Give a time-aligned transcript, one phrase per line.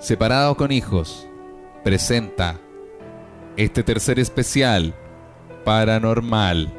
[0.00, 1.28] Separados con Hijos
[1.84, 2.58] presenta
[3.58, 4.94] este tercer especial
[5.62, 6.72] paranormal,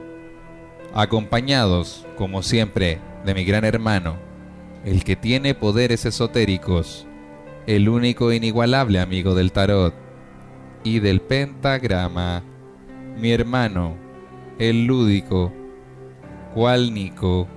[0.95, 4.17] acompañados, como siempre, de mi gran hermano,
[4.85, 7.05] el que tiene poderes esotéricos,
[7.67, 9.93] el único e inigualable amigo del tarot
[10.83, 12.41] y del pentagrama,
[13.19, 13.97] mi hermano,
[14.57, 15.53] el lúdico,
[16.55, 17.47] cual Nico.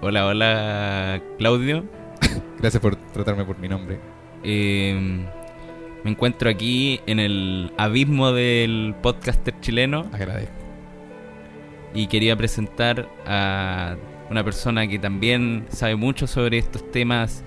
[0.00, 1.84] Hola, hola Claudio.
[2.58, 3.98] Gracias por tratarme por mi nombre.
[4.42, 5.24] Eh,
[6.02, 10.54] me encuentro aquí en el abismo del podcaster chileno Agradezco.
[11.94, 13.96] y quería presentar a
[14.30, 17.42] una persona que también sabe mucho sobre estos temas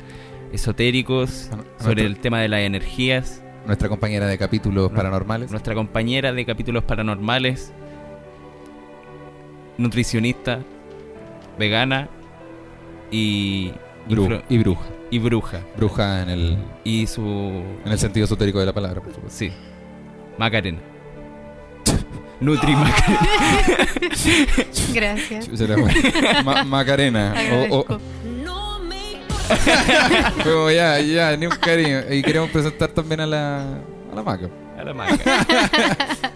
[0.53, 4.95] esotéricos, A- a sobre nuestro- el tema de las energías, Nuestra compañera de capítulos No-
[4.97, 5.51] paranormales.
[5.51, 7.73] nuestra compañera de capítulos paranormales,
[9.77, 10.59] nutricionista,
[11.59, 12.07] vegana
[13.11, 13.71] y,
[14.07, 14.85] Bru- influ- y bruja.
[15.11, 15.61] Y bruja.
[15.75, 17.21] Bruja en el, Y su...
[17.23, 19.37] en el sentido esotérico de la palabra, por supuesto.
[19.37, 19.51] Sí.
[20.37, 20.79] Macarena.
[22.39, 23.19] Nutri Macarena.
[24.93, 25.49] Gracias.
[26.43, 27.33] Ma- Macarena.
[27.33, 27.93] O, Agradezco.
[27.93, 27.99] o,
[30.43, 32.01] como ya, ya, ni un cariño.
[32.11, 33.61] Y queremos presentar también a la,
[34.11, 34.49] a la Maca.
[34.77, 35.17] A la Maca.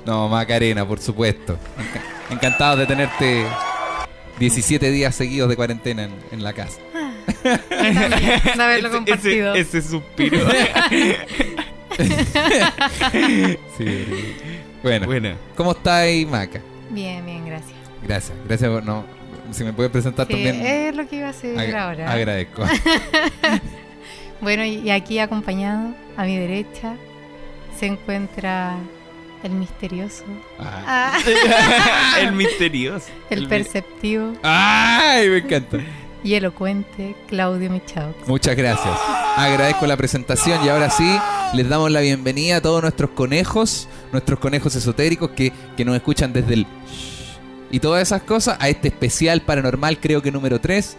[0.05, 1.57] No, Macarena, por supuesto.
[1.77, 3.45] Enca- Encantado de tenerte
[4.39, 6.79] 17 días seguidos de cuarentena en, en la casa.
[7.43, 9.55] También, de haberlo Ese- compartido.
[9.55, 10.39] Ese, ese suspiro.
[13.77, 14.35] Sí.
[14.83, 15.29] Bueno, bueno.
[15.55, 16.59] ¿cómo está ahí, Maca?
[16.89, 17.73] Bien, bien, gracias.
[18.03, 18.69] Gracias, gracias.
[18.71, 19.05] por- No,
[19.51, 20.65] si me puede presentar Sí, también.
[20.65, 22.11] es lo que iba a hacer ag- ahora.
[22.11, 22.63] Agradezco.
[24.41, 26.95] Bueno, y aquí acompañado, a mi derecha,
[27.77, 28.75] se encuentra
[29.43, 30.23] el misterioso,
[30.57, 31.13] Ah.
[31.23, 33.05] ah, el misterioso.
[33.29, 35.29] el perceptivo ¡Ay!
[35.29, 35.77] Me encanta.
[36.23, 38.15] Y elocuente Claudio Michaux.
[38.27, 38.97] Muchas gracias.
[39.37, 41.17] Agradezco la presentación y ahora sí
[41.53, 46.31] les damos la bienvenida a todos nuestros conejos, nuestros conejos esotéricos que, que nos escuchan
[46.33, 46.67] desde el
[47.73, 50.97] y todas esas cosas a este especial paranormal creo que número 3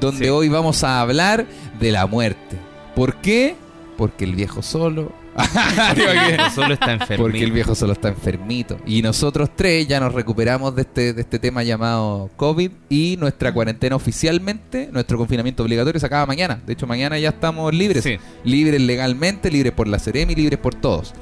[0.00, 0.30] donde Sí.
[0.30, 1.46] hoy vamos a hablar
[1.78, 2.56] de la muerte.
[2.94, 3.54] ¿Por qué?
[3.96, 5.12] Porque el viejo solo...
[5.94, 7.24] Digo que- Solo está enfermo.
[7.24, 8.78] porque el viejo solo está enfermito.
[8.86, 13.52] Y nosotros tres ya nos recuperamos de este, de este tema llamado COVID y nuestra
[13.52, 16.60] cuarentena oficialmente, nuestro confinamiento obligatorio se acaba mañana.
[16.66, 18.02] De hecho, mañana ya estamos libres.
[18.04, 18.16] Sí.
[18.44, 21.12] Libres legalmente, libres por la Ceremi, libres por todos.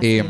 [0.00, 0.24] Eh,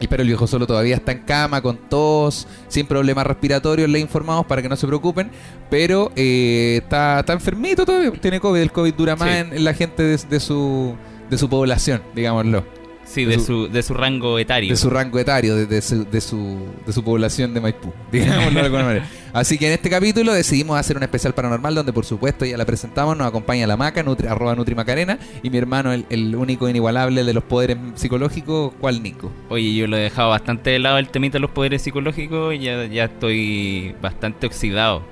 [0.00, 4.00] y pero el viejo solo todavía está en cama con tos, sin problemas respiratorios, le
[4.00, 5.30] informamos para que no se preocupen,
[5.70, 9.36] pero eh, está, está enfermito todavía, tiene COVID, el COVID dura más Sí.
[9.36, 10.94] en, en la gente de, de su,
[11.30, 12.64] de su población, digámoslo
[13.06, 14.70] Sí, de de su- su, de su rango etario.
[14.70, 18.58] de su rango etario, de, de su, de, su, de su población de Maipú, digámoslo
[18.60, 19.06] de alguna manera.
[19.34, 22.64] Así que en este capítulo decidimos hacer un especial paranormal donde por supuesto ya la
[22.64, 26.66] presentamos, nos acompaña la maca, nutri, arroba Nutri Macarena, y mi hermano, el, el único
[26.66, 29.30] inigualable de los poderes psicológicos, ¿cuál Nico?
[29.50, 32.60] Oye, yo lo he dejado bastante de lado el temita de los poderes psicológicos y
[32.60, 35.02] ya, ya estoy bastante oxidado.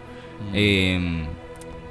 [0.54, 1.24] Eh,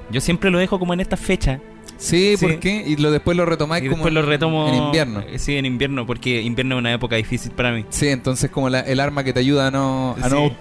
[0.10, 1.60] yo siempre lo dejo como en esta fecha.
[2.02, 2.46] Sí, sí.
[2.46, 2.84] ¿por qué?
[2.88, 5.22] Y lo, después lo retomáis Y como después lo en- retomo en invierno.
[5.22, 7.86] Eh, Sí, en invierno, porque invierno es una época difícil para mí.
[7.90, 10.52] Sí, entonces como la- el arma que te ayuda a no, a no,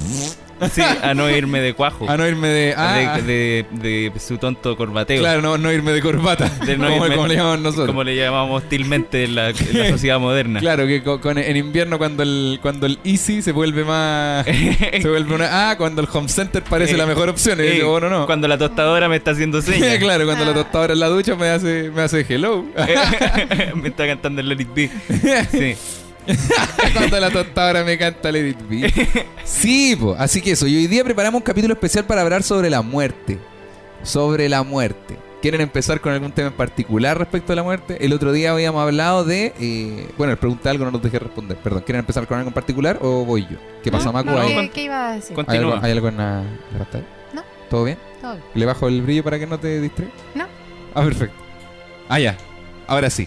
[0.73, 2.09] Sí, a no irme de cuajo.
[2.11, 2.75] a no irme de...
[2.77, 5.19] ah, de, de- de su tonto corbateo.
[5.21, 7.87] claro, no, no irme de corbata, De no como, irme- como le llamamos nosotros.
[7.87, 10.61] Como le llamamos hostilmente en la, en la sociedad moderna.
[10.71, 14.45] Claro, que co- con, en invierno cuando el, cuando el Easy se vuelve más...
[15.01, 15.71] se vuelve una...
[15.71, 17.59] Ah, cuando el Home Center parece Eh, la mejor opción.
[17.61, 18.27] Y yo Eh, digo, bueno, no.
[18.27, 19.99] Cuando la tostadora me está haciendo señas.
[19.99, 22.65] claro, cuando la tostadora en la ducha me hace, me hace hello.
[23.75, 24.91] me está cantando el Let It Be.
[25.51, 25.77] Sí.
[26.95, 28.93] cuando la tostadora me canta Let It Be.
[29.45, 30.15] Sí, po.
[30.19, 30.67] así que eso.
[30.67, 33.39] Y hoy día preparamos un capítulo especial para hablar sobre la muerte.
[34.03, 35.17] Sobre la muerte.
[35.43, 38.05] ¿Quieren empezar con algún tema en particular respecto a la muerte?
[38.05, 39.55] El otro día habíamos hablado de...
[39.59, 41.57] eh, bueno, les pregunté algo, no los dejé responder.
[41.57, 43.57] Perdón, ¿quieren empezar con algo en particular o voy yo?
[43.83, 44.31] ¿Qué pasa, No, Macu?
[44.31, 45.35] no, ¿Hay, ¿Qué, qué iba a decir?
[45.47, 45.81] Hay algo, Continúa.
[45.87, 47.05] hay algo en la, en la pantalla?
[47.33, 47.43] No.
[47.71, 47.97] ¿Todo bien?
[48.21, 48.45] Todo bien.
[48.55, 50.13] ¿Le bajo el brillo para que no te distraiga?
[50.35, 50.45] No.
[50.95, 51.37] Ah, perfecto.
[52.11, 52.37] Ah, ya.
[52.87, 53.27] Ahora sí.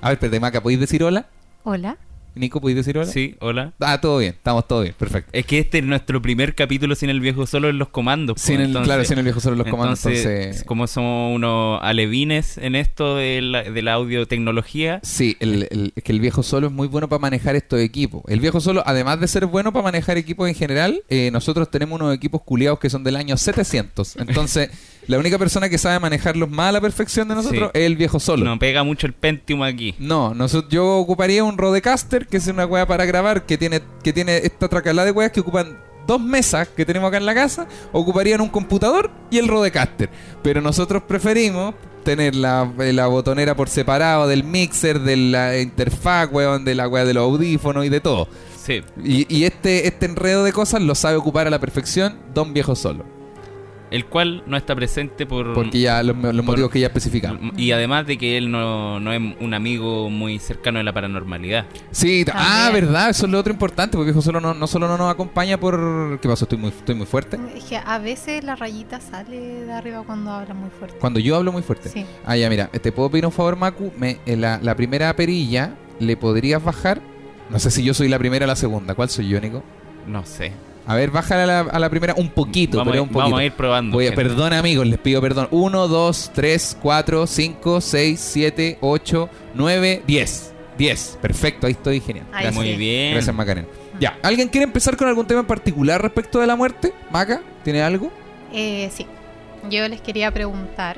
[0.00, 1.26] A ver, espérate, Maca, ¿podéis decir hola?
[1.70, 1.98] Hola.
[2.34, 3.10] Nico, ¿podéis decir hola?
[3.12, 3.72] Sí, hola.
[3.78, 5.28] Ah, todo bien, estamos todo bien, perfecto.
[5.34, 8.36] Es que este es nuestro primer capítulo sin el viejo solo en los comandos.
[8.36, 8.40] po.
[8.40, 10.64] Sin el, Entonces- claro, sin el viejo solo los comandos, entonces, entonces...
[10.64, 16.02] como somos unos alevines en esto de la, de la audiotecnología, Sí, el, el- es
[16.02, 18.22] que el viejo solo es muy bueno para manejar estos equipos.
[18.28, 22.00] El viejo solo, además de ser bueno para manejar equipos en general, eh, nosotros tenemos
[22.00, 24.16] unos equipos culiados que son del año 700.
[24.16, 24.70] Entonces,
[25.08, 27.80] la única persona que sabe manejarlos más a la perfección de nosotros Sí.
[27.80, 28.44] es el viejo solo.
[28.44, 29.94] no pega mucho el Pentium aquí.
[29.98, 34.12] No, nosotros, yo ocuparía un Rodecaster, que es una weá para grabar, que tiene, que
[34.12, 37.66] tiene esta tracalada de weas que ocupan dos mesas que tenemos acá en la casa
[37.92, 40.08] ocuparían un computador y el Rodecaster.
[40.42, 46.64] Pero nosotros preferimos tener la, la botonera por separado del mixer, de la interfaz, weón,
[46.64, 48.28] de la weá de los audífonos y de todo.
[48.64, 48.82] Sí.
[49.04, 52.74] Y, y este, este enredo de cosas lo sabe ocupar a la perfección Don Viejo
[52.74, 53.04] Solo.
[53.90, 55.54] El cual no está presente por...
[55.54, 57.40] Porque ya los, los por- motivos que ya especificamos.
[57.56, 61.64] Y además de que él no, no es un amigo muy cercano de la paranormalidad.
[61.90, 62.84] Sí, t- ah, También.
[62.86, 66.18] verdad, eso es lo otro importante, porque Solo no, no solo no nos acompaña por...
[66.20, 66.44] ¿Qué pasó?
[66.44, 67.38] ¿Estoy muy, estoy muy fuerte?
[67.56, 70.98] Es que a veces la rayita sale de arriba cuando habla muy fuerte.
[70.98, 71.88] Cuando yo hablo muy fuerte.
[71.88, 72.04] Sí.
[72.26, 73.90] Ah, ya, mira, te puedo pedir un favor, Macu.
[73.98, 77.00] Me, en la, la primera perilla, ¿le podrías bajar?
[77.48, 78.94] No sé si yo soy la primera o la segunda.
[78.94, 79.62] ¿Cuál soy yo, Nico?
[80.06, 80.52] No sé.
[80.88, 83.12] A ver, bájala a la, a la primera un poquito, vamos, pero a, un ir-
[83.12, 83.24] poquito.
[83.26, 83.96] vamos a ir probando.
[83.96, 85.46] Voy a, perdón, amigos, les pido perdón.
[85.50, 90.54] 1, 2, 3, 4, 5, 6, 7, 8, 9, 10.
[90.78, 91.18] 10.
[91.20, 92.26] Perfecto, ahí estoy genial.
[92.32, 92.54] Ahí Gracias.
[92.54, 93.12] Muy bien.
[93.12, 93.68] Gracias, Macarena.
[94.00, 96.92] Ya, ¿alguien quiere empezar con algún tema en particular respecto de la muerte?
[97.10, 98.10] Maca, ¿tiene algo?
[98.52, 99.06] Eh, sí.
[99.68, 100.96] Yo les quería preguntar,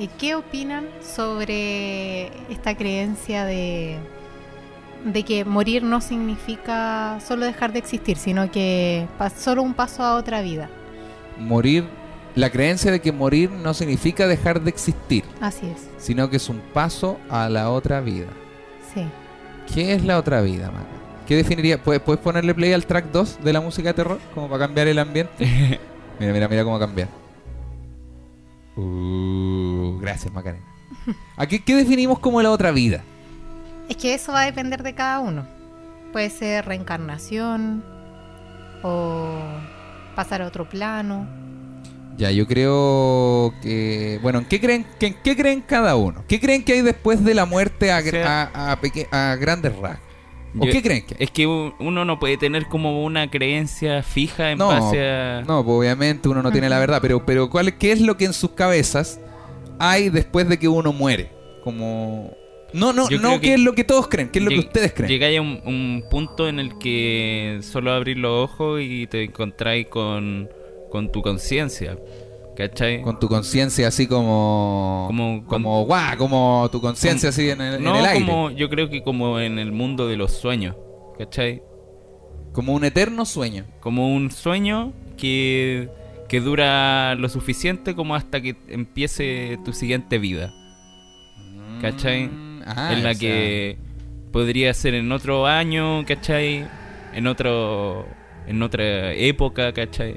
[0.00, 3.96] eh, ¿qué opinan sobre esta creencia de,
[5.04, 10.02] de que morir no significa solo dejar de existir, sino que pa- solo un paso
[10.02, 10.68] a otra vida?
[11.38, 11.84] Morir.
[12.34, 16.48] La creencia de que morir no significa dejar de existir, Así es, sino que es
[16.48, 18.26] un paso a la otra vida.
[18.92, 19.02] sí.
[19.72, 20.84] ¿Qué es la otra vida, Maca?
[21.28, 21.82] ¿Qué definiría?
[21.82, 24.18] ¿Puedes, puedes ponerle play al track 2 de la música de terror?
[24.34, 25.32] Como para cambiar el ambiente.
[26.20, 27.08] Mira, mira, mira cómo cambiar.
[28.76, 30.64] Uh, gracias, Macarena.
[31.36, 33.02] ¿A qué, qué definimos como la otra vida?
[33.88, 35.46] Es que eso va a depender de cada uno.
[36.12, 37.84] Puede ser reencarnación
[38.82, 39.38] o
[40.14, 41.26] pasar a otro plano.
[42.16, 44.20] Ya, yo creo que...
[44.22, 46.24] Bueno, ¿en qué creen, que- en qué creen cada uno?
[46.28, 49.08] ¿Qué creen que hay después de la muerte a, gr- O sea- a, a peque-
[49.10, 49.98] a grandes rasgos?
[50.56, 51.24] ¿O Yo- qué creen que hay?
[51.24, 55.42] Es que uno no puede tener como una creencia fija en No, base a...
[55.44, 58.26] No, pues obviamente uno no tiene la verdad, pero, pero ¿cuál, ¿qué es lo que
[58.26, 59.18] en sus cabezas
[59.80, 61.32] hay después de que uno muere?
[61.64, 62.30] Como...
[62.74, 64.28] No, no, Yo no, ¿qué que es lo que todos creen?
[64.30, 65.08] ¿Qué es lo que ustedes creen?
[65.08, 69.86] Llegáis a un, un punto en el que solo abrís los ojos y te encontráis
[69.86, 70.48] con,
[70.90, 71.96] con tu conciencia.
[72.56, 73.02] ¿Cachai?
[73.02, 75.04] Con tu conciencia así como...
[75.08, 78.24] Como- como, guau, como tu conciencia así en el, en no, el aire.
[78.24, 80.76] como yo creo que como en el mundo de los sueños.
[81.18, 81.62] ¿Cachai?
[82.52, 83.64] Como un eterno sueño.
[83.80, 85.88] Como un sueño que,
[86.28, 90.52] que dura lo suficiente como hasta que empiece tu siguiente vida.
[91.80, 92.30] ¿Cachai?
[92.64, 93.76] Ah, en la o sea, que
[94.32, 96.66] podría ser en otro año, ¿cachai?
[97.14, 98.06] En otro
[98.46, 100.16] en otra época, ¿cachai?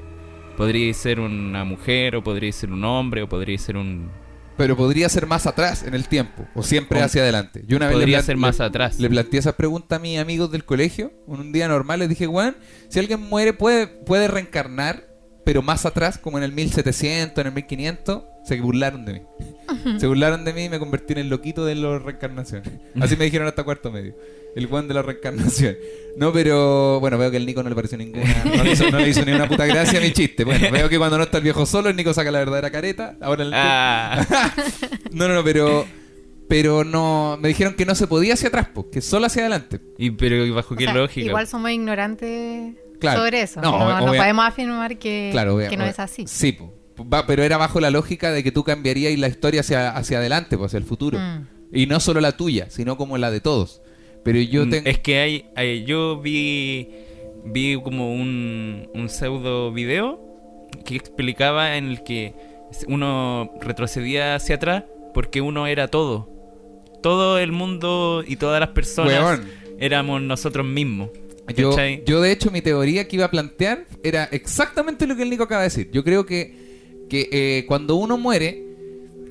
[0.56, 4.10] Podría ser una mujer, o podría ser un hombre, o podría ser un...
[4.56, 7.62] Pero podría ser más atrás en el tiempo, o siempre O- hacia adelante.
[7.68, 8.98] Yo una vez le Podría ser más le- atrás.
[8.98, 11.12] Le planteé esa pregunta a mis amigos del colegio.
[11.26, 12.56] Un día normal les dije, Juan,
[12.88, 15.06] si alguien muere puede, puede reencarnar,
[15.44, 19.20] pero más atrás, como en el 1700, en el 1500, se burlaron de mí.
[19.98, 22.62] se burlaron de mí y me convertí en el loquito de la reencarnación.
[23.00, 24.14] Así me dijeron hasta cuarto medio.
[24.56, 25.76] El Juan de la reencarnación.
[26.16, 28.42] No, pero bueno, veo que el Nico no le pareció ninguna.
[28.44, 30.42] No le hizo, no le hizo ni una puta gracia a mi chiste.
[30.44, 33.16] Bueno, veo que cuando no está el viejo solo, el Nico saca la verdadera careta.
[33.20, 34.26] Ahora el Ah,
[35.12, 35.86] no, no, no, pero.
[36.48, 37.36] Pero no.
[37.40, 39.80] Me dijeron que no se podía hacia atrás, po, que solo hacia adelante.
[39.98, 41.26] y, pero ¿y bajo O qué sea, lógica?
[41.26, 43.20] Igual somos ignorantes Claro.
[43.20, 43.60] sobre eso.
[43.60, 46.24] No, No, no, obvia- podemos afirmar que, Claro, que no es así.
[46.26, 46.74] Sí, po.
[47.02, 50.56] Va- pero era bajo la lógica de que tú cambiarías la historia hacia, hacia adelante,
[50.56, 51.18] pues hacia el futuro.
[51.18, 51.46] Mm.
[51.72, 53.82] Y no solo la tuya, sino como la de todos.
[54.24, 54.88] Pero yo Mm, tengo.
[54.90, 56.88] Es que hay, hay- yo vi
[57.44, 60.20] vi como un, un pseudo video
[60.84, 62.34] que explicaba en el que
[62.86, 66.28] uno retrocedía hacia atrás porque uno era todo.
[67.02, 69.48] Todo el mundo y todas las personas Weón.
[69.78, 71.10] éramos nosotros mismos.
[71.56, 71.74] Yo,
[72.04, 75.44] yo, de hecho, mi teoría que iba a plantear era exactamente lo que el Nico
[75.44, 75.90] acaba de decir.
[75.92, 76.67] Yo creo que,
[77.08, 78.66] que eh, cuando uno muere.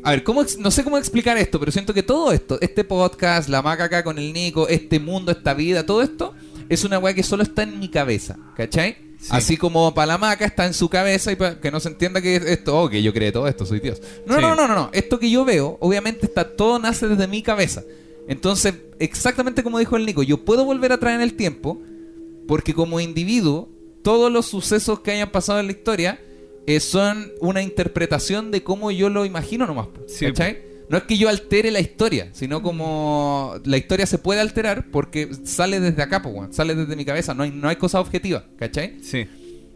[0.03, 3.49] A ver, ¿cómo no sé cómo explicar esto, pero siento que todo esto, este podcast,
[3.49, 6.33] la maca acá con el Nico, este mundo, esta vida, todo esto,
[6.69, 8.95] es una weá que solo está en mi cabeza, ¿cachai?
[9.19, 9.27] Sí.
[9.31, 12.21] Así como para la maca está en su cabeza y pa- que no se entienda
[12.21, 13.99] que esto, oh, que yo creé todo esto, soy Dios.
[14.25, 14.41] No, Sí.
[14.41, 14.89] no, no, no, no.
[14.93, 17.83] Esto que yo veo, obviamente está todo nace desde mi cabeza.
[18.29, 21.81] Entonces, exactamente como dijo el Nico, yo puedo volver atrás en el tiempo
[22.47, 23.67] porque como individuo,
[24.03, 26.21] todos los sucesos que hayan pasado en la historia
[26.67, 29.87] eh, son una interpretación de cómo yo lo imagino nomás.
[30.07, 30.67] Sí, ¿Cachai?
[30.89, 35.29] No es que yo altere la historia, sino como la historia se puede alterar porque
[35.43, 38.97] sale desde acá, weón, sale desde mi cabeza, no hay, no hay cosa objetiva, ¿cachai?
[39.01, 39.27] Sí.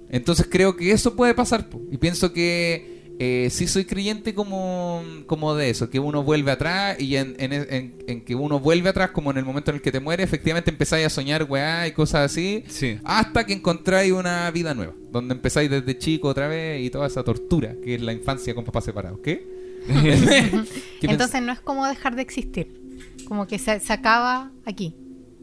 [0.10, 1.70] Entonces creo que eso puede pasar.
[1.70, 1.82] po.
[1.92, 2.91] Y pienso que
[3.24, 7.54] eh, sí soy creyente como, como de eso, que uno vuelve atrás y en, en-
[7.54, 10.24] en- en que uno vuelve atrás como en el momento en el que te muere,
[10.24, 12.98] efectivamente empezáis a soñar, weá, y cosas así, Sí.
[13.04, 17.24] hasta que encontráis una vida nueva, donde empezáis desde chico otra vez y toda esa
[17.24, 19.20] tortura que es la infancia con papás separados.
[19.24, 19.46] ¿Qué?
[19.88, 20.68] ¿Qué pens-
[21.02, 22.80] Entonces no es como dejar de existir.
[23.28, 24.96] Como que se, se acaba aquí,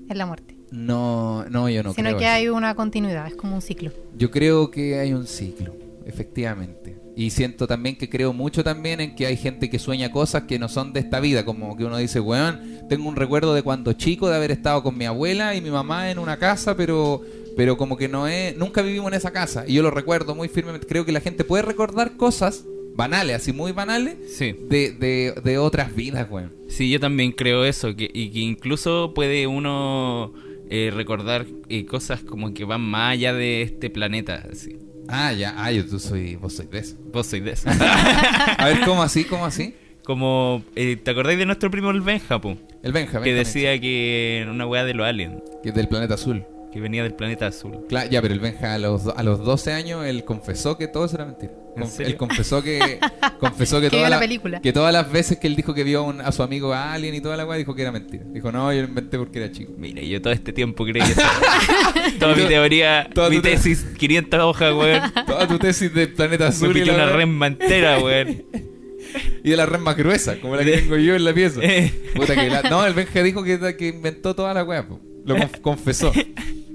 [0.08, 0.56] en la muerte.
[0.72, 2.32] No, no, yo no sino creo que eso.
[2.34, 3.92] hay una continuidad, es como un ciclo.
[4.16, 6.97] Yo creo que hay un ciclo, efectivamente.
[7.18, 10.56] Y siento también que creo mucho también en que hay gente que sueña cosas que
[10.60, 13.92] no son de esta vida, como que uno dice, weón, tengo un recuerdo de cuando
[13.92, 17.20] chico de haber estado con mi abuela y mi mamá en una casa, pero
[17.56, 19.64] pero como que no es, nunca vivimos en esa casa.
[19.66, 20.86] Y yo lo recuerdo muy firmemente.
[20.86, 24.54] Creo que la gente puede recordar cosas banales, así muy banales, Sí.
[24.70, 26.52] de, de, de otras vidas, weón.
[26.68, 30.32] Sí, yo también creo eso, que, y que incluso puede uno
[30.70, 34.46] eh, recordar eh, cosas como que van más allá de este planeta.
[34.52, 34.76] Así.
[35.08, 36.96] Ah, ya, ah, yo tú soy, vos sois de eso.
[37.12, 37.68] Vos sois de eso.
[38.58, 39.24] A ver, ¿cómo así?
[39.24, 39.74] ¿Cómo así?
[40.08, 42.56] como, eh, ¿te acordáis de nuestro primo el Benja, po?
[42.82, 45.86] El Benja, Que Benja decía que era una weá de los aliens, que es del
[45.86, 46.46] planeta azul.
[46.72, 47.78] Que venía del planeta azul.
[47.88, 51.06] Claro, ya, pero el Benja a los, a los 12 años él confesó que todo
[51.06, 51.52] eso era mentira.
[51.76, 52.12] ¿En Conf- serio?
[52.12, 52.98] Él confesó que
[53.40, 54.60] confesó que, toda la la- película.
[54.60, 57.14] que todas las veces que él dijo que vio a un- a su amigo Alien
[57.14, 58.24] y toda la weá dijo que era mentira.
[58.32, 61.20] Dijo, "No, yo lo inventé porque era chico." Mira, yo todo este tiempo creí eso.
[62.18, 65.02] Toda mi teoría, toda mi tesis, 500 hojas, weón.
[65.26, 68.42] Toda tu tesis de planeta azul Me y, la una resma entera, weón.
[69.44, 71.60] y de la red más gruesa, como la que tengo yo en la pieza.
[71.62, 71.92] Eh.
[72.14, 74.84] Puta que la- No, el Benja dijo que, que inventó toda la weá,
[75.24, 76.12] lo conf- confesó.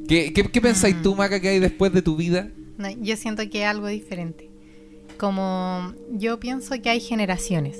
[0.08, 2.50] ¿Qué, qué, qué pensáis tú, Maca, que hay después de tu vida?
[2.78, 4.50] No, yo siento que es algo diferente.
[5.18, 7.80] Como yo pienso que hay generaciones,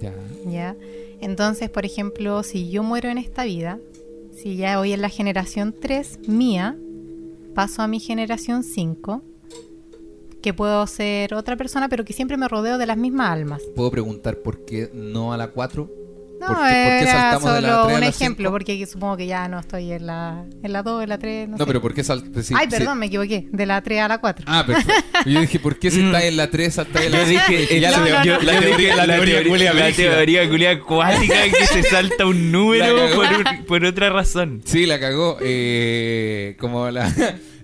[0.00, 0.14] Ya.
[0.50, 0.76] ¿ya?
[1.20, 3.78] Entonces, por ejemplo, si yo muero en esta vida,
[4.34, 6.76] si ya voy en la generación 3 mía,
[7.54, 9.22] paso a mi generación 5,
[10.42, 13.62] que puedo ser otra persona, pero que siempre me rodeo de las mismas almas.
[13.76, 15.90] ¿Puedo preguntar por qué no a la 4?
[16.40, 18.50] No, ¿Por qué- por qué era saltamos de la solo tres a un la ejemplo,
[18.50, 21.52] porque supongo que ya no estoy en la, en la 2, en la 3, no,
[21.58, 21.66] No, sé.
[21.66, 22.54] pero ¿por qué saltaste?
[22.56, 24.44] Ay, perdón, me equivoqué, de la 3 a la 4.
[24.48, 24.92] Ah, perfecto.
[25.26, 27.90] Yo dije, ¿por qué si está en la 3 saltáis en la Yo dije, Ya
[27.90, 28.42] eso, la, no, no, yo- no.
[28.42, 32.50] la yo dije, teoría, la teoría, culia la teoría culia acuática que se salta un
[32.50, 34.62] número por, un- por otra razón.
[34.64, 35.36] Sí, la cagó.
[35.42, 37.12] Eh, como la.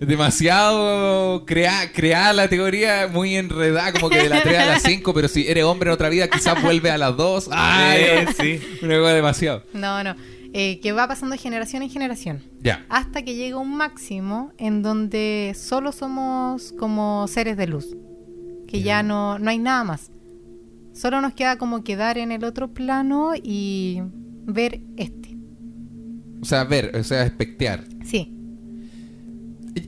[0.00, 5.15] Demasiado crea, creada la teoría, muy enredada, como que de la 3 a la 5,
[5.15, 7.49] pero si eres hombre en otra vida, quizás vuelve a las 2.
[7.53, 8.03] ¡Ay!
[8.03, 8.61] Eh, sí.
[8.83, 9.62] Una cosa demasiado.
[9.73, 10.15] No, no,
[10.53, 12.43] eh, que va pasando de generación en generación.
[12.61, 12.85] Ya.
[12.88, 17.97] hasta que llega un máximo en donde solo somos como seres de luz,
[18.67, 20.11] que ya no, no hay nada más.
[20.93, 24.03] Solo nos queda como quedar en el otro plano y
[24.47, 25.37] ver este.
[26.41, 27.85] O sea, ver, o sea, espectear.
[28.05, 28.36] Sí,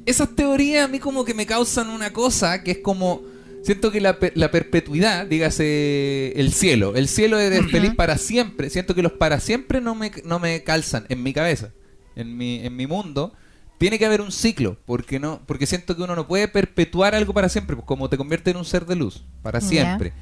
[0.07, 3.23] Esas teorías a mí como que me causan una cosa que es como...
[3.63, 7.69] Siento que la, la perpetuidad, dígase el cielo, el cielo Ujú.
[7.69, 8.71] feliz para siempre.
[8.71, 11.71] Siento que los para siempre no me, no me calzan en mi cabeza,
[12.17, 13.33] en mi, en mi mundo.
[13.79, 17.33] Tiene que haber un ciclo, porque no porque siento que uno no puede perpetuar algo
[17.35, 20.13] para siempre, pues como te convierte en un ser de luz, para siempre.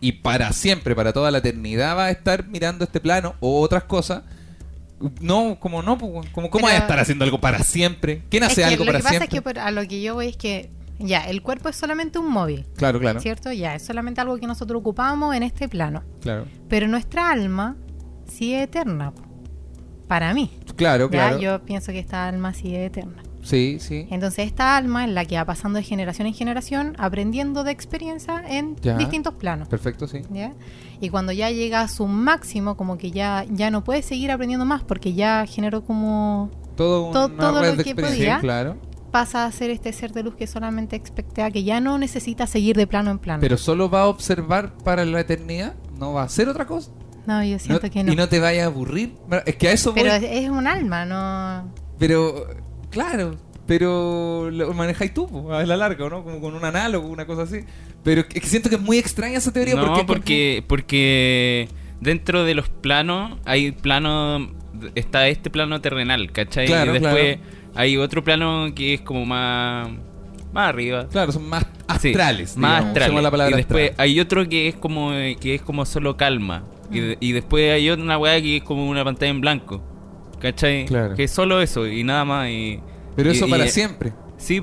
[0.00, 3.84] Y para siempre, para toda la eternidad va a estar mirando este plano o otras
[3.84, 4.22] cosas.
[5.20, 8.22] No, como no, pues, como cómo Pero- vas a estar haciendo algo para siempre.
[8.28, 9.38] ¿Quién es hace que algo lo para que pasa siempre?
[9.38, 12.30] es que a lo que yo voy es que ya, el cuerpo es solamente un
[12.30, 13.20] móvil, Claro, claro.
[13.20, 13.50] ¿cierto?
[13.52, 16.02] Ya, es solamente algo que nosotros ocupamos en este plano.
[16.20, 16.44] Claro.
[16.68, 17.76] Pero nuestra alma
[18.28, 19.12] sí es eterna,
[20.06, 20.50] para mí.
[20.76, 21.38] Claro, Ya, claro.
[21.38, 23.22] yo pienso que esta alma sí es eterna.
[23.42, 24.06] Sí, sí.
[24.10, 28.42] Entonces esta alma es la que va pasando de generación en generación, aprendiendo de experiencia
[28.46, 28.98] en Ya.
[28.98, 29.68] distintos planos.
[29.68, 30.20] Perfecto, sí.
[30.30, 30.52] ¿ya?
[31.00, 34.64] Y cuando ya llega a su máximo, como que ya, ya no puede seguir aprendiendo
[34.66, 36.50] más porque ya generó como...
[36.76, 38.38] Todo, un- To- todo lo que podía.
[38.40, 38.76] Claro.
[39.10, 42.76] Pasa a ser este ser de luz que solamente expectea, que ya no necesita seguir
[42.76, 43.40] de plano en plano.
[43.40, 45.74] Pero solo va a observar para la eternidad.
[45.98, 46.90] No va a hacer otra cosa.
[47.26, 48.12] no, yo siento No- que no.
[48.12, 49.14] Y no te vaya a aburrir.
[49.46, 50.26] Es que a eso Pero voy.
[50.30, 51.72] es un alma, no...
[51.98, 52.46] Pero,
[52.90, 53.36] claro.
[53.70, 56.24] Pero lo manejáis tú, po, a la larga, ¿o ¿no?
[56.24, 57.60] Como con un análogo, una cosa así.
[58.02, 59.76] Pero es que siento que es muy extraña esa teoría.
[59.76, 61.68] No, porque, porque, porque
[62.00, 64.50] dentro de los planos hay plano,
[64.96, 66.66] está este plano terrenal, ¿cachai?
[66.66, 67.70] Claro, y después claro.
[67.76, 69.88] hay otro plano que es como más,
[70.52, 71.06] más arriba.
[71.06, 71.62] Claro, son más
[72.00, 72.56] Sí, astrales.
[72.56, 73.22] más astrales.
[73.22, 74.04] La palabra y después astral.
[74.04, 76.64] hay otro que es como que es como solo calma.
[76.90, 79.80] Y, de- y después hay otra weá que es como una pantalla en blanco.
[80.40, 80.86] ¿Cachai?
[80.86, 81.14] Claro.
[81.14, 82.48] Que es solo eso y nada más.
[82.48, 82.80] Y,
[83.22, 84.12] Pero eso y- para siempre.
[84.36, 84.62] Sí,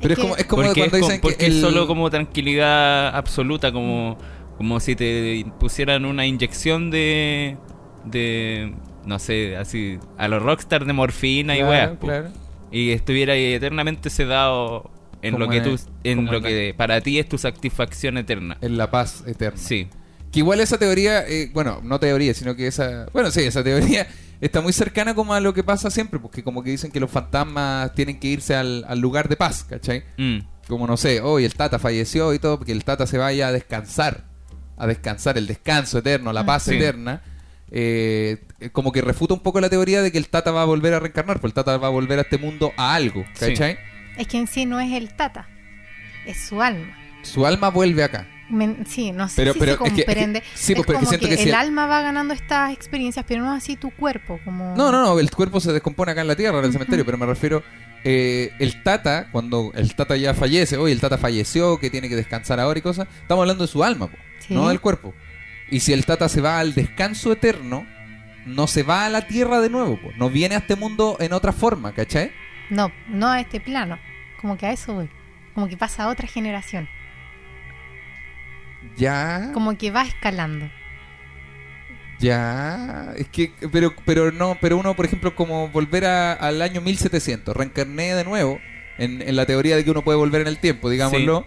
[0.00, 2.10] Pero es, como, es como porque cuando es, dicen porque que es el- solo como
[2.10, 4.18] tranquilidad absoluta, como,
[4.56, 7.56] como si te pusieran una inyección de,
[8.04, 12.28] de no sé, así, a los rockstar de morfina y Claro, weas, claro.
[12.70, 14.90] Y estuviera eternamente sedado
[15.22, 18.58] en Como lo que tú, en lo que para ti es tu satisfacción eterna.
[18.60, 19.56] En la paz eterna.
[19.58, 19.88] Sí,
[20.32, 24.06] Que igual esa teoría, eh, bueno, no teoría, sino que esa, bueno, sí, esa teoría
[24.40, 27.10] está muy cercana como a lo que pasa siempre, porque como que dicen que los
[27.10, 30.04] fantasmas tienen que irse al, al lugar de paz, ¿cachai?
[30.16, 30.38] Mm,
[30.68, 33.52] Como no sé, hoy el Tata falleció y todo, porque el Tata se vaya a
[33.52, 34.24] descansar,
[34.78, 36.46] a descansar, el descanso eterno, la Mm.
[36.46, 36.74] paz Sí.
[36.76, 37.22] eterna.
[37.76, 40.94] eh, como que refuta un poco la teoría de que el Tata va a volver
[40.94, 43.46] a reencarnar, porque el Tata va a volver a este mundo a algo, Sí.
[43.48, 43.78] ¿cachai?
[44.16, 45.48] Es que en sí no es el tata,
[46.24, 46.96] es su alma.
[47.22, 48.28] Su alma vuelve acá.
[48.86, 50.38] Sí, no sé Pero- si pero se comprende.
[50.40, 53.76] es que- sí, como siento que, el alma va ganando estas experiencias, pero no así
[53.76, 54.38] tu cuerpo.
[54.44, 54.74] Como...
[54.76, 57.16] No, no, no, el cuerpo se descompone acá en la tierra, en el cementerio, pero
[57.16, 57.62] me refiero,
[58.04, 62.16] eh, el Tata, cuando el Tata ya fallece, hoy el Tata falleció, que tiene que
[62.16, 64.52] descansar ahora y cosas, estamos hablando de su alma, po, Sí.
[64.54, 65.14] no del cuerpo.
[65.70, 67.86] Y si el Tata se va al descanso eterno,
[68.44, 71.32] no se va a la tierra de nuevo, po, no viene a este mundo en
[71.32, 72.30] otra forma, ¿cachai?
[72.68, 73.98] No, no a este plano.
[74.40, 75.08] Como que a eso voy.
[75.54, 76.88] Como que pasa a otra generación.
[78.96, 80.70] Ya, Como que va escalando.
[82.20, 86.80] ya, es que, pero, pero no, pero uno, por ejemplo, como volver a- al año
[86.80, 88.60] 1700, reencarné de nuevo,
[88.98, 91.44] en, en la teoría de que uno puede volver en el tiempo, digámoslo,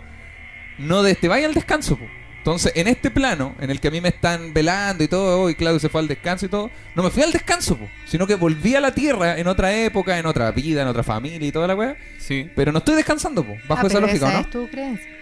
[0.78, 2.06] no de este, vaya al descanso, po.
[2.40, 5.56] Entonces, en este plano, en el que a mí me están velando y todo, y
[5.56, 8.36] Claudio se fue al descanso y todo, no me fui al descanso, po, sino que
[8.36, 11.68] volví a la Tierra en otra época, en otra vida, en otra familia y toda
[11.68, 12.50] la weá, sí.
[12.56, 14.40] pero no estoy descansando, po, bajo Ah, esa pero lógica, esa ¿no?
[14.42, 15.17] es tu creencia.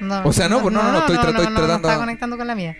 [0.00, 1.96] No, O sea, no, pues no, no, no, estoy tra- estoy no, tratando- No está
[1.98, 2.76] conectando con la mía.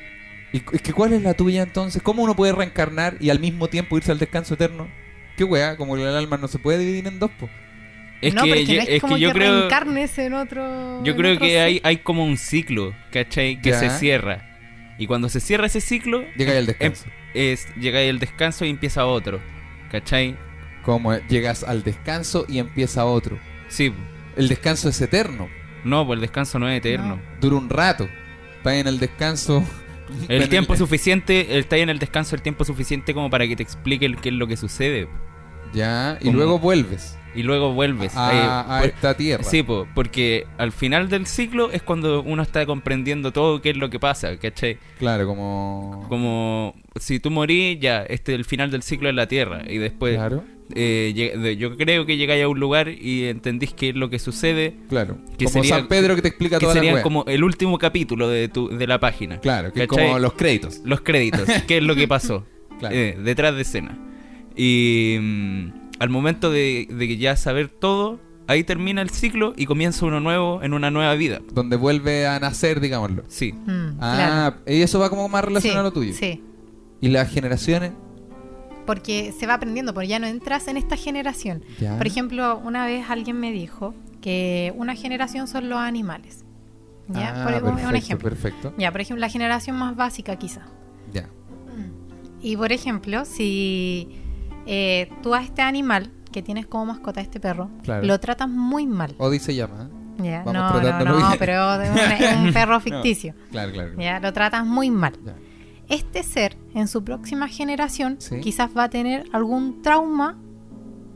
[0.53, 2.01] ¿Y es que cuál es la tuya entonces?
[2.03, 4.89] ¿Cómo uno puede reencarnar y al mismo tiempo irse al descanso eterno?
[5.37, 5.77] ¿Qué weá?
[5.77, 7.49] Como el alma no se puede dividir en dos, po.
[8.21, 11.05] Es no, que, porque yo, no es, es como que yo creo, reencarnes en otro.
[11.05, 13.61] yo creo otro que hay, hay como un ciclo, ¿cachai?
[13.61, 13.79] Que Ya.
[13.79, 14.45] se cierra.
[14.99, 17.05] Y cuando se cierra ese ciclo, Llega ahí al em- descanso.
[17.35, 19.39] es, llega ahí el descanso y empieza otro,
[19.93, 20.35] ¿cachai?
[20.83, 23.39] Como llegas al descanso y empieza otro.
[23.69, 23.93] Sí,
[24.37, 25.49] El descanso es eterno.
[25.85, 27.21] No, pues el descanso no es eterno.
[27.41, 28.09] Dura un rato.
[28.59, 29.63] Estás en el descanso.
[30.29, 34.07] El tiempo suficiente, está en el descanso el tiempo suficiente como para que te explique
[34.07, 35.07] el- qué es lo que sucede.
[35.75, 38.17] Ya, y Como- luego vuelves Y luego vuelves.
[38.17, 39.45] a, Ahí, a por- esta tierra.
[39.45, 43.77] Sí, po, porque al final del ciclo es cuando uno está comprendiendo todo qué es
[43.77, 44.79] lo que pasa, ¿cachai?
[44.99, 46.07] Claro, como.
[46.09, 49.63] Como si tú morís, ya, este el final del ciclo es la Tierra.
[49.69, 50.43] Y después, Claro,
[50.75, 54.77] eh, yo creo que llegáis a un lugar y entendís qué es lo que sucede,
[54.89, 55.17] claro.
[55.39, 57.79] Que como sería- San Pedro que te explica que toda la sería como el último
[57.79, 59.39] capítulo de, tu, de la página.
[59.41, 60.07] Claro, que es ¿cachai?
[60.07, 60.81] como los créditos.
[60.85, 62.45] Los créditos, qué es lo que pasó
[62.79, 62.95] Claro.
[62.95, 63.99] eh, detrás de escena.
[64.57, 65.69] Y mm,
[66.01, 70.63] al momento de, de ya saber todo, ahí termina el ciclo y comienza uno nuevo
[70.63, 71.41] en una nueva vida.
[71.53, 73.25] Donde vuelve a nacer, digámoslo.
[73.29, 73.53] Sí.
[73.53, 76.13] Mm, Ah, y eso va como más relacionado Sí, a lo tuyo.
[76.15, 76.43] Sí,
[77.01, 77.93] ¿Y las generaciones?
[78.89, 81.63] Porque se va aprendiendo, porque ya no entras en esta generación.
[81.79, 81.97] Ya.
[81.99, 86.45] Por ejemplo, una vez alguien me dijo que una generación son los animales.
[87.09, 87.35] ¿Ya?
[87.47, 88.29] Ah, por un- ejemplo.
[88.31, 88.73] perfecto.
[88.79, 90.63] Ya, por ejemplo, la generación más básica quizá.
[91.13, 91.29] Ya.
[92.41, 94.09] Y por ejemplo, si
[94.67, 98.07] eh, tú a este animal que tienes como mascota, este perro, Claro.
[98.07, 99.15] lo tratas muy mal.
[99.19, 99.89] Odi se llama.
[100.19, 100.23] ¿eh?
[100.23, 101.37] Ya, Vamos no, no, no, bien.
[101.39, 103.35] pero es un, perro ficticio.
[103.51, 103.95] Claro, claro.
[103.95, 104.03] claro.
[104.03, 105.13] Ya, lo tratas muy mal.
[105.25, 105.35] Ya.
[105.89, 108.41] Este ser, en su próxima generación, Sí.
[108.41, 110.37] quizás va a tener algún trauma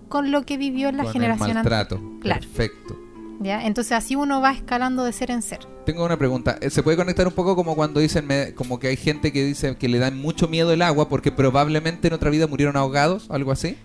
[0.08, 1.78] con lo que vivió en la Con generación el anterior.
[1.88, 2.18] maltrato.
[2.20, 2.40] Claro.
[2.40, 2.98] Perfecto.
[3.40, 3.66] ¿ya?
[3.66, 5.61] Entonces así uno va escalando de ser en ser.
[5.85, 6.58] Tengo una pregunta.
[6.61, 9.44] Eh, ¿Se puede conectar un poco como cuando dicen, me- como que hay gente que
[9.44, 13.28] dice que le dan mucho miedo el agua porque probablemente en otra vida murieron ahogados?
[13.30, 13.76] ¿Algo así?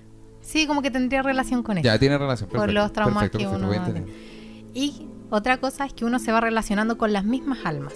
[0.42, 1.86] Sí, como que tendría relación con eso.
[1.86, 2.50] Ya, tiene relación.
[2.50, 4.06] Por perfecto, los traumas perfecto, que perfecto, uno.
[4.76, 7.94] Y otra cosa es que uno se va relacionando con las mismas almas.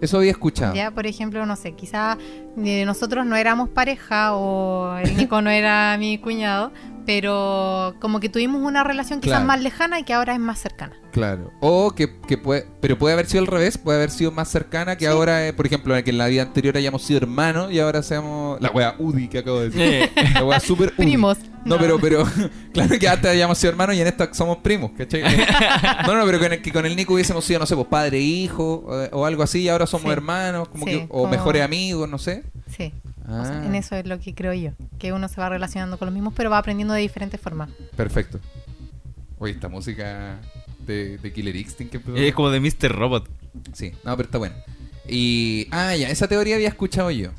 [0.00, 0.74] Eso había escuchado.
[0.74, 2.16] Ya, por ejemplo, no sé, quizá
[2.56, 6.72] eh, nosotros no éramos pareja o el Nico no era mi cuñado,
[7.06, 9.46] pero como que tuvimos una relación quizás Claro.
[9.46, 10.96] más lejana y que ahora es más cercana.
[11.12, 11.50] Claro.
[11.60, 14.96] O que, que puede, pero puede haber sido al revés, puede haber sido más cercana
[14.96, 15.10] que Sí.
[15.10, 18.60] ahora, eh, por ejemplo, que en la vida anterior hayamos sido hermanos y ahora seamos
[18.60, 20.10] la wea UDI que acabo de decir.
[20.34, 20.96] La wea super UDI.
[20.96, 21.38] Primos.
[21.64, 22.24] No, pero, pero,
[22.72, 25.22] claro que antes hayamos sido hermanos y en esta somos primos, ¿cachai?
[26.06, 28.18] No, no, pero con el, que con el Nico hubiésemos sido, no sé, pues padre
[28.18, 30.12] e hijo eh, o algo así y ahora somos Sí.
[30.12, 32.44] hermanos, como Sí, que, o como- mejores amigos, no sé.
[32.76, 32.92] Sí.
[33.28, 35.98] O sea, Ah, en eso es lo que creo yo, que uno se va relacionando
[35.98, 37.70] con los mismos, pero va aprendiendo de diferentes formas.
[37.96, 38.40] Perfecto.
[39.38, 40.38] Oye, esta música
[40.86, 42.16] de, de Killer Instinct que empezó.
[42.16, 42.92] es como de Mr.
[42.92, 43.28] Robot.
[43.72, 44.54] Sí, no, pero está bueno.
[45.08, 45.66] Y.
[45.70, 47.30] Ah, ya, esa teoría había escuchado yo.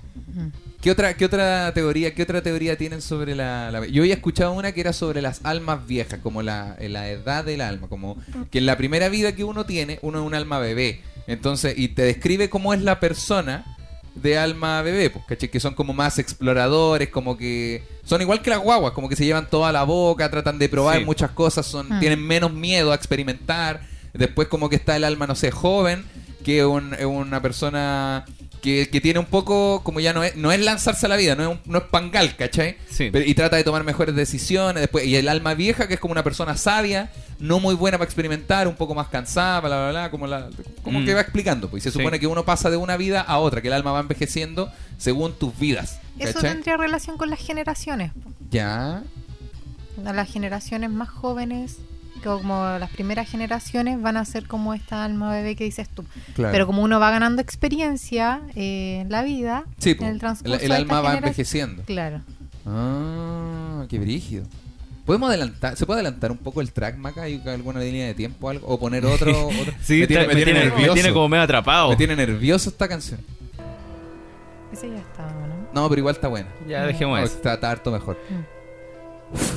[0.82, 4.52] ¿Qué otra, qué otra teoría, qué otra teoría tienen sobre la, la- Yo había escuchado
[4.54, 8.18] una que era sobre las almas viejas, como la, la edad del alma, como
[8.50, 11.02] que en la primera vida que uno tiene, uno es un alma bebé.
[11.28, 13.78] Entonces, y te describe cómo es la persona
[14.16, 15.50] de alma bebé, pues, ¿cachai?
[15.50, 19.26] Que son como más exploradores, como que son igual que las guaguas, como que se
[19.26, 21.06] llevan toda la boca, tratan de probar Sí.
[21.06, 22.00] muchas cosas, son, Mm.
[22.00, 23.82] tienen menos miedo a experimentar.
[24.14, 26.04] Después como que está el alma, no sé, joven,
[26.44, 28.26] que es, un- es una persona
[28.62, 31.36] que, que tiene un poco, como ya no es, no es lanzarse a la vida,
[31.36, 32.78] no es, un- no es pangal, ¿cachai?
[32.90, 33.10] Sí.
[33.12, 34.82] Pero- y trata de tomar mejores decisiones.
[34.82, 38.06] Después, y el alma vieja, que es como una persona sabia, no muy buena para
[38.06, 40.50] experimentar, un poco más cansada, bla, bla, bla, como, la,
[40.84, 41.06] como Mm.
[41.06, 41.70] que va explicando.
[41.70, 41.98] Pues y se Sí.
[42.00, 45.34] supone que uno pasa de una vida a otra, que el alma va envejeciendo según
[45.34, 46.00] tus vidas.
[46.20, 48.12] Eso tendría relación con las generaciones.
[48.52, 49.02] Ya.
[50.06, 51.78] A Las generaciones más jóvenes,
[52.22, 56.06] como las primeras generaciones, van a ser como esta alma bebé que dices tú.
[56.36, 56.52] Claro.
[56.52, 60.74] Pero como uno va ganando experiencia eh, en la vida, Sí, en po, el transcurso
[60.74, 61.84] alma va envejeciendo.
[61.84, 62.22] Claro.
[62.66, 64.46] Ah, qué brígido.
[65.06, 67.24] ¿Podemos adelantar, ¿Se puede adelantar un poco el track, Maca?
[67.24, 68.68] ¿Hay alguna línea de tiempo o algo?
[68.68, 69.48] ¿O poner otro?
[69.62, 69.74] otro?
[69.82, 70.88] Sí, me tiene, tra- me tiene nervioso.
[70.88, 71.90] me tiene como medio atrapado.
[71.90, 73.20] Me tiene nervioso esta canción.
[74.72, 75.68] Ese ya está, ¿no?
[75.74, 76.48] No, pero igual está buena.
[76.68, 77.36] Ya dejemos eso.
[77.36, 78.18] está, está harto mejor.
[78.30, 78.61] Mm.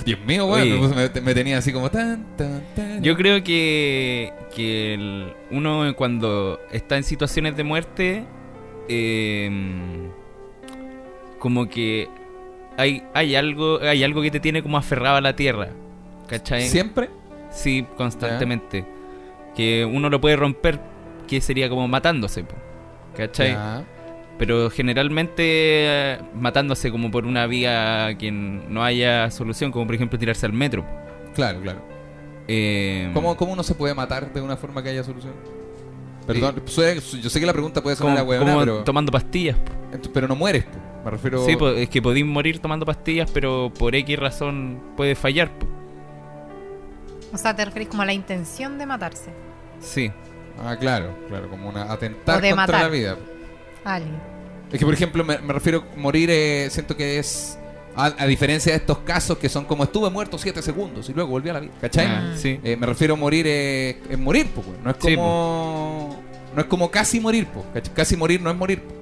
[0.05, 0.89] Dios mío, bueno,
[1.23, 3.03] me, tenía así como tan, tan, tan.
[3.03, 8.25] Yo creo que, que el- uno cuando está en situaciones de muerte,
[8.89, 9.51] eh,
[11.39, 12.09] como que
[12.77, 15.69] hay, hay algo hay algo que te tiene como aferrado a la tierra.
[16.29, 16.69] ¿Cachai?
[16.69, 17.11] ¿Siempre?
[17.51, 18.85] Sí, constantemente.
[19.55, 20.81] Que uno lo puede romper,
[21.29, 22.45] que sería como matándose.
[23.17, 23.53] ¿Cachai?
[23.53, 23.85] Ya.
[24.38, 30.18] Pero generalmente eh, matándose como por una vía que no haya solución, como por ejemplo
[30.18, 30.85] tirarse al metro.
[31.35, 31.81] Claro, claro.
[32.49, 35.33] Eh, ¿Cómo, ¿Cómo uno se puede matar de una forma que haya solución?
[36.27, 39.57] Perdón, suena- yo sé que la pregunta puede sonar huevona, como pero, tomando pastillas.
[40.12, 40.79] pero no mueres, po.
[41.05, 41.44] me refiero...
[41.44, 45.51] Sí, po, es que podéis morir tomando pastillas, pero por X razón puede fallar.
[45.59, 45.66] po.
[47.33, 49.31] O sea, te referís como a la intención de matarse
[49.81, 50.11] Sí,
[50.64, 52.83] Ah, claro, claro, como una atentar contra matar.
[52.83, 53.16] la vida.
[53.85, 54.16] A alguien.
[54.73, 57.59] Es que, por ejemplo, me, me refiero morir, eh, siento que es...
[57.97, 61.31] A, a diferencia de estos casos que son como estuve muerto 7 segundos y luego
[61.31, 62.07] volví a la vida, ¿cachai?
[62.07, 62.59] Ah, sí.
[62.64, 66.20] Eh, me refiero a morir eh, es morir, pues, no es Sí, como...
[66.57, 67.88] No es como casi morir, pues.
[67.90, 68.83] Casi morir no es morir.
[68.83, 68.92] po.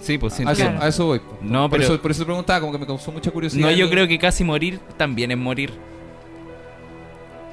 [0.00, 0.44] Sí, pues sí.
[0.46, 1.18] a, eso, a eso voy.
[1.18, 1.36] po.
[1.42, 3.66] No, por, pero- eso, por eso te preguntaba, como que me causó mucha curiosidad.
[3.70, 5.72] No, yo creo que casi morir también es morir.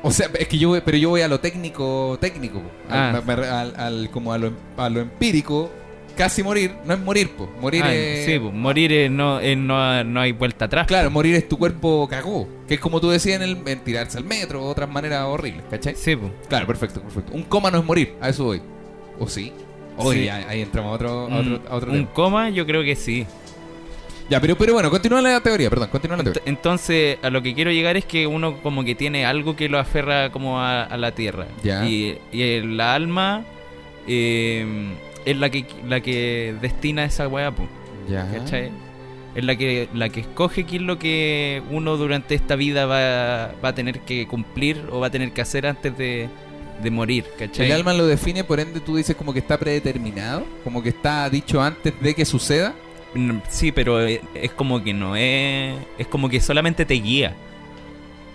[0.03, 2.61] O sea, es que yo voy- pero yo voy a lo técnico, técnico.
[2.89, 3.61] Al- Ah.
[3.61, 5.71] al- al- como a lo, a lo empírico,
[6.17, 7.49] casi morir no es morir, po.
[7.61, 8.25] Morir Ah, es...
[8.25, 10.87] sí, pues, morir es no, es no, no hay vuelta atrás.
[10.87, 12.47] Claro, morir es tu cuerpo cagó.
[12.67, 15.63] Que es como tú decías en, el, en tirarse al metro o otras maneras horribles,
[15.69, 15.95] ¿cachai?
[15.95, 16.31] Sí, pues.
[16.49, 17.31] Claro, perfecto, perfecto.
[17.33, 18.61] Un coma no es morir, a eso voy.
[19.19, 19.53] ¿O sí?
[19.97, 20.29] Oye, Sí.
[20.29, 22.13] ahí entramos a otro, a otro, a otro un tema.
[22.13, 23.25] coma, yo creo que sí.
[24.29, 26.41] Ya, pero, pero bueno, continúa la teoría, perdón, continúa la teoría.
[26.45, 29.79] Entonces, a lo que quiero llegar es que uno como que tiene algo que lo
[29.79, 31.47] aferra como a, a la tierra.
[31.63, 31.85] Ya.
[31.85, 33.45] Y, y el- la alma
[34.05, 34.65] eh,
[35.31, 37.53] es la que la que destina esa weá,
[38.09, 38.29] Ya.
[38.31, 38.71] ¿cachai?
[39.35, 43.51] Es la que, la que escoge qué es lo que uno durante esta vida va,
[43.63, 46.27] va a tener que cumplir o va a tener que hacer antes de,
[46.81, 47.67] de morir, ¿cachai?
[47.67, 51.29] El alma lo define, por ende tú dices como que está predeterminado, como que está
[51.29, 52.73] dicho antes de que suceda.
[53.13, 55.75] Mm, Sí, pero es, es como que no es...
[55.99, 57.35] Es como que solamente te guía.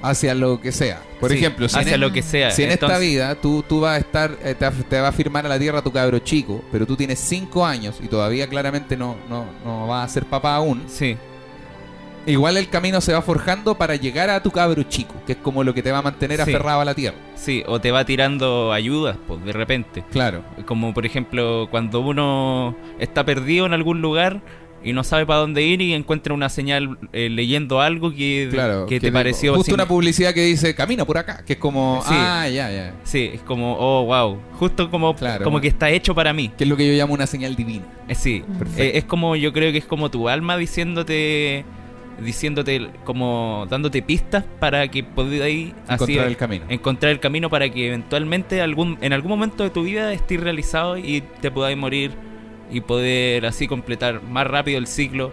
[0.03, 1.01] Hacia lo que sea.
[1.21, 2.51] Por Sí, ejemplo, si hacia en, lo que sea.
[2.51, 5.13] si en esta vida tú, tú vas a estar, eh, te, va- te va a
[5.13, 8.97] firmar a la tierra tu cabro chico, pero tú tienes 5 años y todavía claramente
[8.97, 11.17] no, no, no vas a ser papá aún, Sí,
[12.27, 15.65] igual el camino se va forjando para llegar a tu cabro chico, que es como
[15.65, 16.43] lo que te va a mantener Sí.
[16.51, 17.17] aferrado a la tierra.
[17.35, 20.05] sí, o te va tirando ayudas, pues de repente.
[20.13, 20.45] Claro.
[20.67, 24.41] Como por ejemplo cuando uno está perdido en algún lugar
[24.85, 28.87] y no sabe para dónde ir y encuentra una señal eh, leyendo algo que, Claro,
[28.87, 29.55] que te pareció...
[29.55, 32.15] Justo una publicidad que dice camina por acá, que es como, Sí.
[32.15, 32.95] ah, ya, ya.
[33.05, 34.39] Sí, es como, oh, wow.
[34.59, 35.45] Justo como, Claro.
[35.45, 36.51] como que está hecho para mí.
[36.57, 37.85] Que es lo que yo llamo una señal divina.
[38.09, 38.83] Eh, sí, Perfecto.
[38.83, 41.65] Eh, es como, yo creo que es como tu alma diciéndote,
[42.23, 46.65] diciéndote, como dándote pistas para que podáis así Encontrar el camino.
[46.69, 50.99] encontrar el camino para que eventualmente algún, en algún momento de tu vida estés realizado
[50.99, 52.11] y te podáis morir
[52.73, 55.31] y poder así completar más rápido el ciclo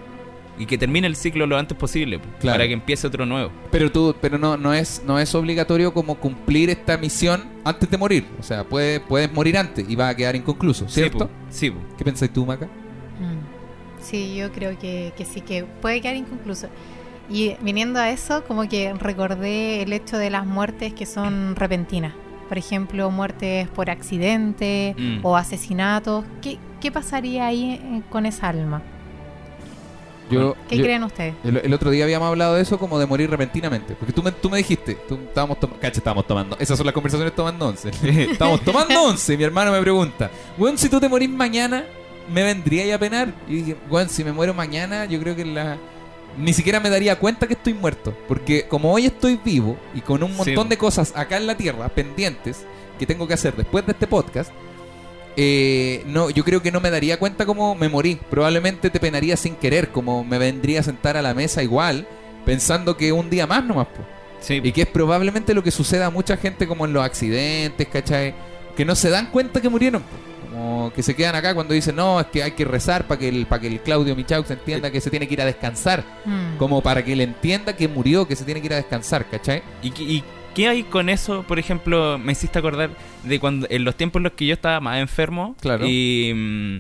[0.57, 2.55] y que termine el ciclo lo antes posible, pues, Claro.
[2.57, 3.49] para que empiece otro nuevo.
[3.71, 7.97] Pero tú, pero no, no es, no es obligatorio como cumplir esta misión antes de
[7.97, 8.25] morir.
[8.39, 11.29] O sea, puedes, puedes morir antes y va a quedar inconcluso, ¿cierto?
[11.49, 11.95] Sí, po, sí, po.
[11.97, 12.65] ¿Qué pensáis tú, Maca?
[12.65, 14.01] Mm.
[14.01, 16.67] Sí, yo creo que, que sí, que puede quedar inconcluso.
[17.29, 22.13] Y viniendo a eso, como que recordé el hecho de las muertes que son repentinas.
[22.49, 25.19] Por ejemplo, muertes por accidente Mm.
[25.23, 26.25] o asesinatos.
[26.41, 28.81] ¿Qué, qué pasaría ahí eh, con esa alma?
[30.29, 31.33] Yo, ¿Qué yo- creen ustedes?
[31.43, 33.95] el, el otro día habíamos hablado de eso como de morir repentinamente.
[33.95, 35.81] Porque tú me, tú me dijiste, tú, estábamos tomando.
[35.81, 36.55] Cacha, estábamos tomando.
[36.59, 37.89] Esas son las conversaciones tomando once.
[38.31, 39.35] estábamos tomando once.
[39.35, 41.83] Mi hermano me pregunta, weón, si tú te morís mañana,
[42.31, 43.33] ¿me vendría a penar?
[43.47, 45.77] Y dije, weón, si me muero mañana, yo creo que la.
[46.37, 48.15] ni siquiera me daría cuenta que estoy muerto.
[48.27, 50.37] Porque como hoy estoy vivo y con un Sí.
[50.37, 52.67] montón de cosas acá en la Tierra pendientes
[52.99, 54.51] que tengo que hacer después de este podcast,
[55.41, 58.19] eh, no, yo creo que no me daría cuenta cómo me morí.
[58.29, 62.05] Probablemente te penaría sin querer, como me vendría a sentar a la mesa igual,
[62.45, 63.87] pensando que un día más nomás.
[63.87, 64.03] po.
[64.41, 67.87] Sí, Y que es probablemente lo que suceda a mucha gente como en los accidentes,
[67.87, 68.33] ¿cachai?
[68.75, 70.01] Que no se dan cuenta que murieron.
[70.01, 70.17] po.
[70.51, 73.29] Como que se quedan acá cuando dicen, no, es que hay que rezar para que
[73.29, 76.03] el, para que el Claudio Michaux entienda que se tiene que ir a descansar.
[76.25, 76.57] Mm.
[76.57, 79.61] Como para que él entienda que murió, que se tiene que ir a descansar, ¿cachai?
[79.81, 80.23] ¿Y, qué- y
[80.59, 81.43] qué hay con eso?
[81.43, 82.89] Por ejemplo, me hiciste acordar
[83.23, 85.55] de cuando en los tiempos en los que yo estaba más enfermo.
[85.61, 85.85] Claro.
[85.87, 86.77] Y, mm,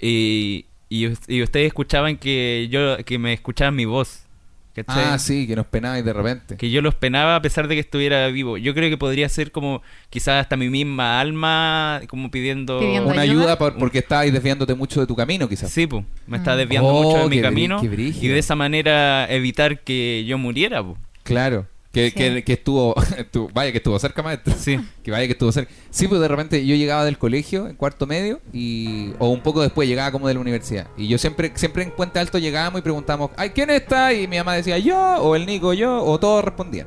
[0.00, 4.24] y, y us- y ustedes escuchaban que yo que me escuchaban mi voz.
[4.72, 5.04] ¿cachai?
[5.04, 6.56] Ah, sí, que nos penabais de repente.
[6.56, 8.56] Que yo los penaba a pesar de que estuviera vivo.
[8.56, 12.78] Yo creo que podría ser como quizás hasta mi misma alma como pidiendo...
[12.78, 13.40] Pidiendo Una ayuda?
[13.42, 15.70] ayuda por- porque estabas desviándote mucho de tu camino, quizás.
[15.72, 16.58] Sí, pues, me está Mm.
[16.58, 17.86] desviando Oh, mucho de mi qué brí- camino qué
[18.26, 20.96] y de esa manera evitar que yo muriera, pues.
[21.24, 21.66] Claro.
[21.92, 22.14] Que, Sí.
[22.14, 24.54] que, que estuvo, estuvo- vaya que estuvo cerca, maestro.
[24.56, 24.78] Sí.
[25.02, 25.72] Que vaya que estuvo cerca.
[25.90, 29.60] Sí, pues de repente yo llegaba del colegio en cuarto medio y o un poco
[29.62, 30.86] después llegaba como de la universidad.
[30.96, 34.36] Y yo siempre siempre en Puente Alto llegábamos y preguntábamos, "Ay, ¿quién está?" Y mi
[34.36, 36.86] mamá decía, "Yo" o el Nico, "Yo" o todos respondían.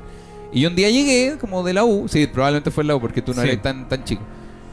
[0.54, 3.22] Y yo un día llegué como de la U, sí, probablemente fue la U porque
[3.22, 3.48] tú no Sí.
[3.50, 4.22] eres tan tan chico.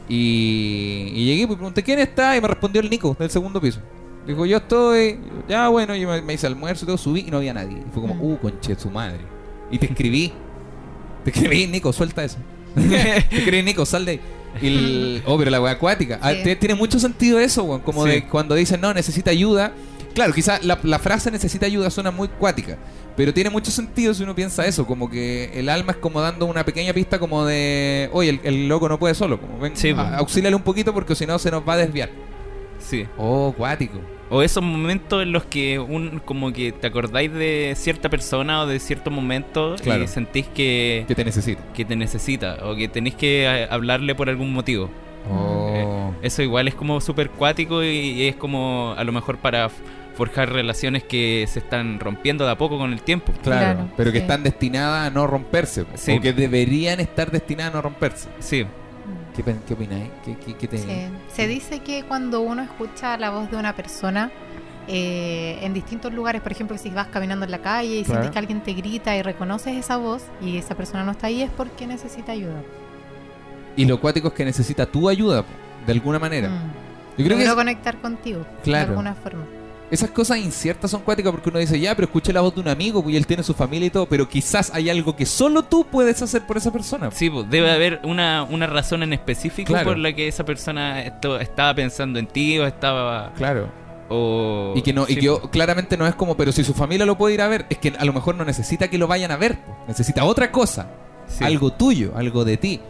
[0.07, 3.79] Y, y llegué y pregunté, "¿Quién está?" Y me respondió el Nico del segundo piso.
[4.27, 7.37] Dijo, "Yo estoy." Ya, bueno, yo me, me hice almuerzo y todo, subí y no
[7.37, 7.77] había nadie.
[7.79, 8.21] Y fue como, Mm.
[8.23, 9.19] "Uh, conche su madre."
[9.71, 10.31] Y te escribí.
[11.23, 12.37] Te escribí, Nico, suelta eso.
[12.75, 14.21] te escribí, Nico, sal de ahí.
[14.61, 16.19] El- oh, pero la wea acuática.
[16.21, 16.55] Ah, Sí.
[16.57, 17.81] tiene mucho sentido eso, weón.
[17.81, 18.09] Como Sí.
[18.11, 19.71] de cuando dicen, no, necesita ayuda.
[20.13, 22.77] Claro, quizás la, la frase necesita ayuda suena muy cuática.
[23.15, 24.85] Pero tiene mucho sentido si uno piensa eso.
[24.85, 28.67] Como que el alma es como dando una pequeña pista como de, oye, el, el
[28.67, 29.39] loco no puede solo.
[29.39, 30.01] Como ven, Sí, a- po.
[30.01, 32.09] auxíliale un poquito porque si no se nos va a desviar.
[32.81, 33.05] Sí.
[33.17, 33.99] Oh, cuático.
[34.29, 38.67] O esos momentos en los que un como que te acordáis de cierta persona o
[38.67, 40.03] de cierto momento Claro.
[40.03, 41.61] y sentís que, Que te necesita.
[41.73, 44.89] que te necesita o que tenéis que eh, hablarle por algún motivo.
[45.29, 46.13] Oh.
[46.21, 49.69] Eso igual es como súper cuático y es como a lo mejor para
[50.15, 53.33] forjar relaciones que se están rompiendo de a poco con el tiempo.
[53.43, 54.21] Claro, Claro, pero que sí.
[54.23, 55.85] están destinadas a no romperse.
[55.95, 56.13] Sí.
[56.13, 58.29] O que deberían estar destinadas a no romperse.
[58.39, 58.65] Sí.
[59.35, 60.09] ¿Qué, qué opináis?
[60.25, 60.89] ¿Qué, qué, qué te- Sí.
[61.33, 64.31] Se dice que cuando uno escucha la voz de una persona
[64.87, 68.21] eh, en distintos lugares, por ejemplo, si vas caminando en la calle y Claro.
[68.21, 71.41] sientes que alguien te grita y reconoces esa voz y esa persona no está ahí,
[71.43, 72.61] es porque necesita ayuda.
[73.77, 75.45] Y lo cuático es que necesita tu ayuda,
[75.85, 76.49] de alguna manera.
[76.49, 76.71] Mm.
[77.17, 78.85] Yo creo que Logró es- conectar contigo Claro.
[78.85, 79.45] de alguna forma.
[79.91, 82.67] Esas cosas inciertas son cuáticas porque uno dice, ya, pero escuché la voz de un
[82.69, 85.63] amigo pues, y él tiene su familia y todo, pero quizás hay algo que solo
[85.63, 87.11] tú puedes hacer por esa persona.
[87.11, 89.89] sí, pues, debe haber una, una razón en específico Claro.
[89.89, 93.33] por la que esa persona esto- estaba pensando en ti o estaba...
[93.35, 93.69] Claro.
[94.13, 95.49] O, Y que no, y que pues.
[95.51, 97.93] claramente no es como, pero si su familia lo puede ir a ver, es que
[97.97, 99.75] a lo mejor no necesita que lo vayan a ver, po.
[99.87, 100.87] necesita otra cosa,
[101.27, 101.43] Sí.
[101.45, 102.81] algo tuyo, algo de ti.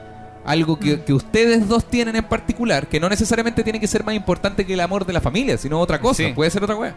[0.45, 0.99] Algo que, Mm.
[1.01, 4.73] que ustedes dos tienen en particular, que no necesariamente tiene que ser más importante que
[4.73, 6.31] el amor de la familia, sino otra cosa, Sí.
[6.33, 6.95] puede ser otra wea.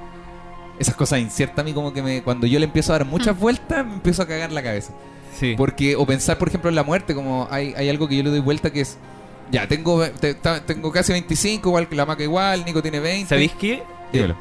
[0.79, 3.37] Esas cosas inciertas a mí como que me, cuando yo le empiezo a dar muchas
[3.37, 3.41] Mm.
[3.41, 4.93] vueltas, me empiezo a cagar la cabeza.
[5.39, 5.55] Sí.
[5.57, 8.31] Porque, o pensar, por ejemplo, en la muerte, como hay, hay algo que yo le
[8.31, 8.97] doy vuelta que es,
[9.51, 13.29] ya, tengo, te- ta- tengo casi 25, igual que la maca igual, Nico tiene 20.
[13.29, 13.83] ¿Sabéis qué?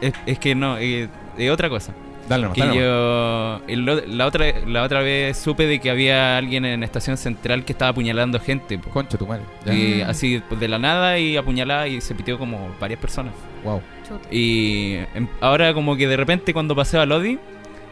[0.01, 1.93] Es, es que no, eh, es otra cosa.
[2.29, 6.37] Dale nomás, Que dale yo el la otra la otra vez supe de que había
[6.37, 8.77] alguien en Estación Central que estaba apuñalando gente.
[8.79, 8.89] po.
[8.91, 9.43] Concha tu madre.
[9.65, 9.73] Ya.
[9.73, 10.09] Y Mm.
[10.09, 13.33] así pues, de la nada y apuñalada y se pitió como varias personas.
[13.63, 13.81] Wow.
[14.31, 17.39] Y em, ahora como que de repente cuando paseo a Lodi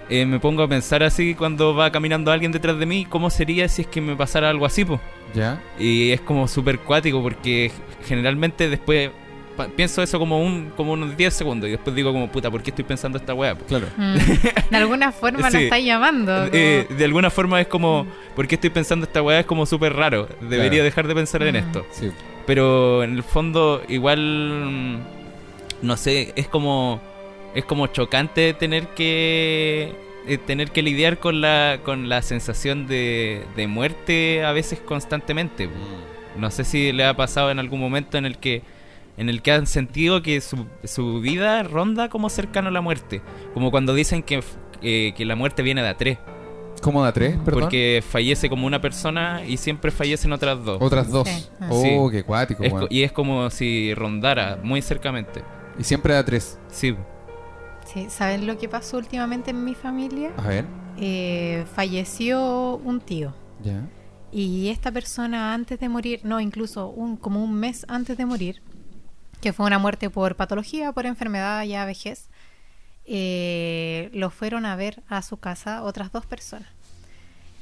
[0.10, 3.67] eh, me pongo a pensar así cuando va caminando alguien detrás de mí, ¿cómo sería
[3.70, 4.84] si es que me pasara algo así?
[4.86, 5.00] po?
[5.34, 5.62] ¿Ya?
[5.80, 7.72] Y es como súper cuático porque
[8.06, 9.12] generalmente después
[9.76, 12.70] pienso eso como un como unos 10 segundos y después digo como puta, ¿por qué
[12.72, 13.56] estoy pensando esta weá?
[13.56, 13.88] po?" Claro.
[13.98, 14.16] Mm.
[14.72, 15.58] De alguna forma Sí.
[15.58, 16.32] la está llamando.
[16.34, 19.40] como- Eh, de alguna forma es como, ¿por qué estoy pensando esta weá?
[19.42, 20.28] Es como súper raro.
[20.42, 20.84] Debería Claro.
[20.86, 21.58] dejar de pensar en Mm.
[21.58, 21.86] esto.
[21.92, 22.12] Sí.
[22.48, 24.98] Pero en el fondo, igual, mm,
[25.84, 27.00] no sé, es como,
[27.54, 29.94] es como chocante tener que,
[30.28, 35.70] eh, tener que lidiar con la, con la sensación de, de muerte a veces constantemente.
[36.38, 38.62] No sé si le ha pasado en algún momento en el que
[39.17, 43.21] en el que han sentido que su, su vida ronda como cercano a la muerte.
[43.54, 44.43] Como cuando dicen que,
[44.82, 46.17] eh, que la muerte viene de a tres.
[46.82, 47.38] ¿Cómo da tres?
[47.45, 47.62] Perdón.
[47.63, 50.80] Porque fallece como una persona y siempre fallecen otras dos.
[50.82, 51.28] Otras dos.
[51.28, 51.45] Sí.
[51.69, 52.17] Oh, Sí.
[52.17, 55.43] qué cuático, Es co- y es como si rondara muy cercamente.
[55.78, 56.58] Y siempre da tres.
[56.69, 56.95] Sí.
[57.86, 60.32] Sí, ¿Saben lo que pasó últimamente en mi familia?
[60.38, 60.65] A ver.
[60.97, 63.34] Eh, falleció un tío.
[63.63, 63.84] Ya.
[64.32, 68.62] Y esta persona antes de morir, no, incluso un, como un mes antes de morir,
[69.41, 72.30] que fue una muerte por patología, por enfermedad, ya vejez,
[73.06, 76.69] eh, lo fueron a ver a su casa otras dos personas.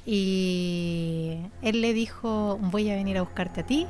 [0.05, 3.87] Y él le dijo, voy a venir a buscarte a ti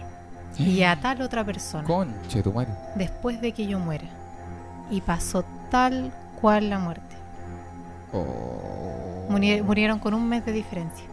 [0.58, 2.72] y a tal otra persona Conche tu madre.
[2.96, 4.06] después de que yo muera.
[4.92, 7.16] Y pasó tal cual la muerte.
[8.12, 9.28] Oh.
[9.30, 11.06] Muri- murieron con un mes de diferencia.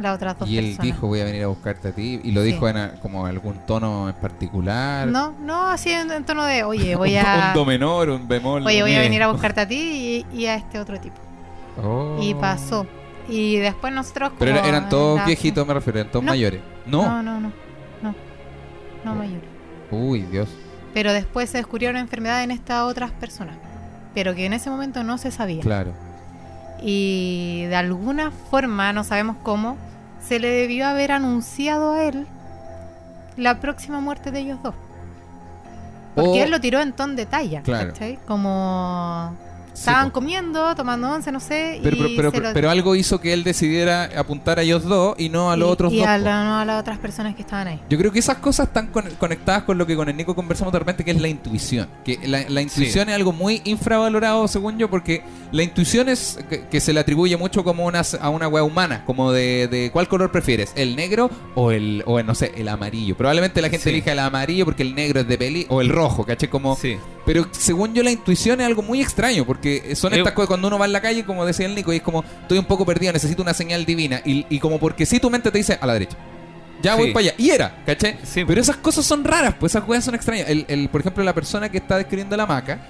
[0.00, 0.84] Las otras dos Y él personas.
[0.84, 2.20] dijo, voy a venir a buscarte a ti.
[2.22, 2.48] Y lo Sí.
[2.52, 5.08] dijo en a- como algún tono en particular.
[5.08, 8.28] No, no, así en, en tono de, oye, voy un, a, un do menor, un
[8.28, 8.66] bemol.
[8.66, 11.16] oye, voy a venir a buscarte a ti y, y a este otro tipo.
[11.82, 12.18] Oh.
[12.20, 12.86] Y pasó.
[13.28, 16.30] Y después nosotros Pero como eran todos la- viejitos, me refiero, eran todos No.
[16.32, 16.60] mayores.
[16.86, 17.02] No.
[17.02, 17.52] No, no, no.
[18.02, 18.14] No,
[19.04, 19.40] no mayor.
[19.90, 20.48] Uy, Dios.
[20.94, 23.56] Pero después se descubrieron enfermedades en estas otras personas.
[24.14, 25.60] Pero que en ese momento no se sabía.
[25.62, 25.92] Claro.
[26.82, 29.76] Y de alguna forma, no sabemos cómo,
[30.20, 32.26] se le debió haber anunciado a él
[33.36, 34.74] la próxima muerte de ellos dos.
[36.14, 37.62] Porque O- él lo tiró en ton de talla.
[37.62, 37.92] Claro.
[37.92, 38.18] ¿cachai?
[38.26, 39.34] Como
[39.78, 41.80] estaban comiendo, tomando once, no sé.
[41.82, 44.84] Pero, pero, y pero, se lo- pero algo hizo que él decidiera apuntar a ellos
[44.84, 46.06] dos y no a los y- otros y dos.
[46.06, 46.24] a, po.
[46.24, 47.80] la- no a las otras personas que estaban ahí.
[47.88, 50.72] Yo creo que esas cosas están con- conectadas con lo que con el Nico conversamos
[50.72, 51.88] de repente, que es la intuición.
[52.04, 56.66] Que la, la intuición es algo muy infravalorado, según yo, porque la intuición es que,
[56.66, 60.08] que se le atribuye mucho como una, a una wea humana, como de, de cuál
[60.08, 63.16] color prefieres, el negro o el, o el, no sé, el amarillo.
[63.16, 63.90] Probablemente la gente Sí.
[63.90, 66.48] elija el amarillo porque el negro es de peli, o el rojo, ¿caché?
[66.48, 66.96] Como, Sí.
[67.24, 70.68] Pero según yo la intuición es algo muy extraño, porque son Eh, estas cosas cuando
[70.68, 72.84] uno va en la calle, como decía el Nico, y es como, estoy un poco
[72.86, 75.86] perdido, necesito una señal divina, y, y como porque si tu mente te dice, a
[75.86, 76.16] la derecha.
[76.82, 77.34] Ya voy para allá.
[77.38, 78.18] Y era, ¿cachai?
[78.22, 78.44] Sí.
[78.44, 80.48] Pero esas cosas son raras, pues esas cosas son extrañas.
[80.48, 82.80] El, el- por ejemplo, la persona que está describiendo la hamaca,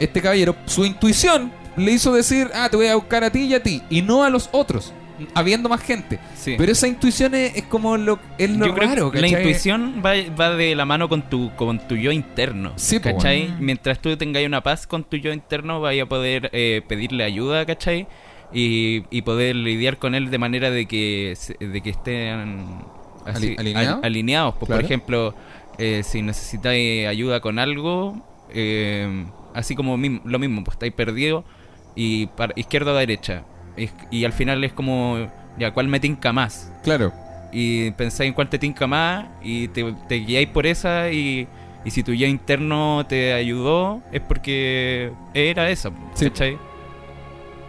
[0.00, 3.54] este caballero, su intuición le hizo decir, ah, te voy a buscar a ti y
[3.54, 4.92] a ti, y no a los otros,
[5.34, 6.18] habiendo más gente.
[6.36, 6.54] Sí.
[6.58, 10.02] Pero esa intuición es, es como lo, es lo Yo creo raro, que la intuición
[10.04, 12.72] va, va de la mano con tu, con tu yo interno.
[12.76, 13.42] Sí, ¿Cachai?
[13.48, 13.56] bueno.
[13.60, 17.66] Mientras tú tengas una paz con tu yo interno, vaya a poder eh, pedirle ayuda,
[17.66, 18.06] ¿cachai?
[18.52, 22.78] Y, y poder lidiar con él de manera de que, de que estén
[23.26, 23.98] Ali- ¿alineados?
[23.98, 24.54] al- alineados.
[24.58, 24.80] Pues, Claro.
[24.80, 25.34] Por ejemplo,
[25.78, 31.44] eh, si necesitáis ayuda con algo, eh, así como lo mismo, pues estáis perdidos
[31.94, 33.42] y para, izquierda o derecha.
[33.78, 36.72] Y, y al final es como, ya, ¿cuál me tinca más?
[36.82, 37.12] Claro.
[37.52, 41.48] y pensáis en cuál te tinca más y te, te guiáis por esa y,
[41.84, 46.26] y si tu yo interno te ayudó es porque era esa, Sí.
[46.28, 46.58] ¿cachai?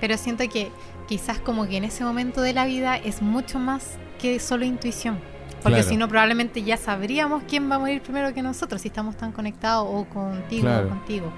[0.02, 0.70] Pero siento que
[1.08, 5.18] quizás como que en ese momento de la vida es mucho más que solo intuición.
[5.64, 5.90] Porque Claro.
[5.90, 9.32] si no, probablemente ya sabríamos quién va a morir primero que nosotros, si estamos tan
[9.32, 10.88] conectados o contigo Claro.
[10.88, 11.34] o contigo.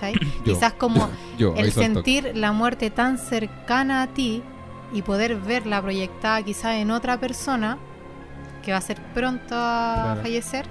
[0.00, 0.14] ¿Cachai?
[0.44, 0.54] Yo.
[0.54, 4.42] Quizás como Yo, el sentir la muerte tan cercana a ti
[4.92, 7.78] y poder verla proyectada quizás en otra persona
[8.62, 10.22] que va a ser pronto a Claro.
[10.22, 10.66] fallecer,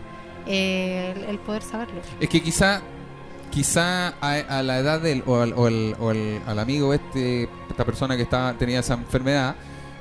[0.48, 2.02] eh, el, el poder saberlo.
[2.20, 2.82] Es que quizá,
[3.52, 7.50] quizá a, a la edad del, o, al, o al- o al- al amigo este,
[7.70, 9.56] esta persona que estaba, tenía esa enfermedad,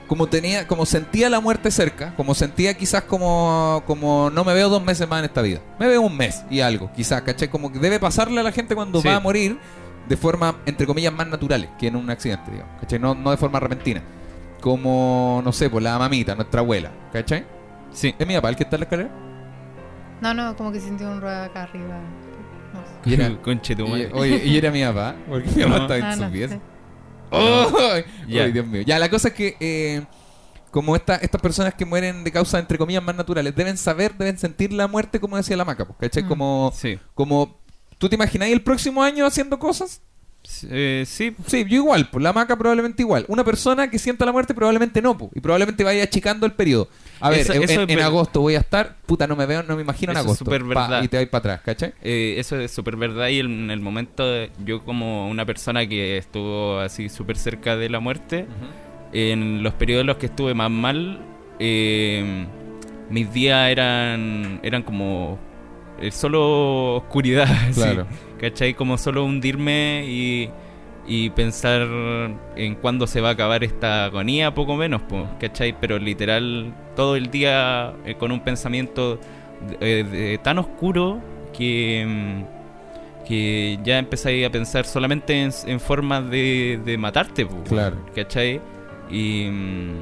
[0.06, 4.68] como tenía, como sentía la muerte cerca, como sentía quizás como, como no me veo
[4.68, 7.48] dos meses más en esta vida, me veo un mes y algo, quizás, ¿cachai?
[7.48, 9.08] Como que debe pasarle a la gente cuando Sí.
[9.08, 9.58] va a morir
[10.08, 12.98] de forma, entre comillas, más naturales que en un accidente, digamos, ¿cachai?
[12.98, 14.02] No, no de forma repentina.
[14.60, 17.44] Como, no sé, pues la mamita, nuestra abuela, ¿cachai?
[17.92, 18.14] Sí.
[18.18, 19.10] ¿Es mi papá el que está en la escalera?
[20.20, 21.98] No, no, como que sintió un ruedo acá arriba.
[22.72, 23.10] No sé.
[23.10, 25.82] Y era- Conche tu Y- oye, y era mi papá, porque mi papá No.
[25.82, 26.54] está en Ah, su no pieza.
[26.54, 26.60] sé.
[27.36, 27.72] ¡Oh!
[28.26, 28.82] Dios mío.
[28.86, 30.02] Ya, la cosa es que, eh,
[30.70, 34.38] como esta, estas personas que mueren de causa, entre comillas, más naturales, deben saber, deben
[34.38, 36.24] sentir la muerte, como decía la maca, pues, ¿cachai?
[36.24, 36.28] Mm.
[36.28, 36.98] Como, Sí.
[37.14, 37.58] como,
[37.98, 40.02] ¿tú te imagináis el próximo año haciendo cosas?
[40.46, 41.34] Sí, eh, sí.
[41.46, 43.24] Sí, yo igual, pues la maca probablemente igual.
[43.28, 46.88] Una persona que sienta la muerte probablemente no, pues, y probablemente vaya achicando el periodo.
[47.20, 49.36] A ver, Eso- en, eso en- es en ver- agosto voy a estar, puta, no
[49.36, 50.44] me veo, no me imagino en es agosto.
[50.44, 51.94] Pa, y te vas para atrás, ¿cachai?
[52.02, 56.18] Eh, eso es súper verdad y en el momento de- yo como una persona que
[56.18, 58.46] estuvo así súper cerca de la muerte,
[59.12, 61.20] en los periodos en los que estuve más mal,
[61.58, 62.44] eh,
[63.10, 65.53] mis días eran eran como eh,
[66.10, 68.06] solo oscuridad, Claro.
[68.40, 68.74] ¿cachai?
[68.74, 70.50] Como solo hundirme y,
[71.06, 71.86] y pensar
[72.56, 75.74] en cuándo se va a acabar esta agonía, poco menos, po, ¿cachai?
[75.80, 79.18] Pero literal, todo el día eh, con un pensamiento
[79.80, 81.20] de- eh, de- tan oscuro
[81.56, 82.04] que...
[82.06, 82.54] mm,
[83.26, 87.96] que ya empezáis a pensar solamente en, en formas de, de matarte, po, Claro.
[88.14, 88.60] ¿cachai?
[89.10, 89.94] Y, mm,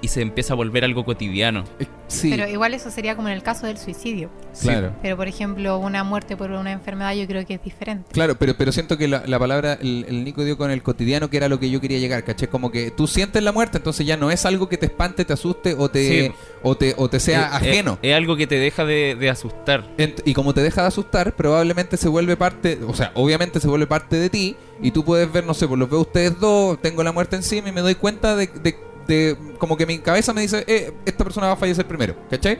[0.00, 1.64] y se empieza a volver algo cotidiano.
[1.78, 4.30] Eh, Sí, Pero igual eso sería como en el caso del suicidio.
[4.62, 4.92] claro.
[5.02, 8.08] Pero por ejemplo, una muerte por una enfermedad yo creo que es diferente.
[8.10, 11.28] Claro, pero, pero siento que la, la palabra, el, el Nico dio con el cotidiano,
[11.28, 12.48] que era lo que yo quería llegar, ¿caché?
[12.48, 15.34] Como que tú sientes la muerte, entonces ya no es algo que te espante, te
[15.34, 16.32] asuste o te, Sí.
[16.62, 17.98] o te, o te sea Eh, ajeno.
[18.00, 19.84] eh, es algo que te deja de, de asustar.
[19.98, 23.68] Ent- y como te deja de asustar, probablemente se vuelve parte, o sea, obviamente se
[23.68, 26.80] vuelve parte de ti y tú puedes ver, no sé, pues los veo ustedes dos,
[26.80, 30.32] tengo la muerte encima y me doy cuenta de, de- de- como que mi cabeza
[30.32, 32.56] me dice, eh, esta persona va a fallecer primero, ¿cachai?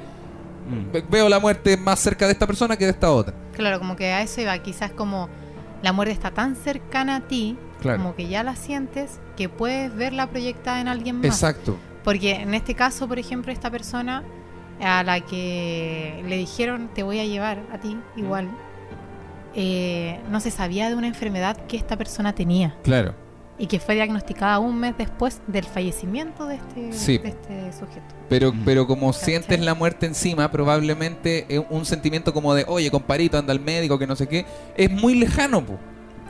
[0.69, 0.93] Mm.
[0.93, 3.35] Ve- Veo la muerte más cerca de esta persona que de esta otra.
[3.53, 4.59] Claro, como que a eso iba.
[4.59, 5.29] Quizás como
[5.83, 7.99] la muerte está tan cercana a ti, Claro.
[8.03, 11.27] como que ya la sientes, que puedes verla proyectada en alguien más.
[11.27, 11.77] Exacto.
[12.03, 14.25] Porque en este caso, por ejemplo, esta persona
[14.81, 18.49] a la que le dijeron te voy a llevar a ti igual,
[19.55, 23.15] eh, no se sabía de una enfermedad que esta persona tenía Claro.
[23.59, 27.19] Y que fue diagnosticada un mes después del fallecimiento de este, Sí.
[27.19, 28.15] de este sujeto.
[28.29, 28.63] Pero, Mm.
[28.65, 29.25] pero como ¿Cachai?
[29.25, 33.99] sientes la muerte encima, probablemente es un sentimiento como de, oye, comparito, anda al médico,
[33.99, 34.47] que no sé qué,
[34.77, 35.79] es muy lejano, po.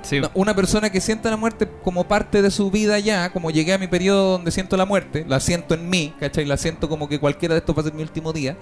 [0.03, 0.21] Sí.
[0.21, 3.73] No, Una persona que sienta la muerte como parte de su vida ya, como llegué
[3.73, 6.45] a mi periodo donde siento la muerte, la siento en mí, ¿cachai?
[6.47, 8.57] La siento como que cualquiera de estos va a ser mi último día.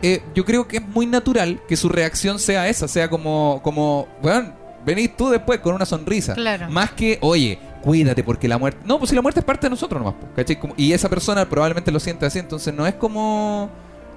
[0.00, 4.06] eh, yo creo que es muy natural que su reacción sea esa, sea como, como,
[4.22, 4.52] bueno,
[4.86, 6.34] venís tú después con una sonrisa.
[6.34, 6.68] Claro.
[6.70, 7.58] Más que, oye,
[7.88, 8.80] cuídate porque la muerte...
[8.84, 10.60] No, pues si la muerte es parte de nosotros nomás, po, ¿cachai?
[10.60, 13.70] Como- y esa persona probablemente lo siente así, entonces no es como...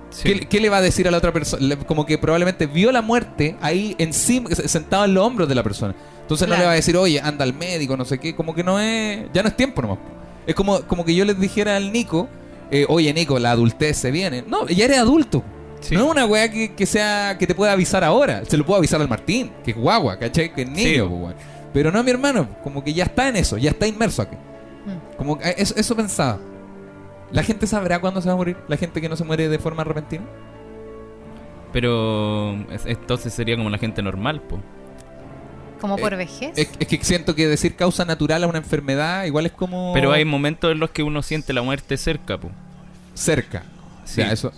[0.10, 0.24] Sí.
[0.24, 1.78] ¿Qué, qué le va a decir a la otra persona?
[1.88, 5.96] Como que probablemente vio la muerte ahí encima, sentado en los hombros de la persona.
[6.24, 8.36] Entonces no le va a decir, oye, anda al médico, no sé qué.
[8.36, 9.28] Como que no es.
[9.34, 10.00] Ya no es tiempo nomás.
[10.46, 12.28] Es como, como que yo les dijera al Nico,
[12.72, 14.44] eh, oye, Nico, la adultez se viene.
[14.46, 15.44] No, ya eres adulto.
[15.80, 15.96] Sí.
[15.96, 18.44] No es una weá que, que sea que te pueda avisar ahora.
[18.46, 20.54] Se lo puedo avisar al Martín, que es guagua, ¿cachai?
[20.54, 21.36] Que es niño, Sí.
[21.74, 24.36] Pero no a mi hermano, como que ya está en eso, ya está inmerso aquí.
[24.86, 25.16] Mm.
[25.18, 26.40] Como que eh, eso, eso pensaba.
[27.32, 28.58] ¿La gente sabrá cuándo se va a morir?
[28.68, 30.24] ¿La gente que no se muere de forma repentina?
[31.72, 34.60] Pero es- entonces sería como la gente normal, po.
[35.80, 36.52] Como por Eh, vejez.
[36.58, 40.12] Es, es que siento que decir causa natural a una enfermedad igual es como Pero
[40.12, 42.52] hay momentos en los que uno siente la muerte cerca, po.
[43.14, 43.64] cerca.
[44.04, 44.22] Sí.
[44.22, 44.52] Ya, eso.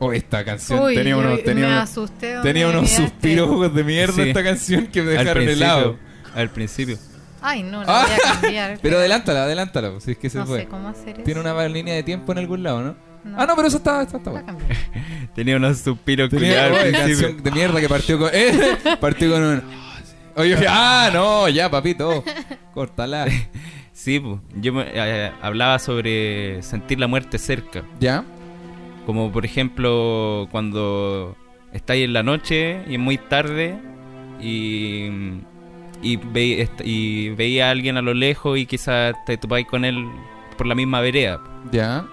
[0.00, 2.36] Oh, esta canción Uy, tenía unos, tenía me unos, asusté.
[2.42, 3.08] tenía me unos quedaste.
[3.08, 4.22] suspiros de mierda Sí.
[4.28, 5.64] esta canción que me Al dejaron principio.
[5.66, 5.96] helado.
[6.34, 6.98] Al principio.
[7.40, 8.78] Ay, no, la Ah, voy a cambiar.
[8.82, 10.60] Pero adelántala, adelántala, si es que se No fue.
[10.60, 11.22] sé cómo hacer eso.
[11.22, 12.96] Tiene una línea de tiempo en algún lado, ¿no?
[13.24, 13.36] No.
[13.40, 14.58] Ah, no, pero eso está, está, está La bueno.
[14.58, 14.76] cambié.
[15.34, 18.30] Tenía unos suspiros Tenía canción de mierda que partió con.
[18.32, 19.62] Eh, partió con un.
[20.36, 22.22] Oye, ah, no, ya, papito.
[22.74, 23.26] Córtala.
[23.92, 24.22] Sí,
[24.54, 27.82] yo me- eh, hablaba sobre sentir la muerte cerca.
[27.98, 28.24] ¿Ya?
[29.04, 31.36] Como por ejemplo cuando
[31.72, 33.76] estáis en la noche y es muy tarde
[34.40, 35.08] y,
[36.02, 40.06] y, ve- y veía a alguien a lo lejos y quizás te topáis con él
[40.56, 41.40] por la misma vereda.
[41.72, 42.06] ¿Ya?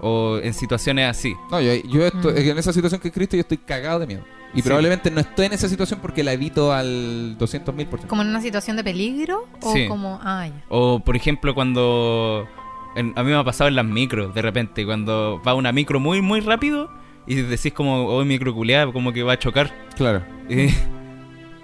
[0.00, 1.34] O en situaciones así.
[1.50, 2.50] No, yo, yo estoy, Mm.
[2.50, 4.22] en esa situación que es Cristo yo estoy cagado de miedo.
[4.54, 4.62] Y Sí.
[4.62, 8.08] probablemente no estoy en esa situación porque la evito al 200 mil por ciento.
[8.08, 9.46] ¿Como en una situación de peligro?
[9.60, 9.86] ¿O Sí.
[9.88, 10.18] como.?
[10.22, 10.64] Ah, ya.
[10.68, 12.46] O por ejemplo cuando...
[12.94, 14.84] en- a mí me ha pasado en las micros de repente.
[14.86, 16.90] Cuando va una micro muy muy rápido
[17.26, 19.74] y decís como, oh micro culiada, como que va a chocar.
[19.96, 20.22] Claro.
[20.48, 20.68] Y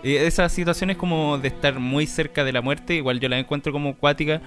[0.02, 3.94] esas situaciones como de estar muy cerca de la muerte, igual yo las encuentro como
[3.96, 4.40] cuática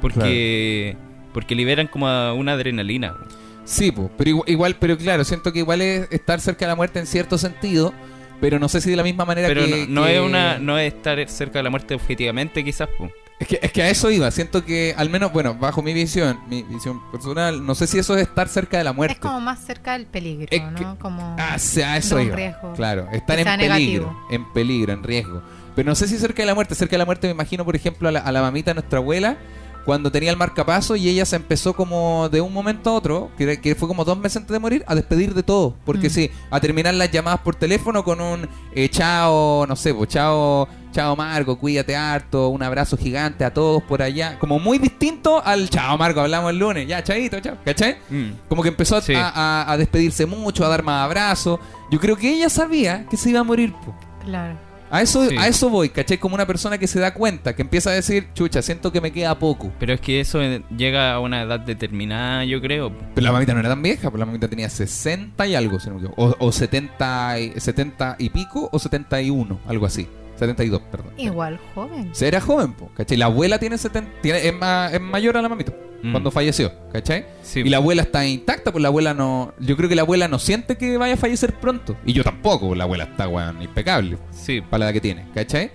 [0.00, 0.96] porque
[1.32, 3.16] porque liberan como una adrenalina.
[3.64, 6.76] Sí, po, pero igual, igual- pero claro, siento que igual es estar cerca de la
[6.76, 7.92] muerte en cierto sentido,
[8.40, 9.86] pero no sé si de la misma manera Pero que...
[9.88, 12.88] no, no que- es una no es estar cerca de la muerte objetivamente quizás.
[12.98, 13.10] po.
[13.44, 16.40] Es que, es que a eso iba, siento que al menos, bueno, bajo mi visión,
[16.48, 19.12] mi visión personal, no sé si eso es estar cerca de la muerte.
[19.12, 20.78] Es como más cerca del peligro, Es ¿no?
[20.94, 21.36] que- Como.
[21.38, 22.34] Ah, eso iba.
[22.36, 22.72] riesgo.
[22.72, 23.68] Claro, estar en peligro,
[24.06, 24.26] negativo.
[24.30, 25.42] en peligro, en riesgo.
[25.76, 27.76] Pero no sé si cerca de la muerte, cerca de la muerte me imagino, por
[27.76, 29.36] ejemplo, a la, a la mamita de nuestra abuela,
[29.84, 33.60] cuando tenía el marcapaso y ella se empezó como de un momento a otro, que,
[33.60, 35.74] que fue como dos meses antes de morir, a despedir de todo.
[35.84, 36.10] Porque Mm.
[36.10, 40.68] sí, a terminar las llamadas por teléfono con un eh, chao, no sé, pues chao,
[40.92, 44.38] chao Marco, cuídate harto, un abrazo gigante a todos por allá.
[44.38, 47.96] Como muy distinto al chao Marco, hablamos el lunes, ya, chaito, chao, ¿cachai?
[48.10, 48.30] Mm.
[48.48, 49.14] Como que empezó a- Sí.
[49.14, 51.60] a, a- a despedirse mucho, a dar más abrazos.
[51.90, 53.72] Yo creo que ella sabía que se iba a morir.
[53.84, 53.94] po.
[54.24, 54.58] Claro.
[54.94, 55.36] A eso, Sí.
[55.36, 56.18] a eso voy, ¿cachai?
[56.18, 59.10] Como una persona que se da cuenta, que empieza a decir, chucha, siento que me
[59.10, 59.72] queda poco.
[59.80, 62.92] Pero es que eso eh, llega a una edad determinada, yo creo.
[63.12, 65.88] Pero la mamita no era tan vieja, pues la mamita tenía 60 y algo, si
[65.88, 66.22] no me equivoco.
[66.22, 70.06] O, o 70, y, 70 y pico o 71, algo así.
[70.36, 71.12] 72, perdón.
[71.16, 72.10] Igual joven.
[72.12, 73.16] Se era joven, po, ¿cachai?
[73.16, 75.72] La abuela tiene 70, tiene, es, más, es mayor a la mamita
[76.02, 76.12] Mm.
[76.12, 77.24] cuando falleció, ¿cachai?
[77.40, 77.60] Sí.
[77.60, 79.54] Y la abuela está intacta, pues la abuela no.
[79.58, 81.96] Yo creo que la abuela no siente que vaya a fallecer pronto.
[82.04, 84.60] Y yo tampoco, pues la abuela está, weón, impecable Sí.
[84.60, 85.70] para la edad que tiene, ¿cachai?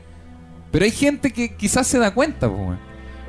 [0.72, 2.80] Pero hay gente que quizás se da cuenta, pues, weón.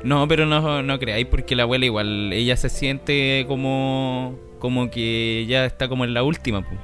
[0.03, 5.47] No, pero no, no creáis porque la abuela igual, ella se siente como como que
[5.49, 6.61] ya está como en la última.
[6.61, 6.75] pu.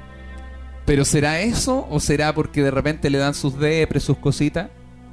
[0.87, 4.69] ¿Pero será eso o será porque de repente le dan sus depres, sus cositas?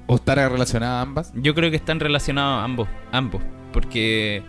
[0.07, 1.33] ¿O estará relacionada ambas?
[1.35, 4.43] Yo creo que están relacionados ambos, ambos, porque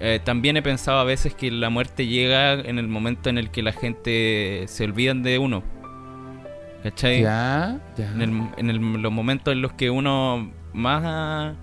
[0.00, 3.50] eh, también he pensado a veces que la muerte llega en el momento en el
[3.50, 5.62] que la gente se olvidan de uno.
[6.82, 7.22] ¿Cachai?
[7.22, 8.10] Ya, ya.
[8.12, 11.54] En, el- en el- los momentos en los que uno más,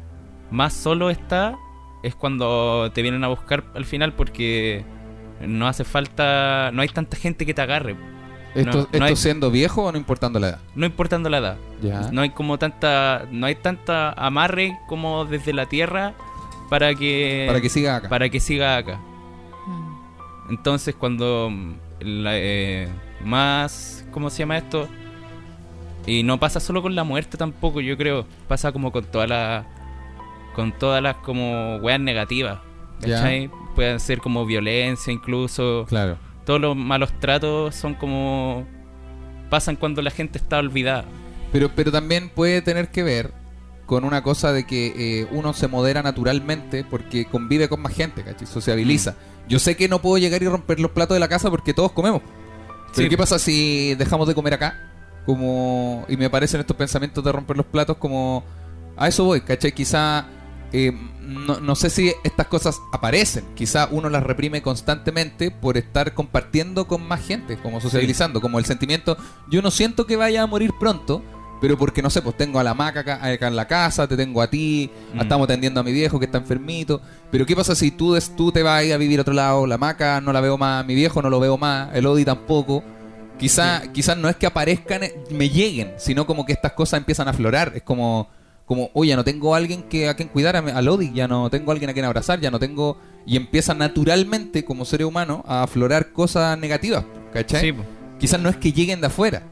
[0.52, 1.56] más solo está
[2.02, 4.84] es cuando te vienen a buscar al final porque
[5.46, 7.96] no hace falta, no hay tanta gente que te agarre,
[8.56, 10.60] ¿Esto, no, no esto hay- siendo viejo o no importando la edad?
[10.76, 11.58] no importando la edad.
[11.82, 12.10] Ya.
[12.12, 16.14] No hay como tanta, no hay tanta amarre como desde la tierra
[16.70, 18.10] para que Para que siga acá.
[18.10, 19.00] para que siga acá.
[19.68, 20.52] Mm.
[20.52, 22.88] Entonces cuando mm, la, eh,
[23.24, 24.88] más, ¿cómo se llama esto?
[26.06, 28.26] Y no pasa solo con la muerte tampoco, yo creo.
[28.48, 29.66] Pasa como con todas las,
[30.54, 32.60] con todas las como weas negativas.
[33.00, 33.16] Ya.
[33.18, 33.50] ¿Cachai?
[33.74, 35.86] Pueden ser como violencia incluso.
[35.88, 36.18] Claro.
[36.46, 38.66] Todos los malos tratos son como...
[39.50, 41.06] Pasan cuando la gente está olvidada.
[41.52, 43.32] Pero, pero también puede tener que ver
[43.86, 48.24] con una cosa de que eh, uno se modera naturalmente porque convive con más gente,
[48.24, 48.48] ¿cachai?
[48.48, 49.12] Sociabiliza.
[49.12, 49.50] Mm.
[49.50, 51.92] Yo sé que no puedo llegar y romper los platos de la casa porque todos
[51.92, 52.22] comemos.
[52.96, 53.10] Pero Sí.
[53.10, 54.90] ¿qué pasa si dejamos de comer acá?
[55.26, 58.44] Como y me aparecen estos pensamientos de romper los platos como
[58.98, 59.72] a eso voy, ¿cachai?
[59.74, 60.26] Quizá
[60.74, 66.14] eh, no, no sé si estas cosas aparecen, quizá uno las reprime constantemente por estar
[66.14, 69.16] compartiendo con más gente, como sociabilizando, como el sentimiento,
[69.50, 71.24] yo no siento que vaya a morir pronto,
[71.62, 74.18] pero porque no sé, pues tengo a la maca acá, acá en la casa, te
[74.18, 75.22] tengo a ti, Mm.
[75.22, 77.02] estamos atendiendo a mi viejo que está enfermito,
[77.32, 79.34] pero ¿qué pasa si tú, des- tú te vas a ir a vivir a otro
[79.34, 79.66] lado?
[79.66, 82.84] La maca no la veo más, mi viejo no lo veo más, el Odi tampoco.
[83.40, 87.28] Quizá, quizás no es que aparezcan, eh, me lleguen, sino como que estas cosas empiezan
[87.28, 87.72] a aflorar.
[87.76, 88.30] Es como,
[88.74, 91.28] como oye, ya no tengo a alguien que, a quien cuidar a, a Lodi, ya
[91.28, 92.98] no tengo a alguien a quien abrazar, ya no tengo...
[93.24, 97.62] Y empiezan naturalmente, como ser humano, a aflorar cosas negativas, ¿cachai?
[97.62, 97.84] Sí, po.
[98.20, 99.44] quizás no es que lleguen de afuera.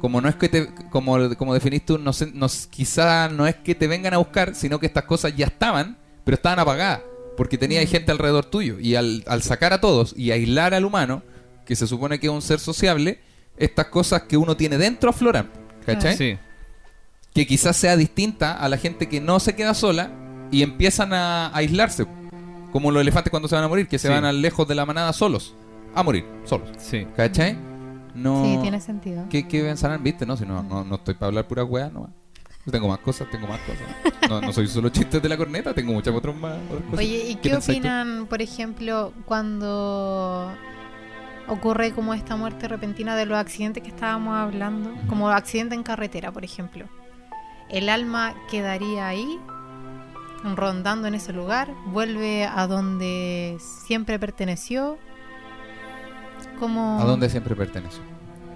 [0.00, 3.56] Como no es que te, como, como definís tú, no sé, no, quizás no es
[3.56, 7.00] que te vengan a buscar, sino que estas cosas ya estaban, pero estaban apagadas.
[7.36, 8.78] Porque tenía gente alrededor tuyo.
[8.78, 11.24] Y al, al sacar a todos y aislar al humano,
[11.66, 13.18] que se supone que es un ser sociable,
[13.56, 15.50] estas cosas que uno tiene dentro afloran.
[15.84, 16.16] ¿Cachai?
[16.16, 16.38] Sí.
[17.38, 20.10] Que quizás sea distinta a la gente que no se queda sola
[20.50, 22.04] y empiezan a, aislarse.
[22.72, 24.12] Como los elefantes cuando se van a morir, que se Sí.
[24.12, 25.54] van a lejos de la manada solos.
[25.94, 26.68] A morir, solos.
[26.78, 27.06] Sí.
[27.16, 27.56] ¿Cachai?
[28.12, 28.44] No...
[28.44, 29.24] Sí, tiene sentido.
[29.30, 30.02] ¿Qué, qué pensarán?
[30.02, 30.26] ¿Viste?
[30.26, 32.12] No, si no, no, no estoy para hablar pura weá, no.
[32.66, 34.28] Yo tengo más cosas, tengo más cosas.
[34.28, 36.56] No, no soy solo chistes de la corneta, tengo muchas otras más.
[36.68, 36.98] otras cosas.
[36.98, 40.52] Oye, ¿y ¿Qué qué opinan, por ejemplo, cuando
[41.46, 44.92] ocurre como esta muerte repentina de los accidentes que estábamos hablando?
[45.08, 46.86] Como accidente en carretera, por ejemplo.
[47.70, 49.38] ¿El alma quedaría ahí,
[50.56, 51.68] rondando en ese lugar?
[51.86, 54.98] ¿Vuelve a donde siempre perteneció?
[56.58, 56.98] Como...
[57.00, 58.00] ¿A dónde siempre perteneció?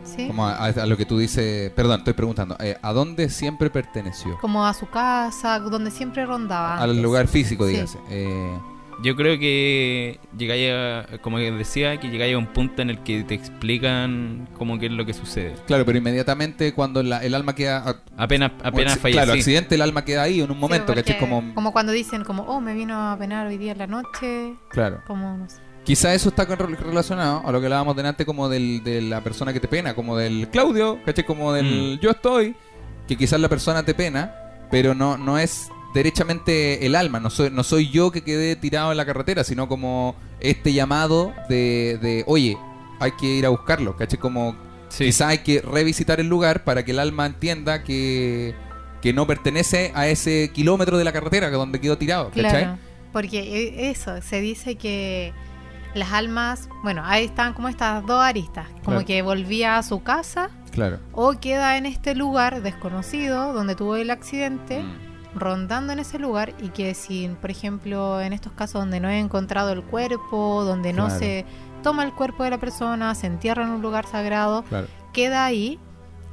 [0.05, 0.27] ¿Sí?
[0.27, 1.71] Como a, a lo que tú dices.
[1.73, 2.57] Perdón, estoy preguntando.
[2.59, 4.37] eh, ¿A dónde siempre perteneció?
[4.41, 6.77] Como a su casa, donde siempre rondaba.
[6.79, 7.75] Al lugar físico, Sí.
[7.75, 7.99] dígase.
[8.11, 8.59] Eh,
[9.03, 13.25] Yo creo que llegáis a, como decía, que llegáis a un punto en el que
[13.25, 15.55] te explican cómo qué es lo que sucede.
[15.67, 18.03] claro, pero inmediatamente cuando la- el alma queda.
[18.17, 19.19] Apenas, apenas fallecí.
[19.19, 21.19] Claro, accidente, el alma queda ahí en un momento, Sí, ¿cachai?
[21.19, 21.73] porque Como.
[21.73, 25.01] cuando dicen como, oh, me vino a penar hoy día en la noche, Claro.
[25.07, 25.57] como, no sé.
[25.85, 29.59] Quizá eso está relacionado a lo que hablábamos delante como del, de la persona que
[29.59, 31.25] te pena, como del Claudio, ¿cachai?
[31.25, 32.01] Como del Mm.
[32.01, 32.55] yo estoy,
[33.09, 34.33] que quizás la persona te pena,
[34.71, 38.91] pero no, no es derechamente el alma, no soy, no soy yo que quedé tirado
[38.93, 42.57] en la carretera, sino como este llamado de, de oye,
[43.01, 44.19] hay que ir a buscarlo, ¿cachai?
[44.19, 44.55] Como
[44.89, 45.07] Sí.
[45.07, 48.55] quizá hay que revisitar el lugar para que el alma entienda que,
[49.01, 52.43] que no pertenece a ese kilómetro de la carretera que donde quedó tirado, ¿cachai?
[52.65, 52.79] Claro,
[53.11, 55.33] porque e- eso, se dice que
[55.95, 59.07] las almas, bueno, ahí están como estas dos aristas, como Claro.
[59.07, 60.99] que volvía a su casa Claro.
[61.13, 65.12] o queda en este lugar desconocido donde tuvo el accidente, Mm.
[65.35, 69.19] Rondando en ese lugar y que si, por ejemplo, en estos casos donde no he
[69.19, 71.45] encontrado el cuerpo, donde no se
[71.83, 74.87] toma el cuerpo de la persona, se entierra en un lugar sagrado, Claro.
[75.13, 75.79] queda ahí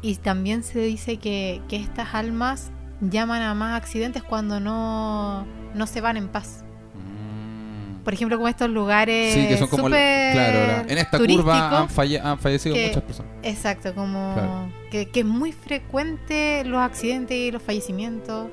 [0.02, 2.72] y también se dice que, que estas almas
[3.02, 6.64] llaman a más accidentes cuando no, no se van en paz.
[6.94, 8.04] Mm.
[8.04, 9.84] Por ejemplo, como estos lugares Sí, que son como.
[9.88, 13.32] súper Claro, la- en esta curva han, falle- han fallecido que- muchas personas.
[13.44, 14.72] Exacto, como Claro.
[14.92, 18.48] que, que es muy frecuente los accidentes y los fallecimientos.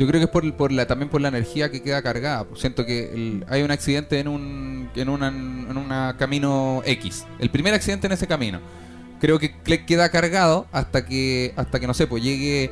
[0.00, 2.46] Yo creo que es por, por la, también por la energía que queda cargada.
[2.56, 7.26] Siento que el- hay un accidente en un en una, en una camino X.
[7.38, 8.60] El primer accidente en ese camino.
[9.20, 9.52] Creo que
[9.84, 12.70] queda cargado hasta que, hasta que no sé, pues llegue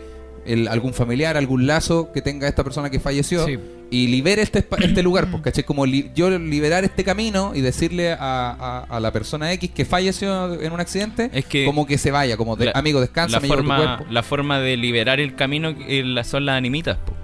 [0.48, 3.58] el- algún familiar, algún lazo que tenga esta persona que falleció Sí.
[3.90, 5.64] y libere este, este lugar, pues, ¿cachai?
[5.64, 9.84] Como li- yo liberar este camino y decirle a, a- a la persona X que
[9.84, 13.36] falleció en un accidente, Es que como que se vaya, como de, la- amigo, descansa,
[13.36, 14.12] la me llevo tu forma, cuerpo.
[14.12, 17.14] la forma de liberar el camino eh, son las animitas, po.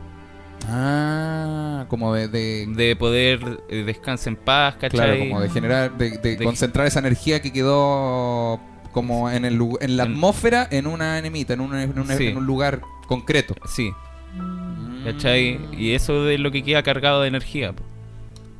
[0.66, 4.90] Ah, como de, de- de poder eh, descansar en paz, ¿cachai?
[4.90, 8.58] claro, como de generar, de, de concentrar esa energía que quedó
[8.92, 12.28] como en el en la atmósfera en una enemita, en un, en un- Sí.
[12.28, 13.54] en un lugar concreto.
[13.66, 13.92] Sí,
[14.36, 15.04] Mm.
[15.04, 15.60] ¿cachai?
[15.72, 17.82] Y eso es lo que queda cargado de energía, po.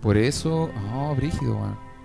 [0.00, 1.58] Por eso, oh, brígido.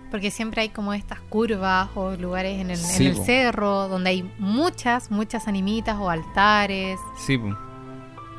[0.10, 5.12] Porque siempre hay como estas curvas o lugares en el, en cerro donde hay muchas,
[5.12, 6.98] muchas animitas o altares.
[7.18, 7.56] Sí, po.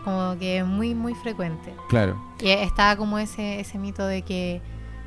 [0.04, 1.74] Como que es muy, muy frecuente.
[1.88, 2.20] Claro.
[2.40, 4.62] Y está como ese, ese mito de que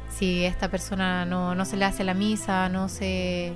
[0.09, 3.53] si esta persona no, no se le hace la misa, no se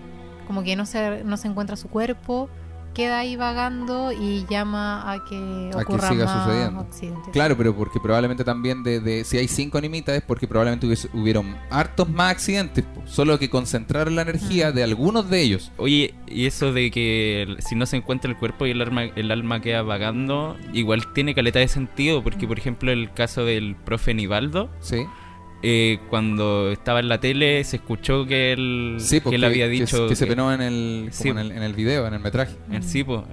[0.48, 2.50] como que no se, no se encuentra su cuerpo,
[2.98, 6.80] queda ahí vagando y llama a que A que ocurra siga más sucediendo.
[6.82, 7.30] accidentes.
[7.32, 11.10] Claro, pero porque probablemente también de, de- si hay cinco animitas es porque probablemente hubiese-
[11.14, 15.72] hubieron hartos más accidentes, solo que concentraron la energía de algunos de ellos.
[15.78, 19.30] Oye, y eso de que si no se encuentra el cuerpo y el alma, el
[19.32, 24.14] alma queda vagando, igual tiene caleta de sentido, porque por ejemplo el caso del profe
[24.16, 25.06] Nivaldo, Sí.
[25.70, 29.66] Eh, cuando estaba en la tele se escuchó que él, Sí, que porque él había
[29.66, 31.30] que- dicho que, se que- penó en el, Sí.
[31.30, 32.56] en el en el video, en el metraje.
[32.72, 33.24] en sí, po,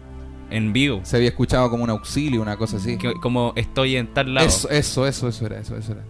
[0.51, 2.97] en vivo, Se había escuchado como un auxilio, una cosa así.
[2.99, 4.47] que- como estoy en tal lado.
[4.47, 6.03] Eso, eso, eso, eso era, eso, eso era.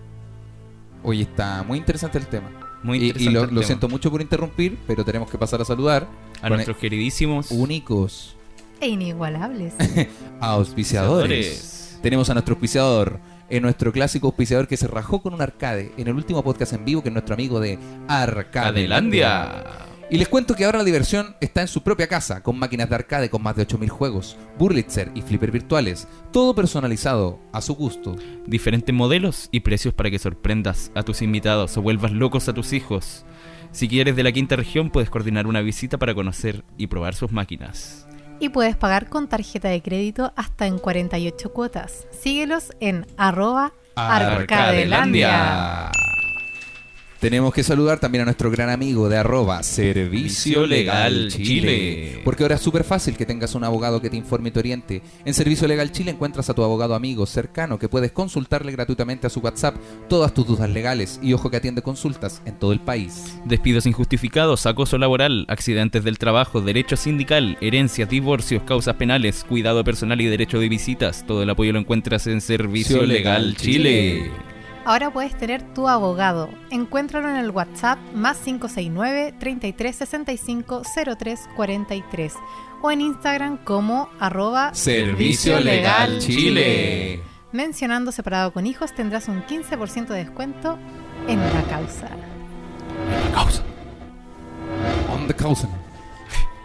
[1.03, 2.51] Oye, está muy interesante el tema.
[2.83, 3.67] Muy Y- y, interesante lo, el lo tema.
[3.67, 6.07] siento mucho por interrumpir, pero tenemos que pasar a saludar
[6.39, 8.37] A con nuestros queridísimos únicos
[8.81, 9.75] E inigualables.
[10.41, 11.99] auspiciadores.
[12.03, 13.19] Tenemos a nuestro auspiciador,
[13.51, 16.85] en nuestro clásico auspiciador que se rajó con un arcade en el último podcast en
[16.85, 17.79] vivo, que es nuestro amigo de
[18.09, 19.43] Arcadelandia.
[19.43, 19.85] Adelandia.
[20.11, 22.95] Y les cuento que ahora la diversión está en su propia casa, con máquinas de
[22.95, 28.15] arcade con más de 8000 juegos, Burlitzer y flipper virtuales, todo personalizado a su gusto.
[28.47, 32.73] Diferentes modelos y precios para que sorprendas a tus invitados o vuelvas locos a tus
[32.75, 33.25] hijos.
[33.73, 37.33] Si quieres de la quinta región, puedes coordinar una visita para conocer y probar sus
[37.33, 38.04] máquinas.
[38.41, 42.07] Y puedes pagar con tarjeta de crédito hasta en 48 cuotas.
[42.11, 45.91] Síguelos en arroba arcadelandia.
[47.25, 52.21] Tenemos que saludar también a nuestro gran amigo de arroba Servicio Legal Chile.
[52.23, 55.01] Porque ahora es súper fácil que tengas un abogado que te informe y te oriente.
[55.25, 59.31] En Servicio Legal Chile encuentras a tu abogado amigo cercano que puedes consultarle gratuitamente a
[59.31, 59.75] su WhatsApp
[60.07, 63.39] todas tus dudas legales y ojo que atiende consultas en todo el país.
[63.47, 70.21] Despidos injustificados, acoso laboral, accidentes del trabajo, derecho sindical, herencias, divorcios, causas penales, cuidado personal
[70.21, 71.25] y derecho de visitas.
[71.27, 74.31] Todo el apoyo lo encuentras en Servicio Legal Chile.
[74.87, 76.51] Ahora puedes tener tu abogado.
[76.71, 80.83] Encuéntralo en el WhatsApp más 569 33 65
[81.19, 82.35] 03 43
[82.83, 87.23] o en Instagram como arroba Servicio Legal Chile.
[87.53, 90.79] Mencionando separado con hijos tendrás un 15% de descuento
[91.29, 92.09] en la causa.
[93.33, 93.63] Causa.
[95.15, 95.69] On the causa.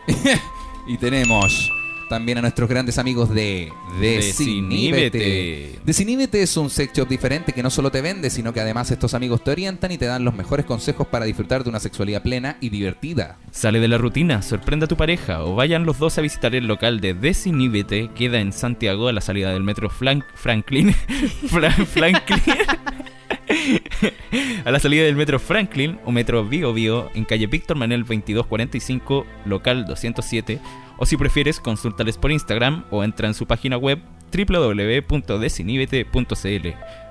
[0.88, 1.72] y tenemos
[2.10, 5.80] también a nuestros grandes amigos de Desiníbete.
[5.86, 6.41] Desiníbete.
[6.41, 9.43] Es un sex shop diferente que no solo te vende, sino que además estos amigos
[9.43, 12.70] te orientan y te dan los mejores consejos para disfrutar de una sexualidad plena y
[12.70, 13.38] divertida.
[13.51, 16.68] Sale de la rutina, sorprenda a tu pareja o vayan los dos a visitar el
[16.68, 18.10] local de Desiníbete.
[18.16, 20.93] Queda en Santiago a la salida del metro Flan- Franklin.
[21.47, 22.39] Fran- Franklin.
[24.66, 29.26] a la salida del metro Franklin o metro Bio Bio en calle Víctor Manuel 2245,
[29.45, 30.60] local 207.
[31.00, 36.68] O si prefieres, consúltales por Instagram o entra en su página web www.desinibete.cl.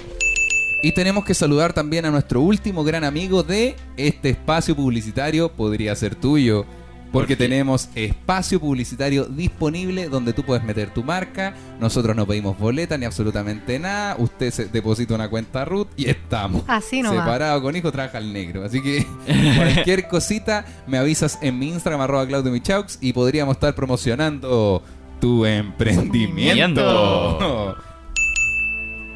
[0.83, 5.97] Y tenemos que saludar también a nuestro último gran amigo de este espacio publicitario, podría
[5.97, 6.67] ser tuyo.
[7.15, 11.55] Porque tenemos espacio publicitario disponible donde tú puedes meter tu marca.
[11.79, 14.17] Nosotros no pedimos boleta ni absolutamente nada.
[14.19, 16.65] Usted se deposita una cuenta root y estamos.
[16.67, 17.25] Así nomás.
[17.25, 18.65] Separado con hijo, trabaja al negro.
[18.65, 19.07] Así que
[19.57, 24.83] cualquier cosita me avisas en mi Instagram, arroba Claudio Michaux, y podríamos estar promocionando
[25.21, 27.77] tu emprendimiento.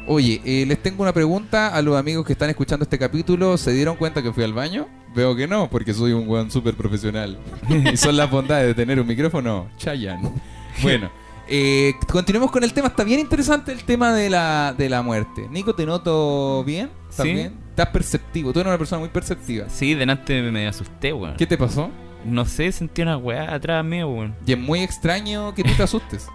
[0.07, 3.57] Oye, eh, les tengo una pregunta a los amigos que están escuchando este capítulo.
[3.57, 4.87] ¿Se dieron cuenta que fui al baño?
[5.15, 7.37] Veo que no, porque soy un weón súper profesional.
[7.93, 9.69] y son las bondades de tener un micrófono.
[9.77, 10.21] Chayan.
[10.81, 11.11] Bueno,
[11.49, 12.87] eh, continuemos con el tema.
[12.87, 15.45] Está bien interesante el tema de la, de la muerte.
[15.49, 16.89] Nico, ¿te noto bien?
[17.09, 17.33] ¿Estás Sí.
[17.33, 17.57] bien?
[17.71, 18.53] Estás perceptivo.
[18.53, 19.65] Tú eres una persona muy perceptiva.
[19.67, 21.35] Sí, delante me asusté, weón.
[21.35, 21.89] ¿Qué te pasó?
[22.23, 24.35] No sé, sentí una weá atrás mío, weón.
[24.45, 26.27] Y es muy extraño que tú te asustes.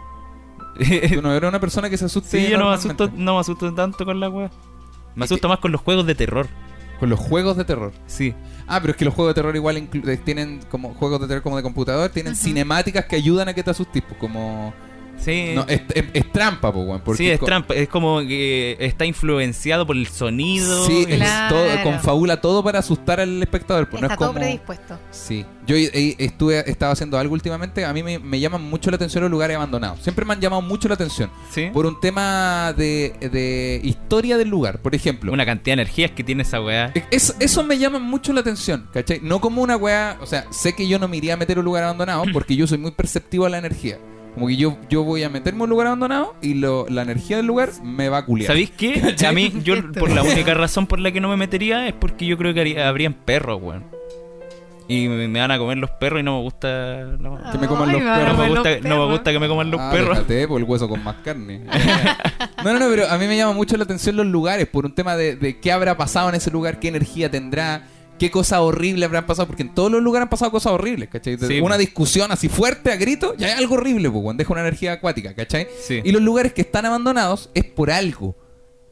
[1.15, 2.29] Tú no eres una persona que se asuste.
[2.45, 4.51] sí, yo no me, asusto, no me asusto tanto con la weá.
[5.15, 6.49] Me asusto más con los juegos de terror.
[7.01, 7.93] Con los juegos de terror.
[8.07, 8.35] Sí.
[8.67, 11.43] Ah, pero es que los juegos de terror igual eh, tienen como juegos de terror
[11.43, 14.73] como de computador, tienen cinemáticas que ayudan a que te asustes, pues, como
[15.19, 15.53] Sí.
[15.55, 17.75] no, es, es- es trampa, pues, weón, porque sí, es trampa.
[17.75, 20.87] Es como que está influenciado por el sonido.
[20.87, 21.55] Sí, es Claro.
[21.57, 24.99] todo, confabula todo para asustar al espectador, no Está es todo como predispuesto.
[25.11, 28.91] Sí, yo eh, eh, estuve estaba haciendo algo últimamente, a mí me, me llaman mucho
[28.91, 30.01] la atención los lugares abandonados.
[30.03, 31.71] Siempre me han llamado mucho la atención Sí.
[31.73, 35.33] por un tema de, de historia del lugar, por ejemplo.
[35.33, 36.93] Una cantidad de energías que tiene esa weá.
[37.11, 39.21] Es- eso me llama mucho la atención, ¿cachai?
[39.23, 41.61] No como una weá, o sea, sé que yo no me iría a meter a
[41.61, 43.99] un lugar abandonado porque yo soy muy perceptivo a la energía.
[44.35, 47.37] Como que yo, yo voy a meterme a un lugar abandonado y lo- la energía
[47.37, 48.49] del lugar me va a culiar.
[48.49, 49.01] ¿Sabéis qué?
[49.01, 49.29] ¿Cachai?
[49.29, 49.93] A mí, yo, Esto.
[50.01, 52.61] por la única razón por la que no me metería es porque yo creo que
[52.61, 53.85] haría- habrían perros, weón.
[54.87, 57.05] Y me, me van a comer los perros y no me gusta.
[57.19, 58.37] No, Que me coman los Ay, perros.
[58.37, 59.11] no me gusta, los no me perros.
[59.13, 60.11] gusta que me coman los Ah, perros.
[60.19, 61.63] déjate, por el hueso con más carne.
[62.65, 64.95] no, no, no, pero a mí me llama mucho la atención los lugares por un
[64.95, 67.87] tema de, de qué habrá pasado en ese lugar, qué energía tendrá,
[68.27, 71.37] qué cosas horribles habrán pasado, porque en todos los lugares han pasado cosas horribles, ¿cachai?
[71.39, 74.63] Sí, una discusión así fuerte a grito, ya hay algo horrible, pues, cuando deja una
[74.63, 75.69] energía acuática, ¿cachai?
[75.87, 76.01] Sí.
[76.05, 78.35] Y los lugares que están abandonados es por algo.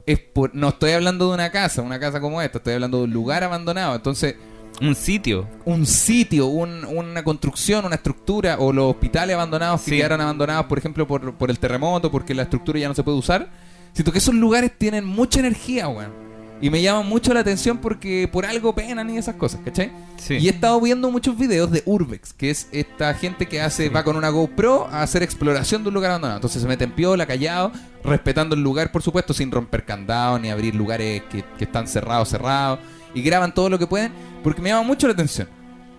[0.05, 3.05] Es por, no estoy hablando de una casa, una casa como esta, estoy hablando de
[3.05, 3.95] un lugar abandonado.
[3.95, 4.35] Entonces,
[4.81, 5.47] Un sitio.
[5.65, 9.97] un sitio, un- una construcción, una estructura, o los hospitales abandonados que Sí.
[9.99, 13.17] quedaron abandonados, por ejemplo, por, por el terremoto, porque la estructura ya no se puede
[13.19, 13.49] usar.
[13.93, 16.11] Siento que esos lugares tienen mucha energía, weón.
[16.63, 19.91] Y me llaman mucho la atención porque por algo penan y esas cosas, ¿cachai?
[20.17, 20.35] Sí.
[20.35, 24.05] Y he estado viendo muchos videos de Urbex, que es esta gente que hace, va
[24.05, 26.39] con una GoPro a hacer exploración de un lugar abandonado.
[26.39, 27.73] Entonces se mete en piola, callado,
[28.05, 32.29] respetando el lugar, por supuesto, sin romper candados ni abrir lugares que, que están cerrados,
[32.29, 32.79] cerrados.
[33.13, 34.13] Y graban todo lo que pueden,
[34.45, 35.49] porque me llama mucho la atención.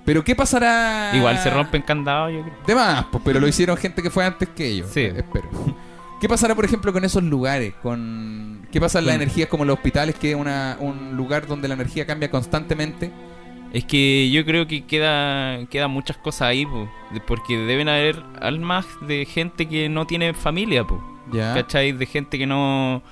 [0.06, 1.12] Pero ¿qué pasará?
[1.14, 2.56] Igual se rompen candados, yo creo.
[2.66, 4.90] De más, pues, pero lo hicieron gente que fue antes que ellos.
[4.94, 5.02] Sí.
[5.02, 5.50] Espero.
[6.24, 7.74] ¿Qué pasará, por ejemplo, con esos lugares?
[7.84, 11.68] Con ¿Qué pasa en las energías como los hospitales, que es una- un lugar donde
[11.68, 13.12] la energía cambia constantemente?
[13.74, 16.90] Es que yo creo que queda quedan muchas cosas ahí, po,
[17.28, 21.04] porque deben haber almas de gente que no tiene familia, po,
[21.34, 21.56] Ya.
[21.56, 21.92] ¿cachai?
[21.92, 23.04] De gente que no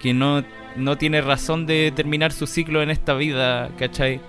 [0.00, 0.42] que no,
[0.74, 4.22] no tiene razón de terminar su ciclo en esta vida, ¿cachai?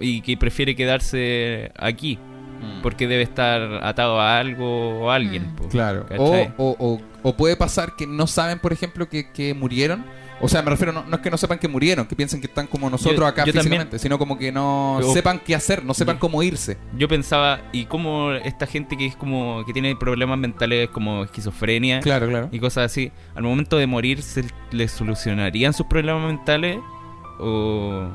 [0.00, 2.18] Y que prefiere quedarse aquí,
[2.64, 2.82] Mm.
[2.82, 5.56] porque debe estar atado a algo o a alguien, Mm.
[5.56, 6.06] po, Claro.
[6.18, 10.04] O, o, o- o puede pasar que no saben, por ejemplo, que, que murieron.
[10.40, 12.48] O sea, me refiero, no, no es que no sepan que murieron, que piensen que
[12.48, 13.62] están como nosotros Yo- acá yo también.
[13.62, 16.76] físicamente, sino como que no Yo- sepan qué hacer, no sepan Yo- cómo irse.
[16.98, 22.00] Yo pensaba, ¿y cómo esta gente que es como que tiene problemas mentales como esquizofrenia
[22.00, 22.48] Claro, claro.
[22.50, 26.78] y cosas así, al momento de morir se les solucionarían sus problemas mentales
[27.38, 28.08] o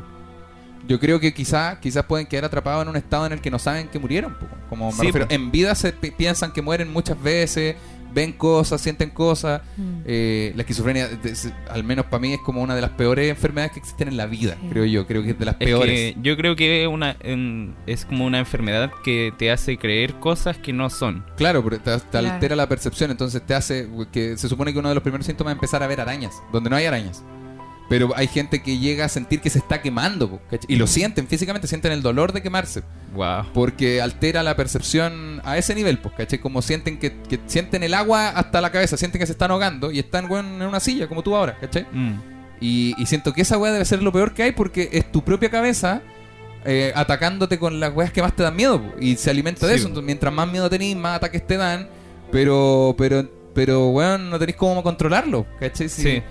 [0.88, 3.60] Yo creo que quizá, quizás pueden quedar atrapados en un estado en el que no
[3.60, 4.34] saben que murieron.
[4.40, 4.48] po.
[4.70, 7.76] Como me Sí, refiero, en vida se pi- piensan que mueren muchas veces,
[8.12, 9.62] ven cosas, sienten cosas.
[9.78, 10.00] Mm.
[10.06, 13.74] Eh, la esquizofrenia, se- al menos para mí, es como una de las peores enfermedades
[13.74, 14.68] que existen en la vida, Sí.
[14.72, 15.06] creo yo.
[15.06, 16.16] Creo que es de las Es peores.
[16.16, 20.16] que yo creo que es una en- es como una enfermedad que te hace creer
[20.16, 21.24] cosas que no son.
[21.38, 22.32] Claro, porque te, te Claro.
[22.32, 25.52] altera la percepción, entonces te hace que se supone que uno de los primeros síntomas
[25.52, 27.24] es empezar a ver arañas, donde no hay arañas.
[27.90, 30.68] Pero hay gente que llega a sentir que se está quemando, ¿cachai?
[30.68, 32.84] y lo sienten físicamente, sienten el dolor de quemarse,
[33.16, 33.48] Wow.
[33.54, 36.38] porque altera la percepción a ese nivel, pues, ¿cachai?
[36.40, 39.90] Como sienten que, que sienten el agua hasta la cabeza, sienten que se están ahogando
[39.92, 41.88] y están weón, en una silla, como tú ahora, ¿cachai?
[41.92, 42.14] Mm.
[42.62, 45.24] Y, y siento que esa weá debe ser lo peor que hay porque es tu
[45.24, 46.02] propia cabeza
[46.66, 48.82] eh, atacándote con las weas que más te dan miedo.
[48.82, 49.88] po, Y se alimenta de Sí, eso.
[49.88, 51.88] Entonces, mientras más miedo tenés, más ataques te dan.
[52.32, 55.48] Pero, pero, pero, weón, no tenés cómo controlarlo.
[55.60, 55.90] ¿Cachai?
[55.90, 56.22] Si- Sí.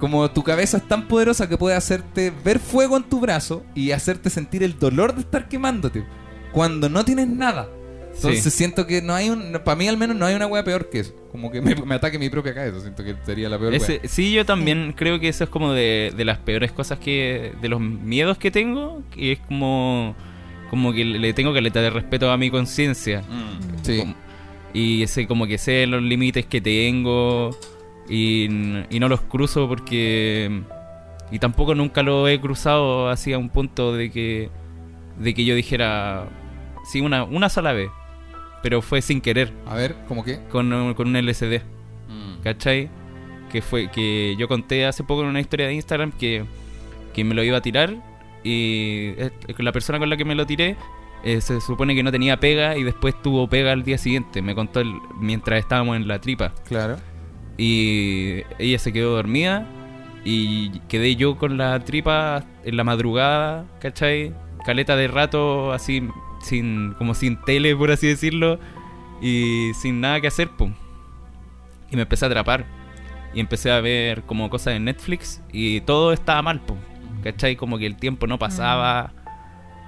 [0.00, 3.92] Como tu cabeza es tan poderosa que puede hacerte ver fuego en tu brazo y
[3.92, 6.04] hacerte sentir el dolor de estar quemándote.
[6.52, 7.68] Cuando no tienes nada.
[8.14, 8.50] Entonces Sí.
[8.50, 9.52] siento que no hay un.
[9.64, 11.14] Para mí al menos no hay una wea peor que eso.
[11.30, 12.80] Como que me, me ataque mi propia cabeza.
[12.80, 13.72] Siento que sería la peor.
[13.72, 14.08] Ese- wea.
[14.08, 17.52] sí, yo también creo que eso es como de, de las peores cosas que.
[17.60, 19.02] de los miedos que tengo.
[19.14, 20.16] Que es como.
[20.70, 23.22] como que le tengo caleta de respeto a mi conciencia.
[23.82, 23.98] Sí.
[23.98, 24.14] Como-
[24.74, 27.50] y sé como que sé los límites que tengo.
[28.10, 28.48] Y,
[28.90, 30.62] y no los cruzo porque.
[31.30, 34.50] Y tampoco nunca lo he cruzado hacia un punto de que.
[35.18, 36.28] de que yo dijera.
[36.90, 37.90] Sí, una, una sola vez.
[38.62, 39.52] Pero fue sin querer.
[39.66, 40.40] A ver, ¿cómo qué?
[40.50, 41.62] Con, con un LCD.
[42.42, 42.90] ¿Cachai?
[43.52, 46.44] Que fue que yo conté hace poco en una historia de Instagram que,
[47.14, 47.90] que me lo iba a tirar
[48.42, 50.76] y eh, la persona con la que me lo tiré
[51.24, 54.40] eh, se supone que no tenía pega y después tuvo pega al día siguiente.
[54.40, 56.52] Me contó el- mientras estábamos en la tripa.
[56.66, 56.96] Claro.
[57.60, 59.66] Y ella se quedó dormida
[60.24, 64.32] y quedé yo con la tripa en la madrugada, ¿cachai?
[64.64, 66.08] Caleta de rato así,
[66.40, 68.58] sin, como sin tele, por así decirlo,
[69.20, 70.72] y sin nada que hacer, pum.
[71.90, 72.64] Y me empecé a atrapar.
[73.34, 76.78] Y empecé a ver como cosas en Netflix y todo estaba mal, pum.
[77.22, 77.56] ¿Cachai?
[77.56, 79.12] Como que el tiempo no pasaba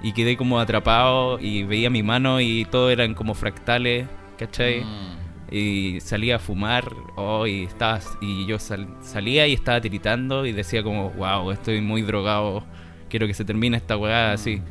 [0.03, 4.07] y quedé como atrapado y veía mi mano y todo eran como fractales,
[4.37, 4.81] ¿cachai?
[4.81, 5.22] Mm.
[5.51, 10.51] Y salía a fumar oh, y estaba y yo sal- salía y estaba tiritando y
[10.51, 12.63] decía como wow estoy muy drogado
[13.09, 14.61] quiero que se termine esta weá así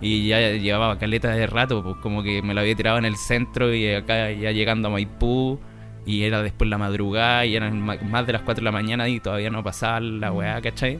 [0.00, 3.16] y ya llevaba caleta de rato pues como que me lo había tirado en el
[3.16, 5.60] centro y acá ya llegando a Maipú
[6.04, 9.20] y era después la madrugada y eran más de las 4 de la mañana y
[9.20, 10.98] todavía no pasaba la weá ¿cachai?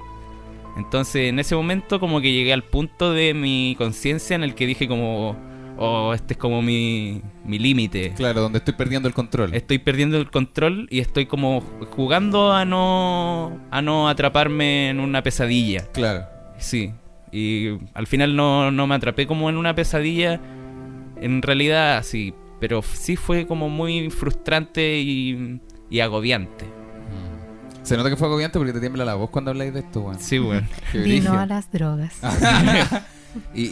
[0.76, 4.66] entonces en ese momento como que llegué al punto de mi conciencia en el que
[4.66, 5.36] dije como
[5.78, 9.54] oh este es como mi, mi límite Claro, donde estoy perdiendo el control.
[9.54, 15.22] estoy perdiendo el control y estoy como jugando a no a no atraparme en una
[15.22, 15.86] pesadilla.
[15.92, 16.24] Claro.
[16.58, 16.92] Sí.
[17.32, 20.40] Y al final no, no me atrapé como en una pesadilla.
[21.20, 22.34] En realidad sí.
[22.60, 25.60] Pero sí fue como muy frustrante y,
[25.90, 26.66] y agobiante.
[27.82, 30.20] Se nota que fue agobiante porque te tiembla la voz cuando habláis de esto, weón.
[30.20, 30.68] Sí, bueno.
[30.92, 32.14] Qué Vino a las drogas.
[33.54, 33.62] Y,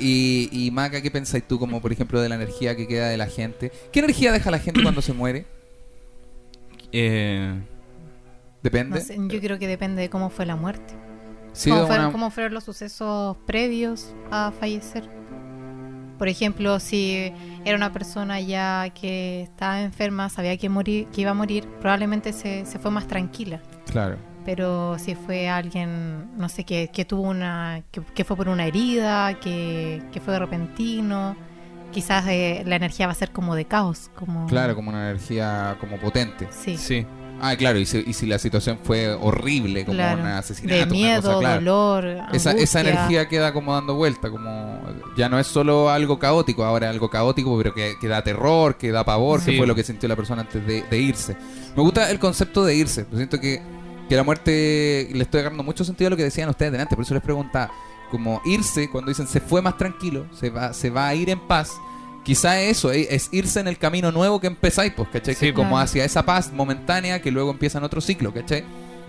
[0.52, 3.16] y, y Maca, ¿qué pensáis tú como por ejemplo de la energía que queda de
[3.16, 3.70] la gente?
[3.92, 5.46] ¿Qué energía deja la gente cuando se muere?
[6.92, 7.54] Eh,
[8.62, 8.98] Depende.
[8.98, 10.94] No sé, yo creo que depende de cómo fue la muerte.
[11.52, 15.08] Sí, cómo, de fueron, una- cómo fueron los sucesos previos a fallecer.
[16.18, 17.32] Por ejemplo, si
[17.64, 22.34] era una persona ya que estaba enferma, sabía que, morir, que iba a morir, probablemente
[22.34, 23.62] se, se fue más tranquila.
[23.90, 24.18] Claro.
[24.50, 27.84] Pero si fue alguien, no sé, que, que tuvo una.
[27.92, 31.36] Que, que fue por una herida, que, que fue repentino,
[31.92, 34.10] quizás eh, la energía va a ser como de caos.
[34.16, 36.48] Como, Claro, como una energía como potente.
[36.50, 36.76] Sí.
[36.76, 37.06] sí.
[37.40, 40.20] Ah, claro, y si, y si la situación fue horrible, como claro.
[40.20, 41.60] un asesinato, de una miedo, cosa, claro.
[41.60, 42.18] dolor.
[42.34, 44.80] Esa, esa energía queda como dando vuelta, como
[45.16, 48.90] ya no es solo algo caótico, ahora algo caótico, pero que, que da terror, que
[48.90, 49.56] da pavor, que Sí.
[49.56, 51.34] fue lo que sintió la persona antes de, de irse.
[51.76, 53.62] Me gusta el concepto de irse, siento que,
[54.10, 57.04] que la muerte le estoy agarrando mucho sentido a lo que decían ustedes delante, por
[57.04, 57.70] eso les preguntaba,
[58.10, 61.38] como irse, cuando dicen se fue más tranquilo, se va, se va a ir en
[61.38, 61.70] paz.
[62.24, 65.34] Quizá eso, es irse en el camino nuevo que empezáis, pues, ¿cachai?
[65.34, 65.84] Sí, que es como claro.
[65.84, 68.64] hacia esa paz momentánea que luego empieza en otro ciclo, ¿cachai?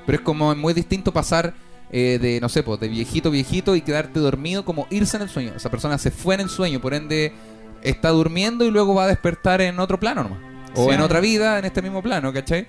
[0.06, 1.56] Pero es como muy distinto pasar
[1.92, 5.30] eh, de, no sé, pues, de viejito, viejito y quedarte dormido, como irse en el
[5.30, 5.54] sueño.
[5.56, 7.34] Esa persona se fue en el sueño, por ende
[7.82, 10.40] está durmiendo y luego va a despertar en otro plano nomás.
[10.76, 10.92] O Sí.
[10.96, 12.68] en otra vida, en este mismo plano, ¿cachai?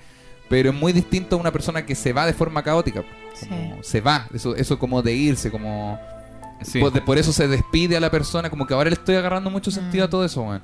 [0.53, 3.03] Pero es muy distinto a una persona que se va de forma caótica.
[3.33, 3.47] Sí.
[3.81, 5.99] Se va, eso, eso como de irse, como...
[6.61, 6.79] sí.
[6.79, 9.49] Por, de- por eso se despide a la persona, como que ahora le estoy agarrando
[9.49, 10.11] mucho sentido a Mm.
[10.11, 10.61] todo eso, weón.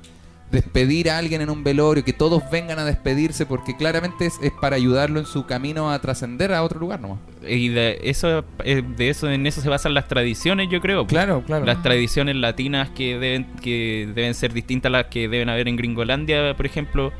[0.52, 4.52] Despedir a alguien en un velorio, que todos vengan a despedirse, porque claramente es, es
[4.60, 7.18] para ayudarlo en su camino a trascender a otro lugar nomás.
[7.48, 11.06] Y de eso, eh, de eso, en eso se basan las tradiciones, yo creo.
[11.06, 11.64] Claro, claro.
[11.64, 15.76] Las tradiciones latinas que deben, que deben ser distintas a las que deben haber en
[15.76, 17.12] Gringolandia, por ejemplo.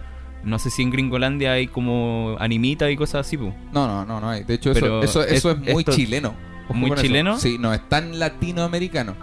[0.45, 3.37] No sé si en Gringolandia hay como animita y cosas así.
[3.37, 4.45] No, no, no, no hay.
[4.45, 6.35] De hecho, eso, eso, eso es, es- muy chileno.
[6.65, 7.03] Ojo ¿Muy eso.
[7.03, 7.39] chileno?
[7.39, 9.15] Sí, no, es tan latinoamericano.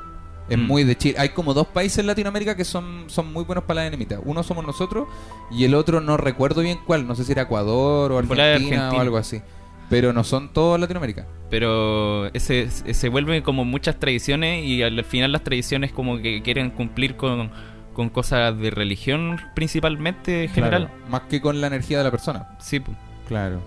[0.49, 0.61] Es Mm.
[0.61, 1.15] muy de Chile.
[1.19, 4.19] Hay como dos países en Latinoamérica que son, son muy buenos para la enemita.
[4.23, 5.07] Uno somos nosotros
[5.51, 7.05] y el otro no recuerdo bien cuál.
[7.07, 9.41] No sé si era Ecuador o Argentina, o algo así.
[9.89, 11.25] Pero no son todos Latinoamérica.
[11.49, 16.69] Pero ese, se vuelven como muchas tradiciones y al final las tradiciones como que quieren
[16.71, 17.51] cumplir con,
[17.97, 20.85] con cosas de religión principalmente en general.
[20.85, 22.47] Claro, más que con la energía de la persona.
[22.59, 22.79] Sí.
[23.27, 23.59] Claro.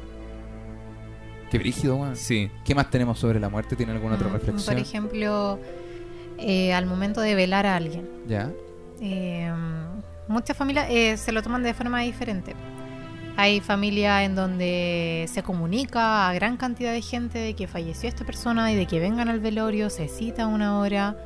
[1.51, 2.49] Qué brígido, sí.
[2.65, 3.75] ¿Qué más tenemos sobre la muerte?
[3.75, 4.75] ¿Tiene alguna otra Mm, reflexión?
[4.77, 5.59] Por ejemplo,
[6.39, 8.09] eh, al momento de velar a alguien.
[8.29, 8.53] Ya.
[9.03, 9.53] Eh,
[10.29, 12.55] muchas familias eh, se lo toman de forma diferente.
[13.37, 18.25] Hay familias en donde se comunica a gran cantidad de gente de que falleció esta
[18.25, 21.17] persona y de que vengan al velorio, se cita una hora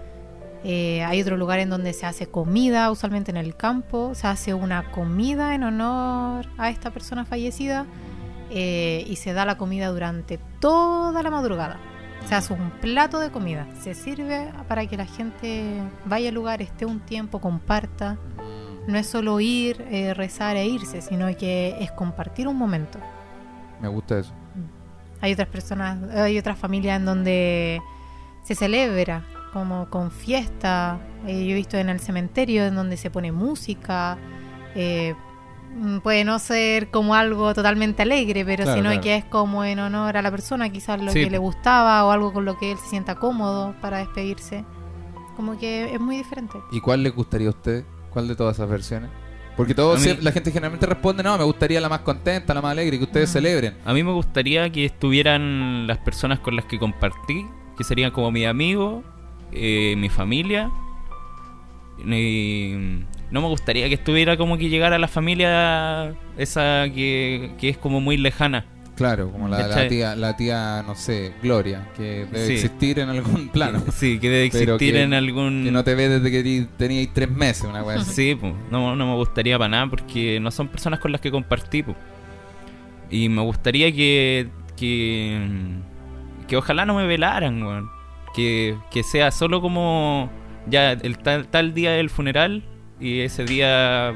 [0.67, 4.55] Eh, hay otro lugar en donde se hace comida, usualmente en el campo, se hace
[4.55, 7.85] una comida en honor a esta persona fallecida
[8.49, 11.79] eh, y se da la comida durante toda la madrugada.
[12.27, 16.63] Se hace un plato de comida, se sirve para que la gente vaya al lugar,
[16.63, 18.17] esté un tiempo, comparta.
[18.89, 22.99] No es solo ir, eh, rezar e irse, sino que es compartir un momento.
[23.83, 24.33] Me gusta eso.
[25.21, 27.83] Hay otras personas, hay otras familias en donde
[28.45, 29.25] se celebra
[29.55, 30.99] como con fiesta.
[31.27, 34.19] Eh, yo he visto en el cementerio en donde se pone música.
[34.75, 35.15] Eh,
[36.03, 39.01] puede no ser como algo totalmente alegre, pero Claro, sino claro.
[39.03, 41.25] que es como en honor a la persona, quizás lo Sí.
[41.25, 44.65] que le gustaba o algo con lo que él se sienta cómodo para despedirse.
[45.37, 46.59] Como que es muy diferente.
[46.71, 47.85] ¿Y cuál le gustaría a usted?
[48.11, 49.11] ¿Cuál de todas esas versiones?
[49.57, 52.73] Porque todos, mí- la gente generalmente responde, no, me gustaría la más contenta, la más
[52.73, 53.33] alegre, que ustedes Mm.
[53.33, 53.75] celebren.
[53.85, 57.47] A mí me gustaría que estuvieran las personas con las que compartí,
[57.77, 59.05] que serían como mis amigos,
[59.53, 60.71] eh, mi familia.
[62.05, 62.75] Y
[63.31, 68.01] no me gustaría que estuviera como que llegara la familia esa que, que es como
[68.01, 68.67] muy lejana.
[68.97, 72.53] Claro, como la, tía, la tía, no sé, Gloria, que debe Sí.
[72.53, 73.83] existir en algún plano.
[73.93, 75.65] Sí, que debe existir que- en algún...
[75.65, 78.13] Que no te ve desde que teníais tres meses, una así.
[78.13, 81.33] Sí, pues, no, no me gustaría para nada porque no son personas con las que
[81.33, 81.83] compartí.
[81.83, 81.97] po.
[83.11, 85.41] Y me gustaría que, que,
[86.47, 87.91] que ojalá no me velaran, weón.
[88.35, 90.31] Que, que sea solo como
[90.69, 92.65] ya el tal, tal día del funeral
[93.01, 94.09] y ese día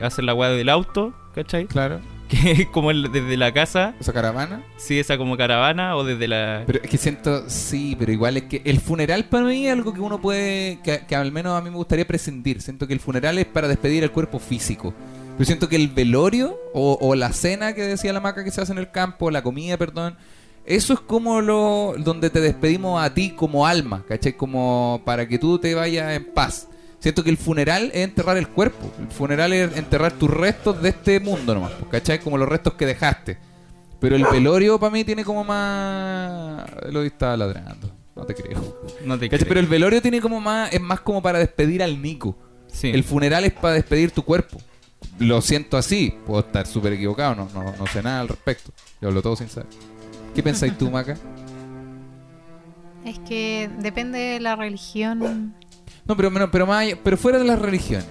[0.00, 1.66] hacer la weá del auto, ¿cachai?
[1.66, 2.00] Claro.
[2.28, 4.62] Que es como el- desde la casa, Esa caravana.
[4.78, 6.62] sí, esa como caravana o desde la...
[6.66, 9.92] Pero es que siento, sí, pero igual es que el funeral para mí es algo
[9.92, 12.62] que uno puede, que, que al menos a mí me gustaría prescindir.
[12.62, 14.94] Siento que el funeral es para despedir el cuerpo físico.
[15.36, 18.62] Pero siento que el velorio o, o la cena que decía la maca que se
[18.62, 20.16] hace en el campo, la comida, perdón,
[20.66, 24.36] eso es como lo donde te despedimos a ti como alma, ¿cachai?
[24.36, 26.68] Como para que tú te vayas en paz.
[26.98, 28.90] Siento que el funeral es enterrar el cuerpo.
[28.98, 32.18] El funeral es enterrar tus restos de este mundo nomás, pues, ¿cachai?
[32.18, 33.36] Como los restos que dejaste.
[34.00, 36.64] Pero el velorio para mí tiene como más...
[36.90, 37.90] Lo estaba ladrando.
[38.14, 38.78] No te creo.
[39.04, 39.46] No te creo.
[39.46, 40.72] Pero el velorio tiene como más...
[40.72, 42.36] Es más como para despedir al Nico.
[42.68, 42.88] Sí.
[42.88, 44.58] El funeral es para despedir tu cuerpo.
[45.18, 46.14] Lo siento así.
[46.26, 47.34] Puedo estar súper equivocado.
[47.34, 48.72] No, no, no sé nada al respecto.
[49.00, 49.68] Yo hablo todo sin saber.
[50.34, 51.16] ¿Qué pensáis tú, Maca?
[53.04, 55.54] Es que depende de la religión.
[56.06, 58.06] No, pero, pero, pero, más pero fuera de las religiones.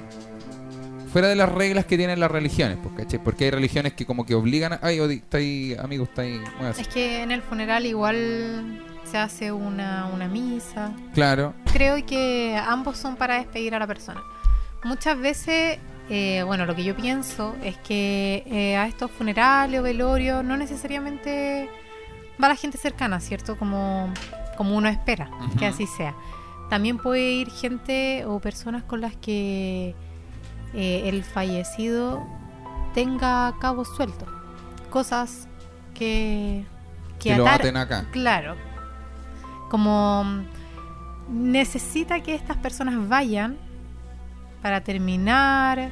[1.12, 3.24] Fuera de las reglas que tienen las religiones, pues, ¿cachai?
[3.24, 4.80] Porque hay religiones que como que obligan a...
[4.82, 6.42] Ay, está ahí, amigo, está ahí.
[6.78, 10.92] Es que en el funeral igual se hace una, una misa.
[11.14, 11.54] Claro.
[11.72, 14.24] Creo que ambos son para despedir a la persona.
[14.84, 15.78] Muchas veces,
[16.10, 20.58] eh, bueno, lo que yo pienso es que eh, a estos funerales o velorios no
[20.58, 21.70] necesariamente
[22.42, 23.58] va la gente cercana, ¿cierto?
[23.58, 24.12] Como,
[24.58, 25.30] como uno espera
[25.60, 26.14] que así sea.
[26.70, 29.96] También puede ir gente o personas con las que
[30.74, 32.26] eh, el fallecido
[32.94, 34.28] tenga cabos sueltos.
[34.90, 35.48] Cosas
[35.94, 36.66] que,
[37.20, 38.06] Que, lo atar- aten acá.
[38.12, 38.56] Claro.
[39.70, 40.26] Como
[41.30, 43.58] necesita que estas personas vayan
[44.62, 45.92] para terminar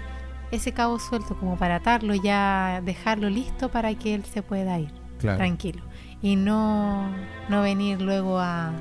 [0.52, 4.92] ese cabo suelto, como para atarlo ya, dejarlo listo para que él se pueda ir
[5.20, 5.38] Claro.
[5.38, 5.84] tranquilo
[6.22, 7.10] y no,
[7.50, 8.72] no venir luego a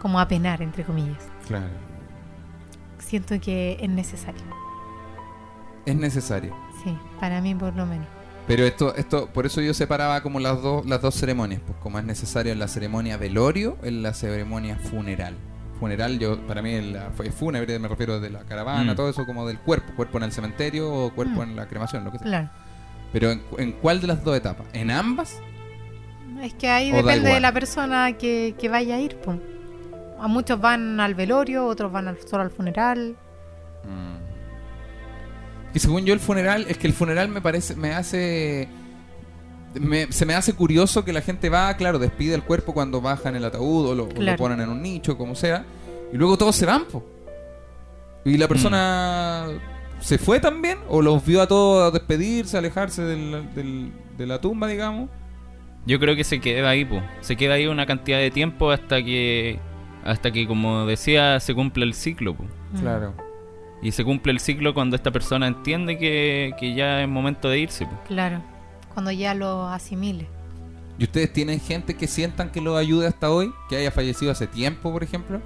[0.00, 1.22] como a penar entre comillas.
[1.46, 1.66] Claro.
[2.98, 4.42] Siento que es necesario,
[5.86, 6.54] Es necesario.
[6.82, 8.06] sí, para mí por lo menos.
[8.46, 11.98] Pero esto, esto, por eso yo separaba como las dos, las dos ceremonias, pues como
[11.98, 15.34] es necesario en la ceremonia velorio, en la ceremonia funeral.
[15.80, 18.96] Funeral, yo, para mí la, fue fúnebre, me refiero de la caravana, Mm.
[18.96, 21.50] todo eso como del cuerpo, cuerpo en el cementerio o cuerpo Mm.
[21.50, 22.26] en la cremación, lo que sea.
[22.26, 22.50] Claro.
[23.12, 24.66] Pero en, en cuál de las dos etapas?
[24.74, 25.40] ¿En ambas?
[26.42, 29.16] Es que ahí depende de la persona que, que vaya a ir.
[29.16, 29.34] po.
[30.20, 33.16] A muchos van al velorio, otros van al- solo al funeral.
[35.74, 38.68] Y según yo el funeral, es que el funeral me parece, me hace...
[39.74, 43.34] me- se me hace curioso que la gente va, claro, despide el cuerpo cuando bajan
[43.34, 45.64] el ataúd o lo, o lo ponen en un nicho, como sea,
[46.12, 47.04] y luego todos se van, po.
[48.24, 49.46] Y la persona
[50.00, 54.68] se fue también, o los vio a todos despedirse, alejarse del- del- de la tumba,
[54.68, 55.10] digamos.
[55.86, 57.02] Yo creo que se queda ahí, po.
[57.20, 59.58] Se queda ahí una cantidad de tiempo hasta que,
[60.04, 62.44] hasta que como decía, se cumple el ciclo, po.
[62.72, 62.78] Mm.
[62.80, 63.14] Claro.
[63.82, 67.58] Y se cumple el ciclo cuando esta persona entiende que, que ya es momento de
[67.58, 67.92] irse, po.
[68.08, 68.40] Claro.
[68.94, 70.26] Cuando ya lo asimile.
[70.98, 73.52] ¿Y ustedes tienen gente que sientan que los ayude hasta hoy?
[73.68, 75.42] ¿Que haya fallecido hace tiempo, por ejemplo?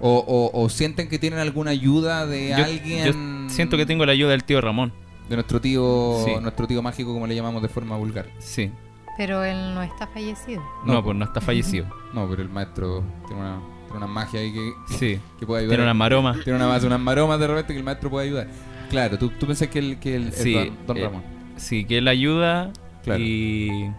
[0.00, 3.04] ¿O, o- o sienten que tienen alguna ayuda de Yo- alguien?
[3.04, 3.12] yo
[3.54, 4.92] siento que tengo la ayuda del tío Ramón.
[5.28, 6.32] De nuestro tío, Sí.
[6.40, 8.26] nuestro tío mágico, como le llamamos de forma vulgar.
[8.38, 8.70] Sí.
[9.16, 10.62] Pero él no está fallecido.
[10.84, 11.86] No, No, pues no está fallecido.
[12.12, 15.20] No, pero el maestro tiene una, Tiene una magia ahí que, Sí.
[15.38, 15.76] que puede ayudar.
[15.76, 16.34] Tiene una maroma.
[16.44, 18.48] Tiene una unas maromas de repente que el maestro puede ayudar.
[18.90, 21.22] Claro, tú, tú pensás que el, que el, el Sí, don, don eh, Ramón.
[21.56, 22.70] Sí, que él ayuda.
[23.02, 23.20] Claro.
[23.22, 23.90] Y.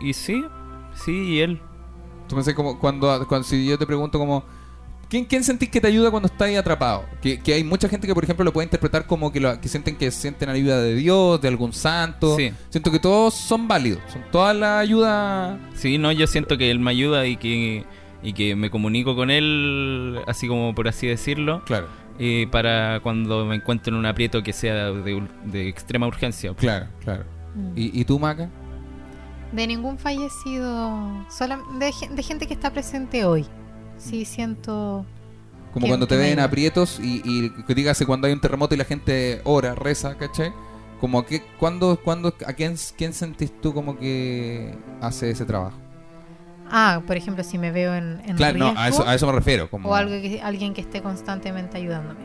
[0.00, 0.44] Y sí,
[0.94, 1.60] sí, y él.
[2.28, 4.44] Tú pensás como cuando, cuando si yo te pregunto como
[5.10, 7.04] ¿quién, quién sentís que te ayuda cuando estás ahí atrapado?
[7.20, 9.68] Que, que hay mucha gente que por ejemplo lo puede interpretar como que, lo, que
[9.68, 12.36] sienten que sienten ayuda de Dios, de algún santo.
[12.36, 12.52] Sí.
[12.70, 15.58] Siento que todos son válidos, son todas las ayudas.
[15.74, 17.84] Sí, no, yo siento que él me ayuda y que,
[18.22, 21.88] y que me comunico con él, así como por así decirlo, Claro,
[22.18, 26.54] eh, para cuando me encuentro en un aprieto que sea de, de extrema urgencia.
[26.54, 27.24] claro, claro.
[27.54, 27.72] Mm.
[27.76, 28.48] ¿Y, y tú, Maca?
[29.52, 33.44] De ningún fallecido, sola- de, de gente que está presente hoy.
[34.00, 35.04] Sí, siento.
[35.72, 38.84] Como cuando te ven aprietos y, y que dígase cuando hay un terremoto y la
[38.84, 40.52] gente ora, reza, ¿cachai?
[41.00, 45.78] Como que, ¿cuándo, cuándo, ¿a quién, quién sentís tú como que hace ese trabajo?
[46.70, 49.32] Ah, por ejemplo, si me veo en, en Claro, no, a eso, a eso me
[49.32, 49.70] refiero.
[49.70, 49.88] Como...
[49.88, 52.20] o algo que, alguien que esté constantemente ayudándome.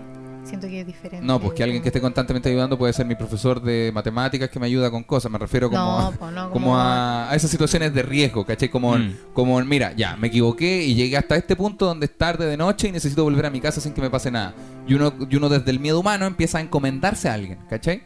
[0.46, 1.26] Siento que es diferente.
[1.26, 4.60] No, pues que alguien que esté constantemente ayudando puede ser mi profesor de matemáticas que
[4.60, 5.32] me ayuda con cosas.
[5.32, 8.46] Me refiero como, No, a, pues no, como como- a, a esas situaciones de riesgo,
[8.46, 8.70] ¿cachai?
[8.70, 9.16] Como, Mm.
[9.34, 12.88] como, mira, ya, me equivoqué y llegué hasta este punto donde es tarde de noche
[12.88, 14.54] y necesito volver a mi casa sin que me pase nada.
[14.88, 18.04] Y uno, y uno desde el miedo humano empieza a encomendarse a alguien, ¿cachai?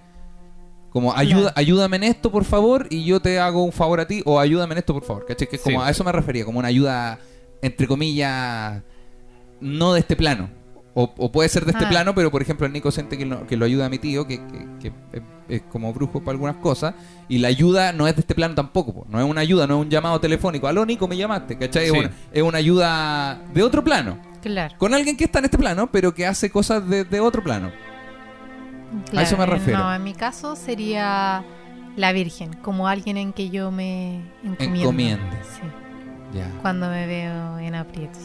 [0.92, 4.24] Como, ayuda, ayúdame en esto, por favor, y yo te hago un favor a ti,
[4.26, 5.48] o ayúdame en esto, por favor, ¿cachai?
[5.48, 5.86] Que es como, Sí.
[5.88, 7.20] a eso me refería, como una ayuda,
[7.62, 8.82] entre comillas,
[9.60, 10.50] no de este plano.
[11.02, 11.90] O, o puede ser de este Ah.
[11.90, 14.28] plano, pero por ejemplo el Nico siente que lo, que lo ayuda a mi tío,
[14.28, 16.94] que, que- que es, es como brujo para algunas cosas,
[17.30, 19.06] y la ayuda no es de este plano tampoco, po.
[19.10, 21.86] no es una ayuda, no es un llamado telefónico, aló Nico, me llamaste, ¿cachai?
[21.86, 24.76] Es, una, es una ayuda de otro plano, Claro.
[24.78, 27.72] con alguien que está en este plano, pero que hace cosas de, de otro plano.
[29.10, 29.26] claro.
[29.28, 29.80] eso me Eh, refiero.
[29.80, 31.44] No, en mi caso sería
[31.96, 34.80] la Virgen, como alguien en que yo me encomiendo.
[34.82, 35.38] Encomiende.
[35.44, 36.50] Sí, Ya.
[36.62, 38.22] cuando me veo en aprietos.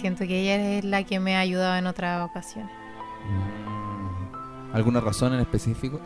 [0.00, 2.70] Siento que ella es la que me ha ayudado en otras ocasiones.
[3.26, 4.74] Mm.
[4.74, 6.00] ¿Alguna razón en específico?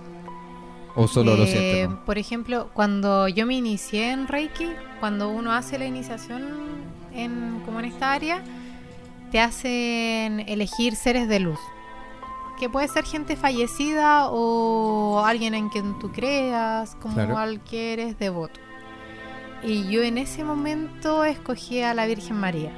[0.96, 1.88] ¿O solo lo Eh, sientes?
[1.90, 2.04] no?
[2.04, 4.68] Por ejemplo, cuando yo me inicié en Reiki,
[5.00, 6.42] cuando uno hace la iniciación
[7.12, 8.42] en, como en esta área,
[9.30, 11.58] te hacen elegir seres de luz.
[12.58, 17.36] Que puede ser gente fallecida o alguien en quien tú creas, como Claro.
[17.38, 18.60] al que eres devoto.
[19.62, 22.70] Y yo en ese momento escogí a la Virgen María.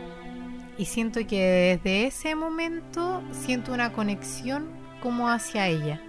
[0.78, 4.66] Y siento que desde ese momento siento una conexión
[5.02, 6.00] como hacia ella.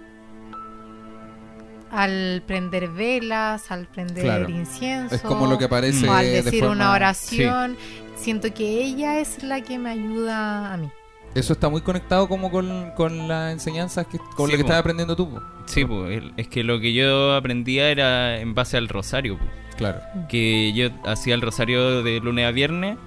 [1.90, 4.50] Al prender velas, al prender Claro.
[4.50, 5.14] incienso.
[5.14, 7.76] Es como lo que aparece o al de decir forma- una oración.
[8.16, 10.90] Siento que ella es la que me ayuda a mí.
[11.34, 14.68] Eso está muy conectado como con, con las enseñanzas que, con Sí, lo que po.
[14.68, 15.30] estás aprendiendo tú.
[15.30, 15.42] po.
[15.66, 19.38] Sí, pues, el- es que lo que yo aprendía era en base al rosario.
[19.78, 20.00] Claro.
[20.28, 22.98] que yo hacía el rosario de lunes a viernes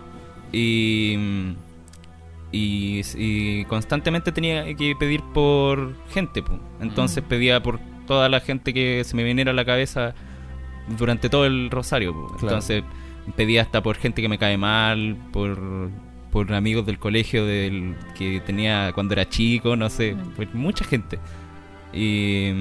[0.51, 1.17] y,
[2.51, 6.41] y, y constantemente tenía que pedir por gente.
[6.43, 6.59] pues.
[6.81, 7.27] Entonces Mm.
[7.27, 10.13] pedía por toda la gente que se me viniera a la cabeza
[10.97, 12.13] durante todo el rosario.
[12.13, 12.37] Claro.
[12.41, 12.83] Entonces
[13.35, 15.89] pedía hasta por gente que me cae mal, por,
[16.31, 21.19] por amigos del colegio del que tenía cuando era chico, no sé, pues mucha gente.
[21.93, 22.51] Y,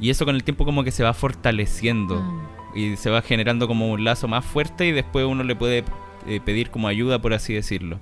[0.00, 2.78] y eso con el tiempo como que se va fortaleciendo Mm.
[2.78, 5.84] y se va generando como un lazo más fuerte y después uno le puede
[6.26, 7.98] eh, pedir como ayuda, por así decirlo.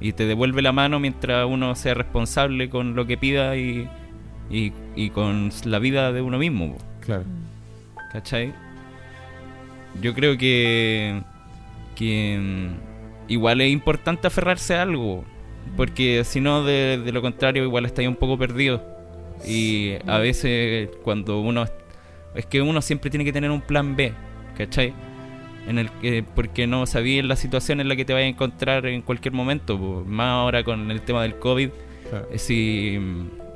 [0.00, 3.88] Y te devuelve la mano mientras uno sea responsable con lo que pida y,
[4.50, 7.24] y, y con la vida de uno mismo, Claro.
[8.12, 8.52] ¿cachai?
[10.00, 11.22] Yo creo que,
[11.94, 15.24] que mm, igual es importante aferrarse a algo,
[15.76, 18.82] porque si no, de, de lo contrario, igual está ahí un poco perdido.
[19.46, 21.64] Y a veces cuando uno...
[22.34, 24.12] Es que uno siempre tiene que tener un plan B,
[24.56, 24.94] ¿cachai?
[25.66, 28.84] En el que, porque no sabías la situación en la que te vayas a encontrar
[28.86, 30.02] en cualquier momento, po.
[30.06, 31.70] más ahora con el tema del COVID,
[32.10, 32.26] claro.
[32.32, 32.98] eh, si,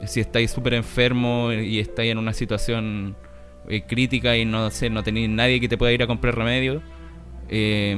[0.06, 3.16] si estáis súper enfermo y estáis en una situación
[3.68, 6.80] eh, crítica y no sé, no tenéis nadie que te pueda ir a comprar remedio,
[7.48, 7.96] eh,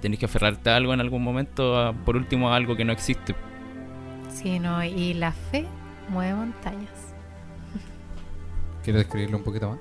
[0.00, 2.92] tenéis que aferrarte a algo en algún momento, a- por último a algo que no
[2.92, 3.36] existe.
[4.30, 5.64] Sí, no, y la fe
[6.08, 7.14] mueve montañas.
[8.82, 9.78] ¿Quieres describirlo un poquito más?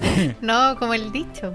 [0.40, 1.54] No, como el dicho.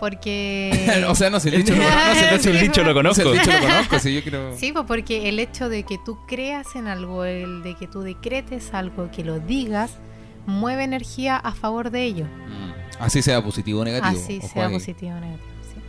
[0.00, 1.04] Porque.
[1.08, 2.38] o sea, no, si el dicho lo No, conozco.
[2.42, 3.22] si el dicho lo conozco.
[3.22, 4.56] el dicho lo conozco, si yo quiero...
[4.56, 8.00] Sí, pues porque el hecho de que tú creas en algo, el de que tú
[8.02, 9.98] decretes algo, que lo digas,
[10.46, 12.24] mueve energía a favor de ello.
[12.24, 13.02] Mm.
[13.02, 14.20] Así sea positivo o negativo.
[14.20, 15.46] Así sea positivo o negativo.
[15.62, 15.80] sí.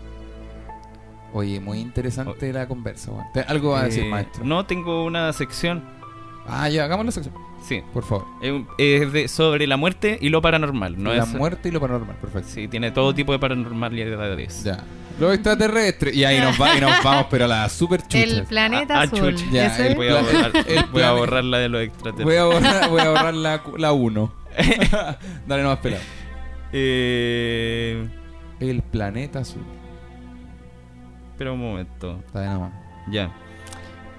[1.34, 3.12] Oye, muy interesante la conversa.
[3.34, 4.44] Te- Algo va a decir, Eh, maestro.
[4.44, 5.84] No, tengo una sección,
[6.48, 7.34] Ah, ya, hagamos la sección,
[7.68, 8.26] sí, por favor.
[8.78, 11.02] es de, sobre la muerte y lo paranormal.
[11.02, 12.50] No la es, muerte y lo paranormal, perfecto.
[12.50, 14.64] Sí, tiene todo tipo de paranormalidades.
[14.64, 14.84] Ya.
[15.20, 16.16] Los extraterrestres.
[16.16, 18.20] Y ahí nos, va, y nos vamos, pero a la super chucha.
[18.24, 19.36] El planeta Ah, azul.
[19.36, 19.52] chucha.
[19.52, 22.40] Ya, Voy a borrar, El voy a plan- borrar la de los Voy extraterrestres.
[22.40, 24.34] a borrar, voy a borrar la, la 1.
[25.48, 26.04] Dale nomás pelado.
[26.74, 28.08] Eh,
[28.60, 29.62] El planeta azul.
[31.32, 32.20] espera un momento.
[32.26, 32.74] Está bien nomás.
[33.12, 33.32] Ya.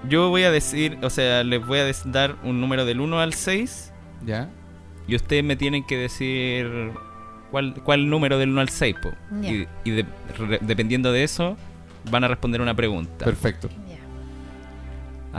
[0.09, 3.33] Yo voy a decir, o sea, les voy a dar un número del 1 al
[3.33, 3.93] 6
[4.25, 4.49] ¿Ya?
[5.07, 6.91] y ustedes me tienen que decir
[7.51, 8.95] cuál, cuál número del 1 al 6.
[9.01, 9.11] po.
[9.41, 9.49] Ya.
[9.51, 10.05] Y, y de-
[10.37, 11.55] re- dependiendo de eso,
[12.11, 13.23] van a responder una pregunta.
[13.25, 13.69] Perfecto.
[13.87, 13.97] Ya.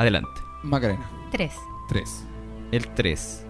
[0.01, 0.41] Adelante.
[0.63, 1.05] Macarena.
[1.31, 1.53] Tres.
[1.91, 2.25] 3.
[2.73, 3.47] El 3.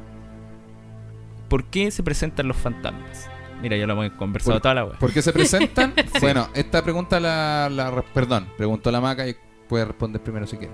[1.49, 3.29] ¿Por qué se presentan los fantasmas?
[3.63, 4.99] Mira, ya lo hemos conversado Por- toda la wea.
[4.99, 5.95] ¿Por qué se presentan?
[6.21, 9.37] Bueno, esta pregunta la, la Perdón, preguntó la maca y
[9.69, 10.73] puede responder primero si quiere.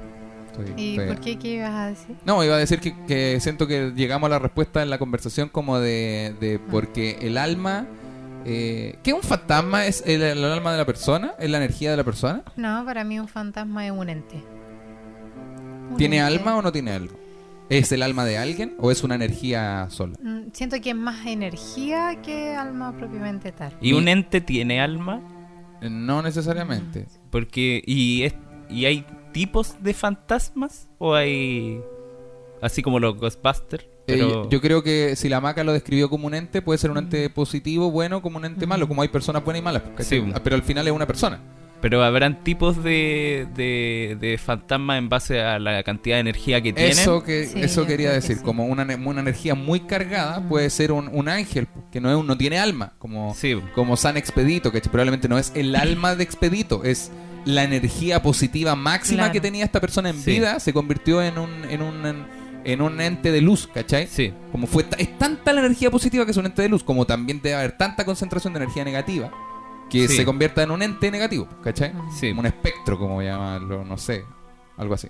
[0.51, 1.39] Estoy- ¿Y estoy- por qué?
[1.39, 2.17] ¿Qué ibas a decir?
[2.25, 5.49] No, iba a decir que, que siento que llegamos a la respuesta en la conversación
[5.49, 7.87] como de, de porque el alma...
[8.47, 9.85] Eh, ¿Qué es un fantasma?
[9.85, 11.35] ¿Es el, el alma de la persona?
[11.39, 12.43] ¿Es la energía de la persona?
[12.57, 14.43] No, para mí un fantasma es un ente.
[15.91, 16.39] Un ¿Tiene ente.
[16.39, 17.13] alma o no tiene alma?
[17.69, 20.15] ¿Es el alma de alguien o es una energía sola?
[20.23, 23.77] Mm, Siento que es más energía que alma propiamente tal.
[23.81, 25.21] ¿Y un ente tiene alma?
[25.83, 27.07] No necesariamente.
[27.31, 27.83] Porque.
[27.87, 28.35] ¿Y, es,
[28.71, 30.89] ¿Y hay tipos de fantasmas?
[30.99, 31.81] ¿O hay.
[32.63, 33.85] Así como los Ghostbusters?
[33.85, 36.91] Eh, Pero, yo creo que si la maca lo describió como un ente, puede ser
[36.91, 39.83] un ente positivo, bueno, como un ente malo, como hay personas buenas y malas.
[40.01, 40.23] Sí.
[40.35, 41.41] Ah, Pero al final es una persona.
[41.81, 46.73] pero habrán tipos de, de, de fantasmas en base a la cantidad de energía que
[46.75, 46.93] tienen.
[46.93, 48.43] Eso que Sí, eso quería que decir, sí.
[48.45, 52.27] como una, una energía muy cargada puede ser un, un ángel que no es un-
[52.27, 53.59] no tiene alma, como Sí.
[53.75, 57.11] como San Expedito, que probablemente no es el alma de Expedito, es
[57.45, 59.33] la energía positiva máxima Claro.
[59.33, 60.31] que tenía esta persona en Sí.
[60.33, 64.07] vida, se convirtió en un en un en un ente de luz, ¿cachai?
[64.07, 64.35] Sí.
[64.53, 67.07] Como fue ta- es tanta la energía positiva que es un ente de luz, como
[67.07, 69.31] también debe haber tanta concentración de energía negativa
[69.89, 70.17] que Sí.
[70.19, 71.93] se convierta en un ente negativo, ¿cachai?
[72.19, 72.29] Sí.
[72.29, 74.25] Como un espectro, como llamarlo, no sé,
[74.77, 75.09] algo así.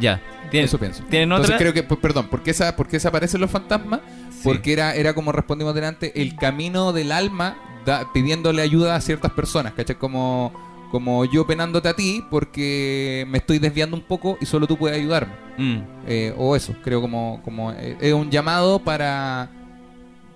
[0.00, 0.20] Ya.
[0.50, 1.02] ¿Tienen, Eso pienso.
[1.10, 1.58] ¿tienen Entonces otra?
[1.58, 4.00] creo que, pues, perdón, ¿por qué, esa, por qué se aparecen los fantasmas?
[4.30, 4.40] Sí.
[4.44, 9.32] Porque era, era como respondimos delante, el camino del alma da- pidiéndole ayuda a ciertas
[9.32, 9.96] personas, ¿cachai?
[9.96, 10.52] Como,
[10.94, 14.96] como yo penándote a ti porque me estoy desviando un poco y solo tú puedes
[14.96, 15.32] ayudarme.
[15.58, 19.50] Mm, Eh, o eso, creo como, como eh, es un llamado para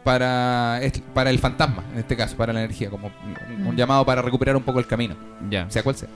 [0.03, 0.81] para
[1.15, 3.77] para el fantasma, en este caso, para la energía, como un, un Mm.
[3.77, 5.15] llamado para recuperar un poco el camino,
[5.49, 5.71] ya.
[5.71, 6.09] sea cual sea.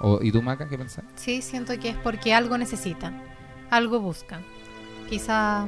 [0.00, 1.04] O, ¿Y tú, Maca, qué pensás?
[1.16, 3.20] Sí, siento que es porque algo necesitan,
[3.70, 4.40] algo buscan.
[5.10, 5.66] Quizá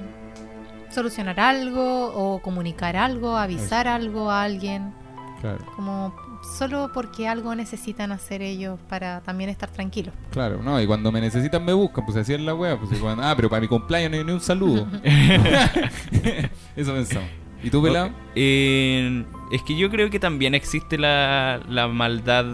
[0.91, 4.93] solucionar algo o comunicar algo, avisar algo a alguien,
[5.41, 5.65] Claro.
[5.75, 10.15] como solo porque algo necesitan hacer ellos para también estar tranquilos.
[10.31, 12.97] Claro, no, y cuando me necesitan me buscan, pues así es la wea, pues y
[12.97, 14.87] cuando- ah, pero para mi cumpleaños no hay ni un saludo.
[16.77, 17.29] Eso pensamos.
[17.63, 18.11] ¿Y tú, pelado?
[18.35, 22.47] Eh, es que yo creo que también existe la, la maldad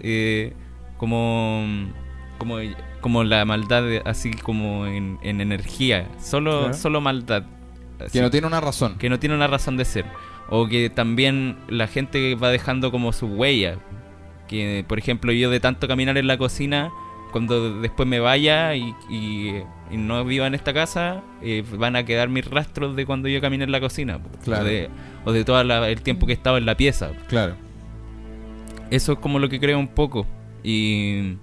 [0.00, 0.52] eh,
[0.98, 1.64] como,
[2.38, 2.56] como
[3.00, 6.74] como la maldad así como en, en energía solo Claro.
[6.74, 7.44] solo maldad
[8.00, 8.96] Así, Que no tiene una razón.
[8.98, 10.04] que no tiene una razón de ser
[10.48, 13.78] o que también la gente va dejando como su huella
[14.48, 16.90] que por ejemplo yo de tanto caminar en la cocina
[17.32, 22.04] cuando después me vaya y, y- y no viva en esta casa eh, van a
[22.04, 24.18] quedar mis rastros de cuando yo caminé en la cocina.
[24.44, 24.62] Claro.
[24.62, 24.90] o de,
[25.24, 27.54] o de todo el tiempo que he estado en la pieza Claro.
[28.90, 30.26] eso es como lo que creo un poco.
[30.64, 31.36] Y,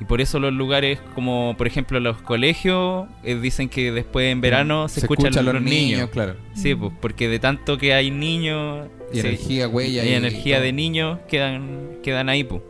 [0.00, 4.40] y por eso los lugares como, por ejemplo, los colegios eh, dicen que después en
[4.40, 6.08] verano se, escuchan escuchan los, niños.
[6.10, 6.36] claro.
[6.54, 10.60] Sí, pues, porque de tanto que hay niños Y sí, energía, huella y y energía
[10.60, 12.62] de niños quedan quedan ahí, pues.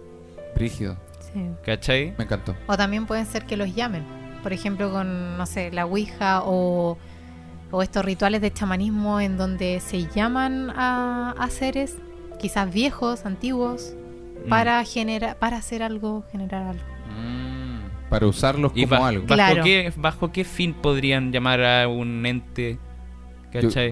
[0.55, 0.97] Brígido.
[1.33, 1.41] Sí.
[1.65, 2.15] ¿Cachai?
[2.17, 2.57] Me encantó.
[2.67, 4.05] O también pueden ser que los llamen.
[4.43, 6.97] Por ejemplo, con, no sé, la Ouija o,
[7.71, 11.97] o estos rituales de chamanismo en donde se llaman a, a seres,
[12.41, 13.95] quizás viejos, antiguos,
[14.45, 14.49] Mm.
[14.49, 16.85] para generar, para hacer algo, generar algo.
[17.19, 19.23] Mm, para usarlos ¿Y como algo.
[19.27, 19.65] bajo, Claro.
[19.65, 22.79] qué, bajo qué fin podrían llamar a un ente?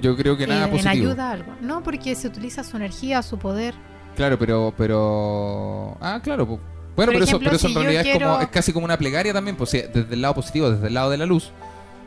[0.02, 1.08] Yo, creo que nada Eh, en positivo.
[1.10, 1.52] ayuda a algo.
[1.62, 3.74] No, porque se utiliza su energía, su poder.
[4.14, 5.96] Claro, pero, pero.
[6.00, 6.46] Ah, claro.
[6.46, 6.60] Bueno,
[6.94, 9.32] Por pero, eso, pero eso en si realidad es, como, es casi como una plegaria
[9.32, 11.50] también, pues desde el lado positivo, desde el lado de la luz.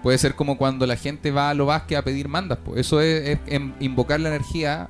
[0.03, 2.59] Puede ser como cuando la gente va a lo vasque a pedir mandas.
[2.63, 2.79] Pues.
[2.81, 4.89] Eso es, es em- invocar la energía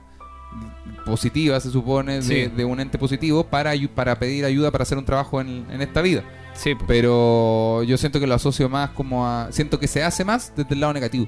[1.06, 2.46] positiva, se supone, de, Sí.
[2.48, 6.02] de un ente positivo para, para pedir ayuda para hacer un trabajo en, en esta
[6.02, 6.24] vida.
[6.54, 6.86] Sí, pues.
[6.88, 9.52] Pero yo siento que lo asocio más como a.
[9.52, 11.28] Siento que se hace más desde el lado negativo.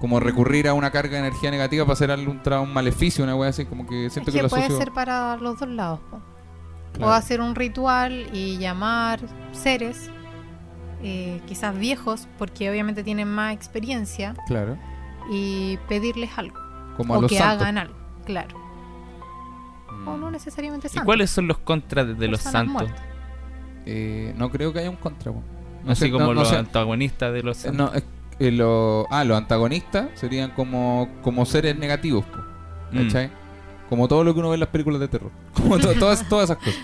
[0.00, 3.34] Como recurrir a una carga de energía negativa para hacer algún tra- un maleficio, una
[3.34, 3.64] wea así.
[3.64, 4.78] Como que siento es que, que lo puede asocio.
[4.84, 6.00] ser para los dos lados.
[6.10, 6.20] po.
[6.92, 7.10] Claro.
[7.10, 9.20] O hacer un ritual y llamar
[9.52, 10.08] seres,
[11.02, 14.78] eh, quizás viejos, porque obviamente tienen más experiencia, Claro.
[15.30, 16.56] y pedirles algo.
[16.98, 17.62] Como a o los que santos.
[17.62, 17.94] hagan algo,
[18.26, 18.58] claro.
[19.90, 20.08] Mm.
[20.08, 21.04] o no necesariamente ¿Y santos.
[21.06, 22.90] cuáles son los contras de, de los santos?
[23.86, 25.32] Eh, no creo que haya un contra.
[25.32, 25.42] No
[25.92, 28.02] Así sé- como no- los antagonistas de los Eh, santos.
[28.38, 32.38] Eh, lo- ah, los antagonistas serían como, como seres negativos, po,
[32.92, 33.08] Mm.
[33.88, 35.30] Como todo lo que uno ve en las películas de terror.
[35.54, 36.78] Como to- todas, todas esas cosas.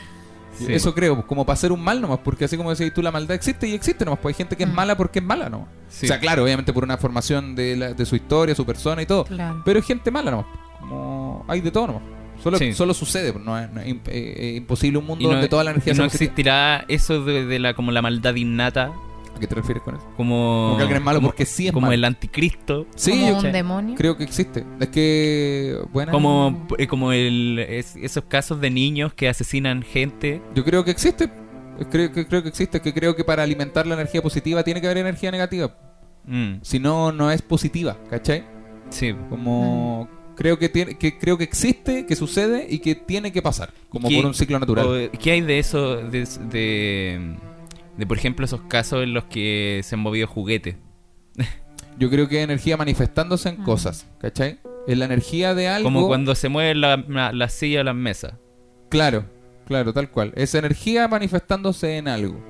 [0.59, 0.73] Sí.
[0.73, 3.35] Eso creo, como para hacer un mal nomás, porque así como decís tú, la maldad
[3.35, 4.75] existe y existe nomás, pues hay gente que es Mm.
[4.75, 5.69] mala porque es mala nomás.
[5.89, 6.07] Sí.
[6.07, 9.07] O sea, claro, obviamente por una formación de, la- de su historia, su persona y
[9.07, 9.63] todo, Claro.
[9.65, 10.47] pero es gente mala nomás.
[10.81, 12.03] Como hay de todo nomás.
[12.43, 12.73] Solo, Sí.
[12.75, 15.65] solo sucede, pues, no es, no es eh, eh, imposible un mundo no- donde toda
[15.65, 16.25] la energía y no positiva.
[16.25, 18.93] existirá eso de, de la como la maldad innata
[19.37, 20.05] ¿A qué te refieres con eso?
[20.17, 21.95] como Como que alguien es malo como, porque sí es como malo.
[21.95, 23.95] el anticristo Sí, como yo un demonio.
[23.97, 24.65] creo que existe.
[24.81, 30.41] Es que, bueno, como eh, como el es- esos casos de niños que asesinan gente
[30.55, 31.31] yo creo que existe.
[31.91, 34.87] Creo que, creo que existe, que creo que para alimentar la energía positiva tiene que
[34.87, 35.75] haber energía negativa.
[36.25, 38.45] Mm, Si no, no es positiva, ¿cachai?
[38.91, 43.43] sí Como creo que tiene, que creo que existe, que sucede y que tiene que
[43.43, 44.87] pasar, como ¿Qué- por un ciclo natural.
[44.87, 47.37] o, qué hay de eso de, de
[47.97, 50.77] de, por ejemplo esos casos en los que se han movido juguetes
[51.99, 53.65] Yo creo que es energía manifestándose en Mm.
[53.65, 54.59] cosas, ¿cachai?
[54.89, 55.85] Es la energía de algo.
[55.87, 58.35] como cuando se mueven la, la, la silla o las mesas
[58.91, 59.25] Claro,
[59.67, 60.33] claro, tal cual.
[60.37, 62.43] Esa energía manifestándose en algo.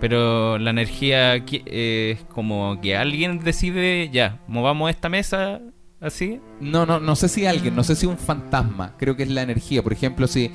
[0.00, 5.60] pero la energía eh, es como que alguien decide ya movamos esta mesa
[6.00, 8.94] así No, no, no sé si alguien, no sé si un fantasma.
[8.98, 9.82] Creo que es la energía.
[9.82, 10.50] Por ejemplo, si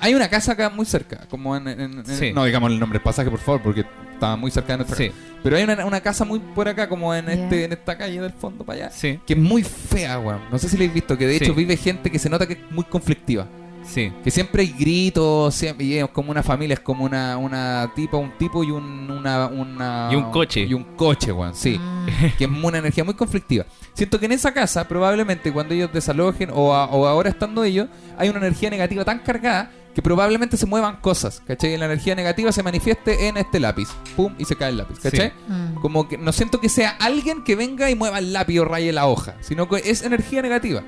[0.00, 2.32] hay una casa acá muy cerca, como en, en- en- Sí.
[2.32, 5.08] no digamos el nombre del pasaje, por favor, porque está muy cerca de nuestra sí
[5.08, 5.20] casa.
[5.42, 8.32] Pero hay una, una casa muy por acá, como en este, en esta calle del
[8.32, 10.40] fondo para allá, sí que es muy fea, weón.
[10.50, 11.44] No sé si la habéis visto, que de Sí.
[11.44, 13.46] hecho vive gente que se nota que es muy conflictiva.
[13.88, 17.90] Sí Que siempre hay gritos, siempre, y es como una familia, es como una, una
[17.94, 20.60] tipa, un tipo y un, una, una- Y un coche.
[20.68, 21.78] Y un coche, weón, sí.
[21.78, 22.06] Mm.
[22.38, 23.64] que es una energía muy conflictiva.
[23.94, 27.88] Siento que en esa casa, probablemente cuando ellos desalojen o, a- o ahora estando ellos,
[28.16, 31.74] hay una energía negativa tan cargada que probablemente se muevan cosas, ¿cachai?
[31.74, 35.00] Y la energía negativa se manifieste en este lápiz, pum, y se cae el lápiz,
[35.00, 35.32] ¿cachai?
[35.48, 35.80] Mm.
[35.80, 38.92] Como que no siento que sea alguien que venga y mueva el lápiz o raye
[38.92, 40.82] la hoja, sino que es energía negativa,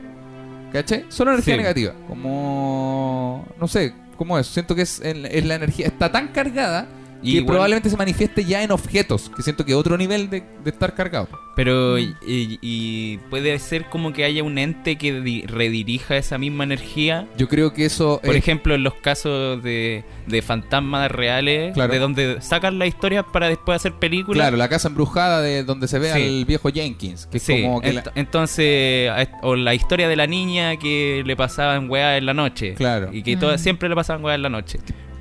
[0.72, 1.06] ¿cachai?
[1.08, 1.60] Solo energía Sí.
[1.60, 4.46] negativa, como, no sé, ¿cómo es?
[4.46, 6.86] Siento que es, es la energía, está tan cargada
[7.22, 10.42] Y que igual- probablemente se manifieste ya en objetos, que siento que otro nivel de,
[10.64, 11.28] de estar cargado.
[11.56, 16.64] Pero y, y puede ser como que haya un ente que di- redirija esa misma
[16.64, 17.26] energía.
[17.36, 21.92] Yo creo que eso Por es- ejemplo, en los casos de, de fantasmas reales, Claro.
[21.92, 24.42] de donde sacan la historia para después hacer películas.
[24.44, 26.22] Claro, la casa embrujada de donde se ve Sí.
[26.22, 29.10] al viejo Jenkins, que es Sí, como que ent- la- entonces,
[29.42, 32.74] o la historia de la niña que le pasaban weá en la noche.
[32.74, 33.10] Claro.
[33.12, 33.40] Y que Mm.
[33.40, 34.78] todas siempre le pasaban weá en la noche.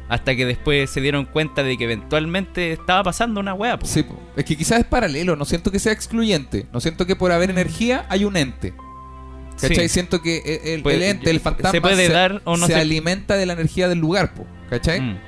[0.10, 3.78] Hasta que después se dieron cuenta de que eventualmente estaba pasando una weá.
[3.80, 3.86] po.
[3.86, 4.20] Sí, po.
[4.36, 7.50] es que quizás es paralelo, no siento que sea excluyente, no siento que por haber
[7.52, 8.74] energía hay un ente.
[9.62, 9.88] ¿Cachai?
[9.88, 9.90] Sí.
[9.90, 13.46] Siento que el, ente, el se fantasma puede dar o no se se- alimenta de
[13.46, 15.02] la energía del lugar, po, ¿cachai?
[15.02, 15.20] Mm.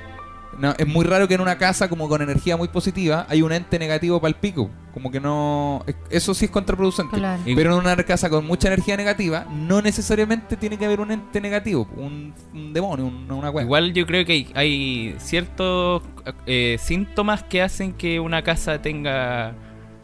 [0.58, 3.52] No, es muy raro que en una casa como con energía muy positiva hay un
[3.52, 5.82] ente negativo para el pico, como que no...
[5.86, 7.16] es- Eso sí es contraproducente.
[7.16, 7.40] Claro.
[7.44, 11.40] Pero en una casa con mucha energía negativa, no necesariamente tiene que haber un ente
[11.40, 13.64] negativo, un, un demonio, un- una wea.
[13.64, 16.02] Igual yo creo que hay, hay ciertos
[16.46, 19.54] eh, síntomas que hacen que una casa tenga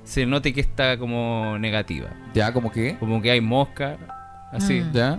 [0.05, 2.09] se note que está como negativa.
[2.33, 2.97] Ya, como que...
[2.99, 3.99] Como que hay mosca,
[4.53, 4.81] así.
[4.81, 4.93] Mm.
[4.93, 5.19] Ya.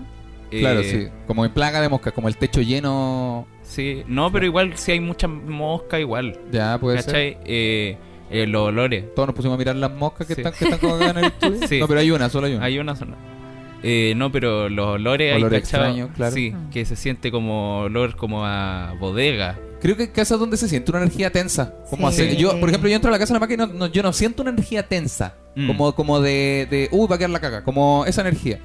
[0.52, 1.08] Eh, Claro, sí.
[1.28, 3.46] Como en plaga de moscas, como el techo lleno.
[3.80, 6.38] Sí, no, pero igual si hay mucha mosca igual.
[6.52, 7.06] Ya, puede ser.
[7.06, 7.38] ¿Cachai?
[7.46, 7.98] Eh,
[8.30, 9.06] eh, los olores.
[9.16, 10.42] Todos nos pusimos a mirar las moscas que Sí.
[10.42, 11.68] están, que están como acá en el estudio.
[11.68, 11.80] Sí.
[11.80, 12.66] No, pero hay una, solo hay una.
[12.66, 13.16] Hay una zona.
[13.82, 15.86] Eh, no, pero los olores, hay Olores cachado?
[15.86, 16.36] extraños, claro.
[16.36, 16.70] Sí, Mm.
[16.70, 19.58] que se siente como olor como a bodega.
[19.82, 21.74] Creo que hay casas donde se siente una energía tensa.
[21.90, 22.24] Como Sí.
[22.24, 23.88] hace- yo, por ejemplo, yo entro a la casa de la máquina y no, no-
[23.88, 25.36] yo no siento una energía tensa.
[25.56, 25.68] Mm.
[25.68, 27.64] Como, como de, de, uy, va a quedar la caga.
[27.64, 28.60] Como esa energía.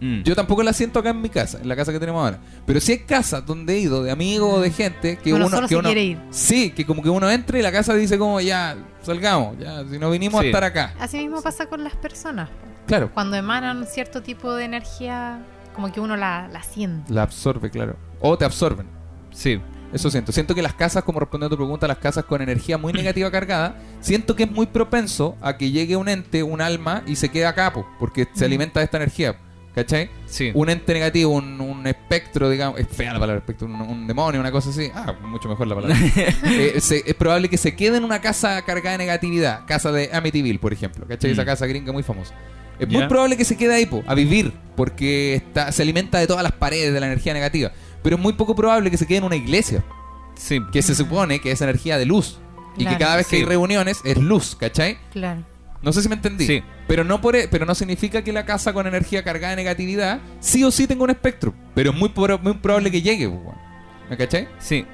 [0.00, 0.22] Mm.
[0.22, 2.38] Yo tampoco la siento acá en mi casa, en la casa que tenemos ahora.
[2.66, 5.56] Pero sí hay casas donde he ido, de amigos o de gente, que Uno uno,
[5.56, 6.18] solo que se uno quiere ir.
[6.30, 9.98] Sí, que como que uno entra y la casa dice como, ya, salgamos, ya, si
[9.98, 10.46] no vinimos Sí.
[10.46, 10.94] a estar acá.
[11.00, 12.48] Así mismo pasa con las personas.
[12.86, 13.10] Claro.
[13.12, 15.40] Cuando emanan cierto tipo de energía,
[15.74, 17.12] como que uno la, la siente.
[17.12, 17.96] La absorbe, claro.
[18.20, 18.86] O te absorben.
[19.30, 19.60] Sí.
[19.90, 20.32] Eso siento.
[20.32, 23.30] Siento que las casas, como respondiendo a tu pregunta, las casas con energía muy negativa
[23.30, 27.30] cargada, siento que es muy propenso a que llegue un ente, un alma, y se
[27.30, 28.48] quede a capo, porque se Mm.
[28.48, 29.36] alimenta de esta energía.
[29.78, 30.10] ¿Cachai?
[30.26, 30.50] Sí.
[30.54, 34.40] Un ente negativo, un, un espectro, digamos, es fea la palabra espectro, un, un demonio,
[34.40, 34.90] una cosa así.
[34.92, 35.96] Ah, mucho mejor la palabra.
[36.44, 40.10] Eh, se- es probable que se quede en una casa cargada de negatividad, casa de
[40.12, 41.06] Amityville, por ejemplo.
[41.06, 41.30] ¿Cachai?
[41.30, 41.46] Esa Mm.
[41.46, 42.34] casa gringa muy famosa.
[42.80, 46.26] Es muy probable que se quede ahí, po, a vivir, porque está, se alimenta de
[46.26, 47.70] todas las paredes de la energía negativa.
[48.02, 49.84] Pero es muy poco probable que se quede en una iglesia
[50.36, 50.60] Sí.
[50.72, 52.38] que se supone que es energía de luz.
[52.76, 54.98] Y que cada vez que hay reuniones es luz, ¿cachai?
[55.12, 55.42] Claro.
[55.82, 56.46] No sé si me entendí.
[56.46, 56.62] Sí.
[56.88, 60.20] Pero no, por, e- pero no significa que la casa con energía cargada de negatividad
[60.40, 61.54] sí o sí tenga un espectro.
[61.74, 63.56] Pero es muy, pro- muy probable que llegue, pues.
[64.10, 64.48] ¿Me cachai?
[64.58, 64.84] Sí.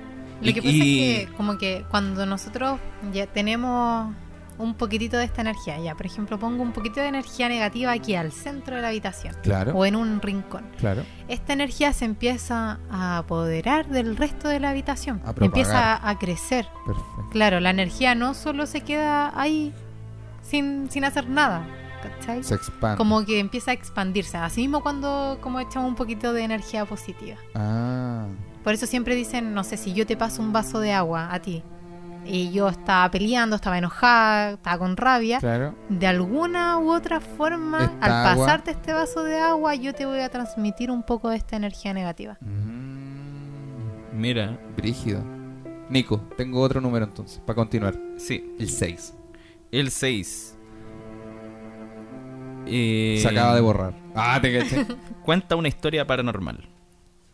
[0.43, 2.79] Lo Y- que pasa y- es que como que cuando nosotros
[3.13, 4.13] ya tenemos
[4.57, 8.15] un poquitito de esta energía, ya por ejemplo pongo un poquito de energía negativa aquí
[8.15, 9.73] al centro de la habitación Claro.
[9.75, 10.65] o en un rincón.
[10.79, 11.03] Claro.
[11.27, 16.19] Esta energía se empieza a apoderar del resto de la habitación, A empieza a, a
[16.21, 16.67] crecer.
[16.87, 17.29] Perfecto.
[17.33, 19.73] Claro, la energía no solo se queda ahí
[20.45, 21.67] sin, sin hacer nada,
[22.03, 22.45] ¿cachai?
[22.45, 22.97] Se expande.
[22.97, 24.37] Como que empieza a expandirse.
[24.37, 27.37] Así mismo cuando como echamos un poquito de energía positiva.
[27.57, 28.27] Ah.
[28.63, 31.41] Por eso siempre dicen, no sé, si yo te paso un vaso de agua a
[31.41, 31.63] ti
[32.27, 35.75] y yo estaba peleando, estaba enojada, estaba con rabia, Claro.
[35.91, 40.07] de alguna u otra forma, Esta al agua- pasarte este vaso de agua, yo te
[40.07, 42.39] voy a transmitir un poco de esta energía negativa.
[42.41, 45.23] Mm, Mira, brígido.
[45.91, 47.95] Nico, tengo otro número entonces, para continuar.
[48.17, 48.55] sí.
[48.59, 49.13] El 6.
[49.75, 50.55] El 6.
[52.67, 53.95] Eh, Se acaba de borrar.
[54.15, 54.87] Ah, te caché.
[55.25, 56.69] Cuenta una historia paranormal.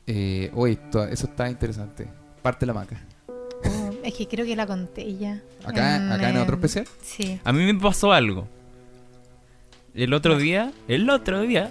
[0.07, 2.09] eh, esto- eso está interesante.
[2.43, 2.97] Parte la maca.
[3.29, 5.43] Oh, es que creo que la conté ya.
[5.65, 6.87] Acá, acá en eh, otro especial.
[7.03, 7.39] Sí.
[7.45, 8.49] A mí me pasó algo.
[9.95, 11.71] El otro día, el otro día,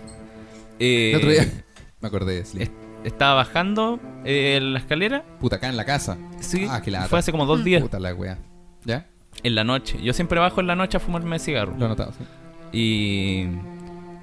[0.77, 1.63] eh, El otro día
[2.01, 2.61] me acordé de Slim.
[2.63, 2.71] es-
[3.05, 5.23] estaba bajando eh, la escalera.
[5.39, 6.17] Puta, acá en la casa.
[6.39, 7.07] Sí, Ah, qué lata.
[7.07, 7.81] fue hace como dos días.
[7.81, 8.37] Puta la wea.
[8.85, 9.07] ¿Ya?
[9.43, 9.97] En la noche.
[10.01, 11.75] Yo siempre bajo en la noche a fumarme cigarro.
[11.77, 12.23] Lo he notado, sí.
[12.71, 13.47] Y,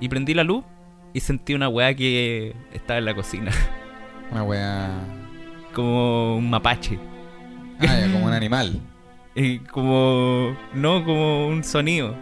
[0.05, 0.65] y prendí la luz
[1.15, 3.51] y sentí una weá que estaba en la cocina.
[4.33, 4.91] Una wea.
[5.73, 6.99] como un mapache.
[7.79, 8.81] Ah, ya, como un animal.
[9.39, 10.57] Y como.
[10.73, 12.15] No, como un sonido.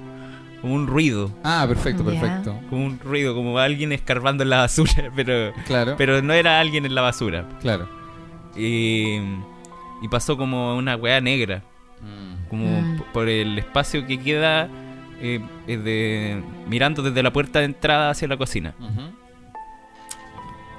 [0.60, 1.30] Como un ruido.
[1.44, 2.58] Ah, perfecto, perfecto.
[2.68, 5.10] Como un ruido, como alguien escarbando en la basura.
[5.14, 7.46] Pero, Claro, pero no era alguien en la basura.
[7.60, 7.88] claro.
[8.56, 9.18] Y,
[10.02, 11.62] y pasó como una weá negra.
[12.54, 13.00] Como Mm.
[13.12, 14.68] por el espacio que queda
[15.20, 18.74] eh, de, mirando desde la puerta de entrada hacia la cocina.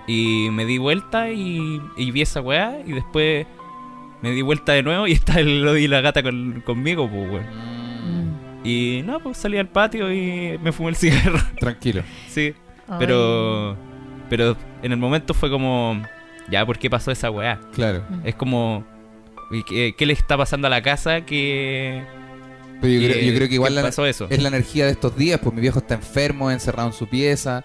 [0.07, 2.79] Y me di vuelta y, y vi esa weá.
[2.85, 3.47] Y después
[4.21, 7.31] me di vuelta de nuevo y está el Lodi y la gata con- conmigo, pues,
[7.31, 7.45] weón.
[7.45, 8.65] Mm.
[8.67, 11.39] Y no, pues salí al patio y me fumé el cigarro.
[11.59, 12.03] Tranquilo.
[12.27, 12.53] sí,
[12.87, 12.95] Ay.
[12.99, 13.77] pero.
[14.29, 16.01] Pero en el momento fue como.
[16.49, 17.59] Ya, ¿por qué pasó esa weá?
[17.73, 18.03] Claro.
[18.09, 18.19] Mm.
[18.27, 18.83] Es como.
[19.51, 22.03] ¿Y ¿Qué, qué le está pasando a la casa que.
[22.81, 24.27] Pero yo, creo, que- yo creo que igual la, pasó eso?
[24.29, 27.63] es la energía de estos días, pues mi viejo está enfermo, encerrado en su pieza.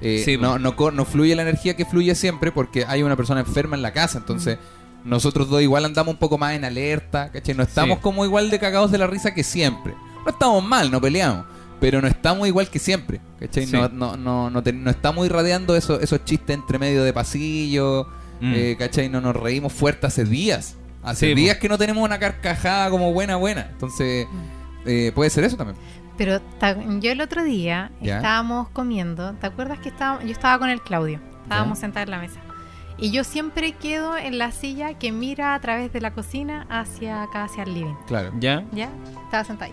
[0.00, 0.62] Eh, Sí, no, pues.
[0.62, 3.92] no, no fluye la energía que fluye siempre porque hay una persona enferma en la
[3.92, 4.18] casa.
[4.18, 4.58] Entonces,
[5.04, 7.54] nosotros dos igual andamos un poco más en alerta, ¿cachai?
[7.54, 8.02] No estamos Sí.
[8.02, 9.92] como igual de cagados de la risa que siempre.
[10.24, 11.46] No estamos mal, no peleamos.
[11.80, 13.66] Pero no estamos igual que siempre, ¿cachai?
[13.66, 13.72] Sí.
[13.72, 18.06] No, no, no, no, te- no estamos irradiando esos, esos chistes entre medio de pasillo,
[18.40, 18.52] Mm.
[18.54, 19.08] eh, ¿cachai?
[19.08, 20.76] No nos reímos fuerte hace días.
[21.04, 23.68] Hace Sí, días que no tenemos una carcajada como buena, buena.
[23.70, 24.26] Entonces,
[24.86, 25.76] eh, puede ser eso también.
[26.16, 26.40] Pero
[27.00, 28.16] yo el otro día Ya.
[28.16, 31.20] estábamos comiendo, ¿te acuerdas que estaba, yo estaba con el Claudio?
[31.42, 32.40] Estábamos sentados en la mesa.
[32.96, 37.24] Y yo siempre quedo en la silla que mira a través de la cocina hacia
[37.24, 37.94] acá, hacia el living.
[38.06, 38.32] Claro.
[38.38, 38.64] ¿Ya?
[38.72, 38.88] ¿Ya?
[39.24, 39.72] Estaba sentada ahí.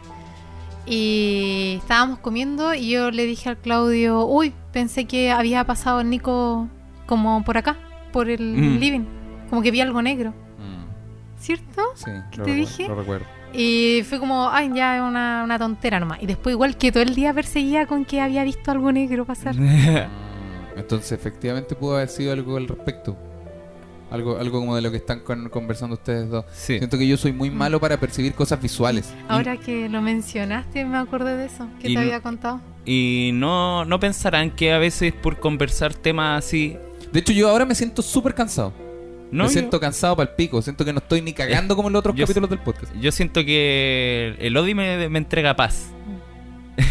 [0.87, 6.09] Y estábamos comiendo y yo le dije al Claudio, uy, pensé que había pasado el
[6.09, 6.67] Nico
[7.05, 7.77] como por acá,
[8.11, 8.79] por el Mm.
[8.79, 9.05] living.
[9.49, 10.33] Como que vi algo negro,
[11.41, 11.81] ¿cierto?
[11.95, 12.87] sí, ¿Qué lo te recuerdo, dije?
[12.87, 13.25] Lo recuerdo.
[13.53, 16.21] Y fue como, ay, ya es una, una tontera nomás.
[16.21, 19.55] Y después igual que todo el día perseguía con que había visto algo negro pasar.
[20.77, 23.17] Entonces, efectivamente, pudo haber sido algo al respecto.
[24.09, 26.45] Algo, algo como de lo que están con- conversando ustedes dos.
[26.53, 26.77] sí.
[26.77, 29.13] Siento que yo soy muy malo para percibir cosas visuales.
[29.29, 32.59] Ahora que lo mencionaste me acordé de eso, que y te no- había contado.
[32.85, 36.77] Y no, no pensarán que a veces por conversar temas así.
[37.13, 38.73] De hecho, yo ahora me siento súper cansado.
[39.31, 40.61] No, me yo- siento cansado para el pico.
[40.61, 42.93] Siento que no estoy ni cagando como en los otros yo- capítulos del podcast.
[42.99, 45.87] Yo siento que el Odi me, me entrega paz.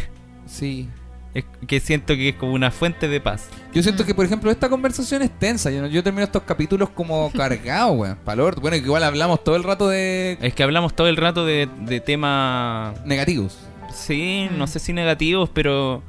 [0.47, 0.89] Sí.
[1.33, 3.49] Es que siento que es como una fuente de paz.
[3.73, 4.07] Yo siento Mm.
[4.07, 5.71] que, por ejemplo, esta conversación es tensa.
[5.71, 8.17] Yo, yo termino estos capítulos como cargados, weón.
[8.25, 8.61] Palor.
[8.61, 11.69] Bueno, que igual hablamos todo el rato de Es que hablamos todo el rato de,
[11.83, 13.59] de temas, negativos.
[13.95, 14.59] sí, Mm.
[14.59, 16.03] no sé si negativos, pero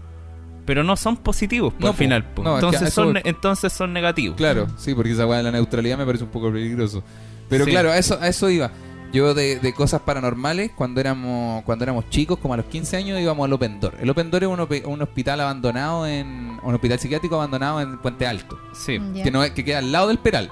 [0.65, 1.97] pero no son positivos por No, al po.
[1.97, 2.23] final.
[2.33, 2.43] po.
[2.43, 4.35] No, es que a entonces, eso son, entonces son negativos.
[4.37, 7.03] Claro, sí, porque esa weá de la neutralidad me parece un poco peligroso.
[7.49, 7.71] Pero Sí.
[7.71, 8.71] claro, a eso, a eso iba.
[9.13, 13.19] Yo de, de cosas paranormales, cuando éramos cuando éramos chicos, como a los 15 años,
[13.19, 13.95] íbamos al Open Door.
[13.99, 14.59] El Open Door es un,
[14.91, 16.57] un hospital abandonado en...
[16.63, 18.57] Un hospital psiquiátrico abandonado en Puente Alto.
[18.73, 18.99] Sí.
[19.21, 20.49] Que, no, es- que queda al lado del Peral.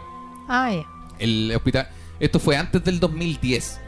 [0.50, 0.72] Ah.
[1.20, 1.88] El hospital...
[2.20, 3.80] Esto fue antes del 2010.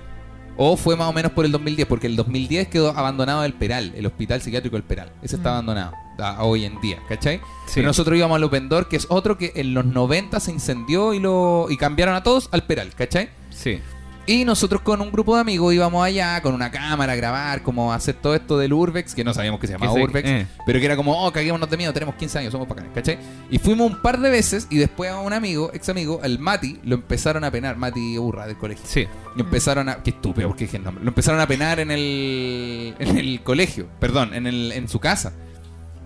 [0.56, 3.92] O fue más o menos por el 2010, porque el 2010 quedó abandonado el Peral,
[3.96, 5.12] el hospital psiquiátrico del Peral.
[5.22, 5.54] Ese está Mm.
[5.54, 5.92] abandonado
[6.22, 7.38] a- hoy en día, ¿cachai?
[7.66, 7.74] Sí.
[7.76, 11.14] Pero nosotros íbamos al Open Door, que es otro que en los 90 se incendió
[11.14, 13.30] y lo y cambiaron a todos al Peral, ¿cachai?
[13.50, 13.80] Sí.
[14.28, 17.92] Y nosotros con un grupo de amigos íbamos allá con una cámara a grabar, como
[17.92, 20.48] a hacer todo esto del Urbex, que no sabíamos que se llamaba Que Urbex, eh.
[20.64, 23.18] pero que era como, oh, caguémonos de miedo, tenemos 15 años, somos bacanes, ¿cachai?
[23.50, 26.80] Y fuimos un par de veces y después a un amigo, ex amigo, el Mati,
[26.84, 28.86] lo empezaron a penar, Mati Urra del colegio.
[28.88, 29.08] Sí.
[29.36, 30.04] Lo empezaron a.
[30.04, 31.04] Qué estúpido, porque dije el nombre.
[31.04, 32.96] Lo empezaron a penar en el.
[33.00, 33.88] En el colegio.
[34.00, 35.34] Perdón, en, el, en su casa.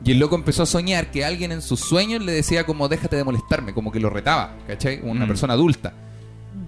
[0.05, 3.15] Y el loco empezó a soñar que alguien en sus sueños le decía como déjate
[3.15, 4.99] de molestarme, como que lo retaba, ¿cachai?
[5.03, 5.27] Una Mm.
[5.27, 5.93] persona adulta.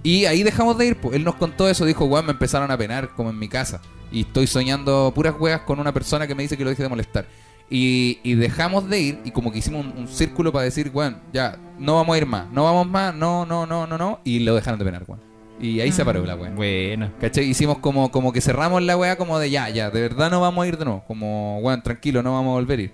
[0.02, 1.14] Y ahí dejamos de ir, pues.
[1.14, 3.80] Él nos contó eso, dijo, weón, me empezaron a penar como en mi casa.
[4.10, 6.88] Y estoy soñando puras weas con una persona que me dice que lo deje de
[6.88, 7.26] molestar.
[7.70, 11.18] Y, y dejamos de ir y como que hicimos un, un círculo para decir, weón,
[11.32, 14.20] ya, no vamos a ir más, no vamos más, no, no, no, no, no.
[14.24, 15.20] Y lo dejaron de penar, weón.
[15.60, 16.56] Y ahí se paró la weón.
[16.56, 17.10] Bueno.
[17.20, 17.44] ¿Cachai?
[17.44, 20.64] Hicimos como, como que cerramos la weá como de ya, ya, de verdad no vamos
[20.64, 21.04] a ir de nuevo.
[21.06, 22.92] Como, weón, tranquilo, no vamos a volver a ir.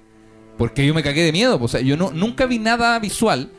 [0.59, 1.59] Porque yo me cagué de miedo.
[1.61, 3.51] O sea, yo no, nunca vi nada visual,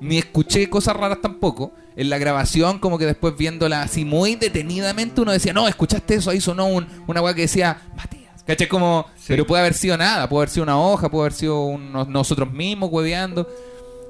[0.00, 1.72] ni escuché cosas raras tampoco.
[1.96, 6.30] En la grabación, como que después viéndola así muy detenidamente, uno decía, no, escuchaste eso,
[6.30, 8.42] ahí sonó un, una weá que decía, Matías.
[8.44, 8.68] ¿Cachai?
[8.68, 9.26] Como, Sí.
[9.28, 12.52] pero puede haber sido nada, puede haber sido una hoja, puede haber sido unos- nosotros
[12.52, 13.48] mismos hueveando.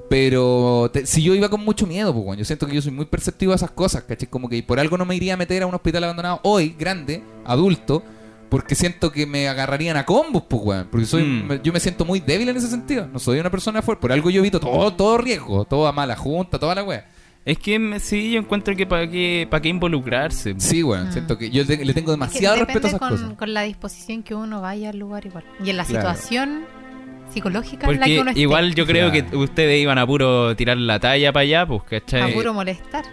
[0.09, 3.07] Pero te- si yo iba con mucho miedo, pues, yo siento que yo soy muy
[3.07, 4.29] perceptivo a esas cosas, ¿cachai?
[4.29, 7.23] Como que por algo no me iría a meter a un hospital abandonado hoy, grande,
[7.45, 8.03] adulto,
[8.55, 10.87] porque siento que me agarrarían a combos, pues, weón.
[10.89, 11.63] Porque soy, Mm.
[11.65, 13.09] yo me siento muy débil en ese sentido.
[13.13, 14.01] No soy una persona fuerte.
[14.03, 17.05] Por algo yo evito todo, todo riesgo, toda mala junta, toda la weá.
[17.45, 20.55] Es que me- sí, yo encuentro que para qué, para qué involucrarse.
[20.59, 21.13] Sí, weón.
[21.13, 23.33] Siento que yo te- le tengo Que demasiado respeto a esas con, cosas.
[23.33, 25.43] con la disposición que uno vaya al lugar igual.
[25.65, 26.09] Y en la Claro.
[26.11, 26.65] situación
[27.33, 28.41] psicológica en la que Porque uno esté.
[28.41, 29.31] igual yo creo Claro.
[29.31, 32.33] que ustedes iban a puro tirar la talla para allá, pues, A ¿cachai?
[32.35, 33.05] puro molestar.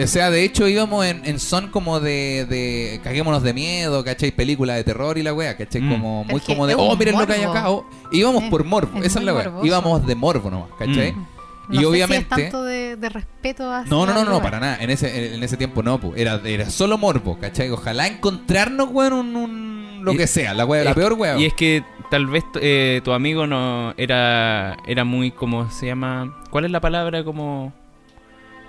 [0.00, 4.30] O sea, de hecho íbamos en, en son como de, de caguémonos de miedo, ¿cachai?
[4.30, 5.82] Película de terror y la wea, ¿cachai?
[5.82, 5.90] Mm.
[5.90, 7.70] Como muy es que como de, oh, miren lo que hay acá.
[7.70, 7.84] oh.
[8.10, 9.44] Íbamos Es- por morbo, es esa es la wea.
[9.44, 9.66] morboso.
[9.66, 11.12] Íbamos de morbo nomás, ¿cachai?
[11.12, 11.26] Mm.
[11.68, 14.42] No Y sé obviamente- Si es tanto de, de respeto hacia No, no, no, no,
[14.42, 14.78] para nada.
[14.80, 16.18] En ese, en, en ese tiempo no, pues.
[16.20, 17.70] Era, era solo morbo, ¿cachai?
[17.70, 21.38] Ojalá encontrarnos, weón, un, un- lo Y- que sea, la wea, la peor wea.
[21.38, 26.34] Y es que tal vez eh, tu amigo no era era muy como se llama,
[26.50, 27.72] ¿cuál es la palabra como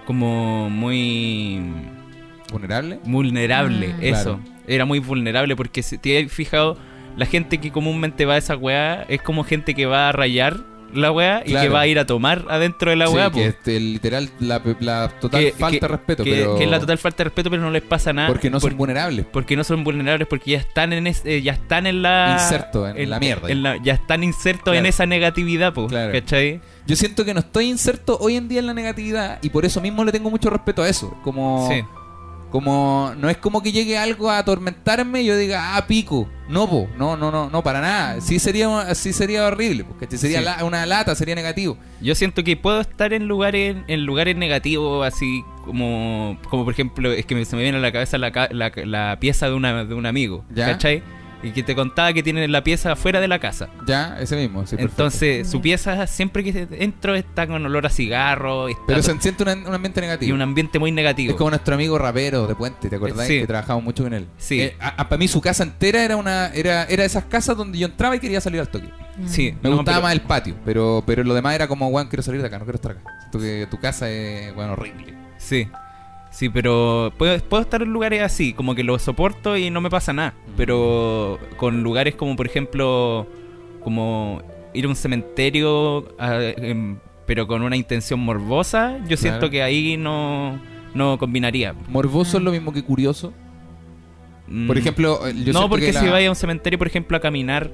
[0.05, 1.61] como muy
[2.51, 2.99] vulnerable.
[3.05, 4.03] vulnerable, Mm.
[4.03, 4.37] eso.
[4.37, 4.39] Claro.
[4.67, 6.77] Era muy vulnerable porque si te has fijado
[7.17, 10.57] la gente que comúnmente va a esa weá es como gente que va a rayar
[10.93, 13.47] la weá y que va a ir a tomar adentro de la Sí, weá, que
[13.47, 16.55] este, literal, la, la total Que- falta que- de respeto, que, pero...
[16.55, 18.27] que es la total falta de respeto, pero no les pasa nada.
[18.27, 19.25] Porque no son por- vulnerables.
[19.31, 22.87] porque no son vulnerables, porque ya están en es- eh, ya están en la Inserto
[22.87, 23.49] en la mierda.
[23.49, 26.11] en la- ya están insertos en esa negatividad, pues, Claro.
[26.13, 26.61] ¿cachai?
[26.85, 29.79] Yo siento que no estoy inserto hoy en día en la negatividad y por eso
[29.81, 31.15] mismo le tengo mucho respeto a eso.
[31.23, 31.81] Como, Sí.
[32.51, 36.29] como no es como que llegue algo a atormentarme y yo diga, ah, pico.
[36.49, 38.21] No, po, no, no, no, no, para nada.
[38.21, 40.45] Sí sería, sí sería horrible, porque sería Sí.
[40.45, 41.77] la- una lata, sería negativo.
[42.01, 47.11] Yo siento que puedo estar en lugares en lugares negativos, así como, como por ejemplo,
[47.11, 49.95] es que se me viene a la cabeza la, la, la pieza de, una, de
[49.95, 50.65] un amigo, ¿Ya?
[50.67, 51.01] ¿cachai?
[51.43, 53.67] Y que te contaba que tiene la pieza fuera de la casa.
[53.85, 54.75] Ya, ese mismo, sí.
[54.79, 59.43] Entonces, su pieza siempre que entro está con olor a cigarro está Pero se siente
[59.43, 60.29] un, un ambiente negativo.
[60.29, 61.31] y un ambiente muy negativo.
[61.31, 63.27] Es como nuestro amigo rapero de Puente, ¿te acordás?
[63.27, 63.39] Sí.
[63.41, 64.27] Que trabajamos mucho con él.
[64.37, 64.71] Sí.
[64.79, 68.19] para mí su casa entera era una era era esas casas donde yo entraba y
[68.19, 68.87] quería salir al toque.
[69.17, 69.27] Mm.
[69.27, 72.07] Sí, Me no, gustaba pero- más el patio, pero pero lo demás era como, Juan,
[72.07, 73.01] quiero salir de acá, no quiero estar acá.
[73.19, 75.13] Siento que tu casa es, bueno, horrible.
[75.37, 75.67] Sí.
[76.33, 79.91] Sí, pero puedo, puedo estar en lugares así, como que lo soporto y no me
[79.91, 80.33] pasa nada.
[80.57, 83.27] Pero con lugares como, por ejemplo,
[83.83, 84.41] como
[84.73, 86.97] ir a un cementerio, a- em,
[87.27, 89.51] pero con una intención morbosa, yo siento Claro.
[89.51, 90.59] que ahí no,
[90.95, 91.75] no combinaría.
[91.87, 93.31] Morboso es lo mismo que curioso.
[94.47, 97.15] Mm, Por ejemplo, eh, yo no, porque que si vaya a un cementerio, por ejemplo,
[97.15, 97.69] a caminar,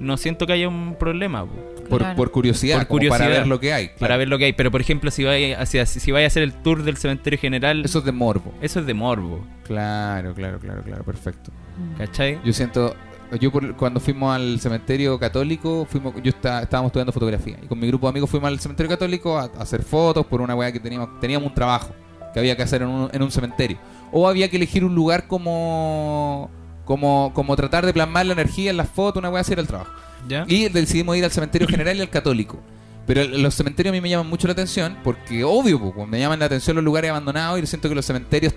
[0.00, 1.44] no siento que haya un problema.
[1.44, 1.52] po.
[1.88, 2.16] por, Claro.
[2.16, 3.90] por curiosidad, Por para ver lo que hay.
[3.98, 4.52] Para ver lo que hay.
[4.52, 7.82] Pero, por ejemplo, si vaya, hacia, si vaya a hacer el tour del cementerio general,
[7.84, 8.52] Eso es de morbo.
[8.60, 9.44] eso es de morbo.
[9.64, 11.50] Claro, claro, claro, claro, perfecto.
[11.78, 11.96] Mm.
[11.98, 12.38] ¿Cachai?
[12.44, 12.94] Yo siento,
[13.40, 17.78] yo por- cuando fuimos al cementerio católico, fuimos, yo está- estábamos estudiando fotografía y con
[17.78, 20.70] mi grupo de amigos fuimos al cementerio católico a, a hacer fotos por una weá
[20.70, 21.94] que teníamos, teníamos un trabajo
[22.34, 23.78] que había que hacer en un, en un cementerio.
[24.12, 26.50] O había que elegir un lugar como,
[26.88, 29.68] como, como tratar de plasmar la energía en las fotos, una weá así era el
[29.68, 29.92] trabajo.
[30.26, 30.46] ¿Ya?
[30.48, 32.58] Y decidimos ir al cementerio general y al católico.
[33.06, 36.38] Pero los cementerios a mí me llaman mucho la atención porque, obvio, po, me llaman
[36.38, 38.54] la atención los lugares abandonados y siento que los cementerios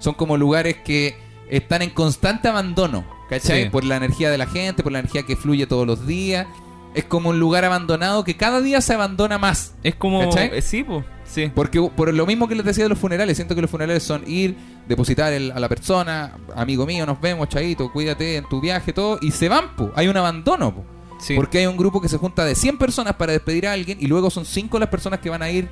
[0.00, 1.16] son como lugares que
[1.48, 3.64] están en constante abandono, ¿cachai?
[3.64, 3.70] Sí.
[3.70, 6.46] Por la energía de la gente, por la energía que fluye todos los días.
[6.92, 9.72] Es como un lugar abandonado que cada día se abandona más.
[9.82, 10.28] Es como.
[10.28, 10.50] ¿Cachai?
[10.58, 11.06] eh, sí, pues.
[11.32, 11.50] Sí.
[11.54, 14.22] Porque por lo mismo que les decía de los funerales, siento que los funerales son
[14.26, 14.54] ir,
[14.86, 19.18] depositar el- a la persona, amigo mío, nos vemos, chaito, cuídate en tu viaje, todo,
[19.22, 19.90] y se van, po.
[19.94, 20.84] Hay un abandono, po.
[21.18, 21.34] sí.
[21.34, 24.08] Porque hay un grupo que se junta de 100 personas para despedir a alguien y
[24.08, 25.68] luego son 5 las personas que van a ir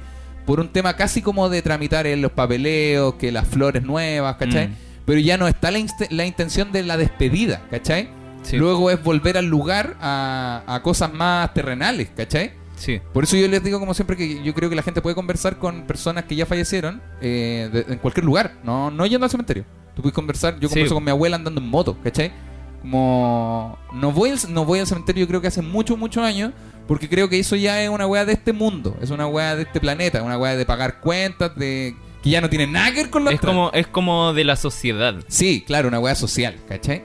[0.46, 4.68] por un tema casi como de tramitar en los papeleos, que las flores nuevas, ¿cachai?
[4.68, 4.74] Mm.
[5.04, 5.78] Pero ya no está la,
[6.08, 8.08] la intención de la despedida, ¿cachai?
[8.42, 8.56] Sí.
[8.56, 12.52] Luego es volver al lugar a, a cosas más terrenales, ¿cachai?
[12.80, 12.98] Sí.
[13.12, 15.58] Por eso yo les digo como siempre que yo creo que la gente puede conversar
[15.58, 19.66] con personas que ya fallecieron eh, de- en cualquier lugar, no, no yendo al cementerio.
[19.94, 20.74] Tú puedes conversar, yo Sí.
[20.74, 22.32] converso con mi abuela andando en moto, ¿cachai?
[22.80, 26.52] Como no voy, al, no voy al cementerio yo creo que hace muchos, muchos años,
[26.88, 29.62] porque creo que eso ya es una weá de este mundo, es una weá de
[29.62, 33.10] este planeta, una weá de pagar cuentas, de que ya no tiene nada que ver
[33.10, 33.50] con la Es otra.
[33.50, 35.14] como, es como de la sociedad.
[35.28, 37.02] Sí, claro, una weá social, ¿cachai?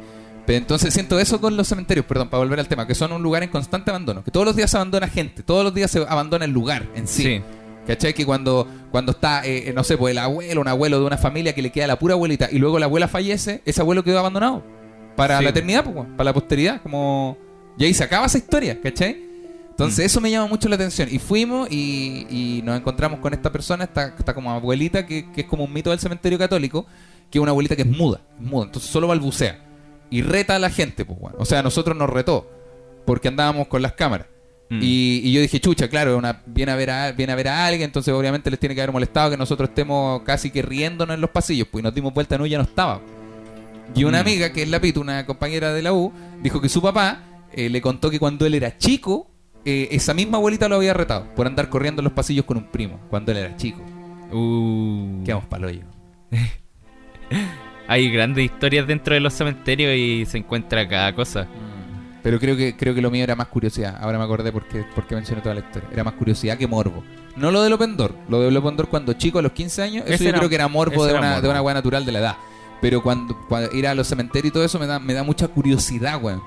[0.47, 3.43] Entonces siento eso con los cementerios, perdón, para volver al tema, que son un lugar
[3.43, 6.45] en constante abandono, que todos los días se abandona gente, todos los días se abandona
[6.45, 7.23] el lugar en sí.
[7.23, 7.41] Sí.
[7.87, 8.13] ¿Cachai?
[8.13, 11.53] Que cuando, cuando está, eh, no sé, pues el abuelo, un abuelo de una familia
[11.53, 14.63] que le queda la pura abuelita y luego la abuela fallece, ese abuelo quedó abandonado
[15.15, 15.43] para Sí.
[15.43, 17.37] la eternidad, pues, para la posteridad, como...
[17.77, 19.23] Y ahí se acaba esa historia, ¿cachai?
[19.69, 20.05] Entonces Mm.
[20.07, 21.09] eso me llama mucho la atención.
[21.11, 25.41] Y fuimos y, y nos encontramos con esta persona, esta, esta como abuelita, que, que
[25.41, 26.85] es como un mito del cementerio católico,
[27.29, 29.59] que es una abuelita que es muda, muda, entonces solo balbucea.
[30.09, 31.35] Y reta a la gente, pues, weón.
[31.39, 32.49] O sea, a nosotros nos retó,
[33.05, 34.27] porque andábamos con las cámaras.
[34.69, 34.79] Mm.
[34.81, 37.65] Y, y yo dije, chucha, claro, una, viene, a ver a, viene a ver a
[37.67, 41.21] alguien, entonces obviamente les tiene que haber molestado que nosotros estemos casi que riéndonos en
[41.21, 43.01] los pasillos, pues y nos dimos vuelta, no, ya no estaba.
[43.93, 44.21] Y una Mm.
[44.21, 46.11] amiga, que es la Pitu, una compañera de la U,
[46.41, 47.21] dijo que su papá
[47.53, 49.29] eh, le contó que cuando él era chico,
[49.65, 52.65] eh, esa misma abuelita lo había retado por andar corriendo en los pasillos con un
[52.71, 53.81] primo, cuando él era chico.
[54.31, 55.23] Uh.
[55.23, 55.81] Quedamos pa'l hoyo.
[57.87, 61.47] Hay grandes historias dentro de los cementerios y se encuentra cada cosa.
[62.23, 63.97] Pero creo que creo que lo mío era más curiosidad.
[64.01, 65.87] Ahora me acordé porque, porque mencioné toda la historia.
[65.93, 67.03] Era más curiosidad que morbo.
[67.35, 68.15] No lo del Open Door.
[68.29, 70.49] Lo del Open Door cuando chico, a los 15 años, eso Ese yo era- creo
[70.49, 71.41] que era morbo ese de era una, morbo.
[71.43, 72.35] de una weá natural de la edad.
[72.81, 75.47] Pero cuando, cuando ir a los cementerios y todo eso me da, me da mucha
[75.47, 76.41] curiosidad, weón.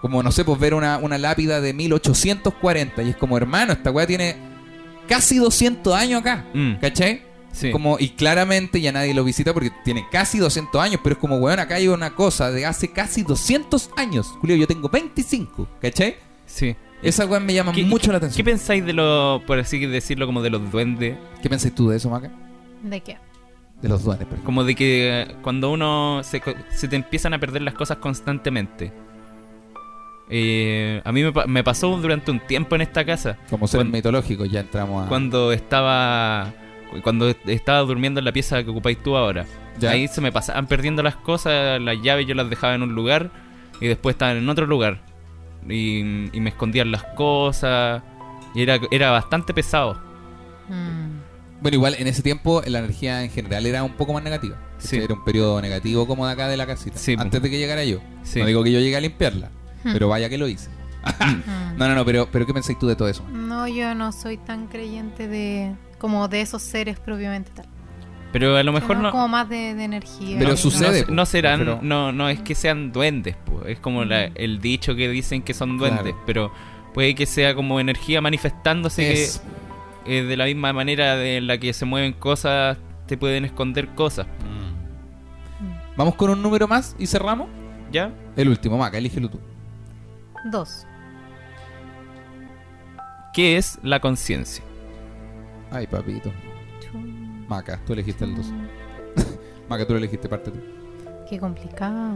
[0.00, 3.90] Como, no sé, pues ver una, una lápida de 1840 y es como, hermano, esta
[3.90, 4.36] weá tiene
[5.06, 6.46] casi 200 años acá.
[6.54, 7.22] Mm, ¿Cachai?
[7.52, 7.70] Sí.
[7.72, 11.36] Como, y claramente ya nadie lo visita porque tiene casi 200 años, pero es como,
[11.36, 14.28] weón, acá hay una cosa de hace casi 200 años.
[14.40, 16.16] Julio, yo tengo 25, ¿cachai?
[16.46, 16.76] sí.
[17.02, 18.44] Esa weón me llama ¿Qué- mucho la ¿Qué atención.
[18.44, 21.16] pensáis de los, por así decirlo, como de los duendes?
[21.42, 22.30] ¿Qué, pensáis tú de eso, Maca?
[22.82, 23.16] ¿De qué?
[23.80, 24.44] De los duendes, perdón.
[24.44, 28.92] Como de que eh, cuando uno se, te empiezan a perder las cosas constantemente.
[30.28, 33.36] Eh, a mí me, pa- me pasó durante un tiempo en esta casa.
[33.48, 35.08] Como seres Cuando- mitológicos, ya entramos a.
[35.08, 36.52] Cuando estaba
[37.02, 39.46] cuando estaba durmiendo en la pieza que ocupáis tú ahora.
[39.78, 39.90] Ya.
[39.90, 43.30] Ahí se me pasaban perdiendo las cosas, las llaves yo las dejaba en un lugar
[43.80, 45.02] y después estaban en otro lugar.
[45.68, 45.98] Y,
[46.36, 48.02] y me escondían las cosas.
[48.54, 50.00] Y era, era bastante pesado.
[50.68, 51.20] Mm.
[51.62, 54.56] Bueno, igual en ese tiempo la energía en general era un poco más negativa.
[54.78, 54.96] Sí.
[54.96, 56.98] Era un periodo negativo como de acá de la casita.
[56.98, 58.00] Sí, antes de que llegara yo.
[58.22, 58.40] Sí.
[58.40, 59.50] No digo que yo llegue a limpiarla,
[59.82, 59.92] Hmm.
[59.94, 60.68] pero vaya que lo hice.
[60.70, 61.76] Mm.
[61.78, 63.24] No, no, no, pero, pero ¿qué pensáis tú de todo eso?
[63.30, 67.66] No, yo no soy tan creyente de como de esos seres propiamente tal.
[68.32, 70.36] Pero a lo mejor no, como más de, de energía.
[70.38, 73.64] Pero y sucede, no, no serán, Pero- no, no es que sean duendes, po.
[73.64, 74.32] es como la- Mm.
[74.36, 76.22] el dicho que dicen que son duendes, Claro.
[76.26, 76.52] pero
[76.94, 79.28] puede que sea como energía manifestándose que
[80.18, 83.88] eh, de la misma manera de en la que se mueven cosas, te pueden esconder
[83.94, 84.70] cosas, Mm.
[85.96, 87.48] Vamos con un número más y cerramos.
[87.92, 88.12] ¿ya?
[88.36, 89.40] El último, Maca, elígelo tú.
[90.50, 90.86] Dos.
[93.34, 94.64] ¿Qué es la conciencia?
[95.70, 96.32] Ay, papito.
[97.48, 98.46] Maca, tú elegiste el 2.
[98.46, 98.66] chum.
[99.68, 100.60] Maca, tú lo elegiste parte tú.
[101.28, 102.14] Qué complicado.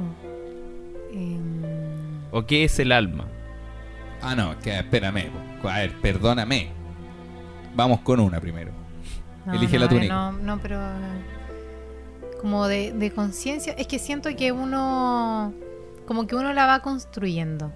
[1.13, 1.63] Em,
[2.33, 3.27] ¿O qué es el alma?
[4.21, 5.31] Ah, no, que espérame.
[5.63, 5.69] po.
[5.69, 6.71] A ver, perdóname.
[7.77, 8.73] Vamos con una primero.
[9.47, 10.15] no, Elige no, la eh, túnica.
[10.15, 11.25] No, no, pero eh,
[12.41, 15.53] como de, de conciencia, es que siento que uno,
[16.07, 17.73] como que uno la va construyendo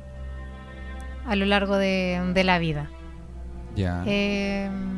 [1.26, 2.90] a lo largo de, de la vida.
[3.76, 4.02] Ya.
[4.06, 4.97] Em,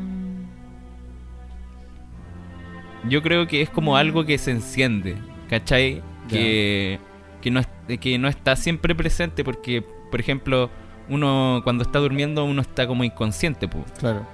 [3.09, 5.17] Yo creo que es como algo que se enciende,
[5.49, 6.03] ¿cachai?
[6.29, 6.99] Que,
[7.41, 7.63] que, no,
[8.01, 10.71] que no está siempre presente porque, por ejemplo,
[11.09, 13.85] uno cuando está durmiendo uno está como inconsciente, pues.
[13.99, 14.27] Claro.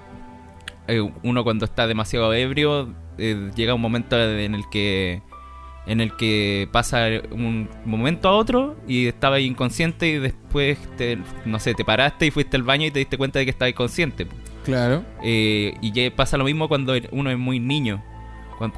[0.88, 5.22] eh, uno cuando está demasiado ebrio eh, llega un momento en el que
[5.86, 11.60] en el que pasa un momento a otro y estaba inconsciente y después te, no
[11.60, 14.26] sé te paraste y fuiste al baño y te diste cuenta de que estabas inconsciente
[14.64, 15.04] Claro.
[15.22, 18.02] Eh, y pasa lo mismo cuando uno es muy niño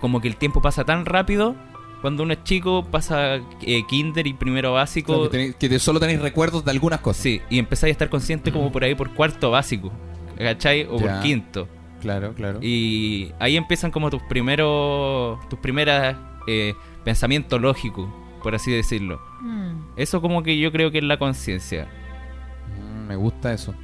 [0.00, 1.54] como que el tiempo pasa tan rápido
[2.00, 5.78] cuando uno es chico pasa eh, kinder y primero básico Claro, que, tenéis- que te-
[5.78, 7.22] solo tenéis recuerdos de algunas cosas.
[7.22, 9.90] sí y empezáis a estar consciente como por ahí por cuarto básico
[10.36, 10.84] ¿cachai?
[10.90, 11.14] o Ya.
[11.14, 11.68] por quinto
[12.00, 12.60] Claro, claro.
[12.62, 16.74] y ahí empiezan como tus primeros, tus primeras eh,
[17.04, 18.08] pensamientos lógicos,
[18.42, 19.20] por así decirlo.
[19.40, 21.88] mm, Eso como que yo creo que es la conciencia.
[22.78, 23.74] Mm, me gusta eso.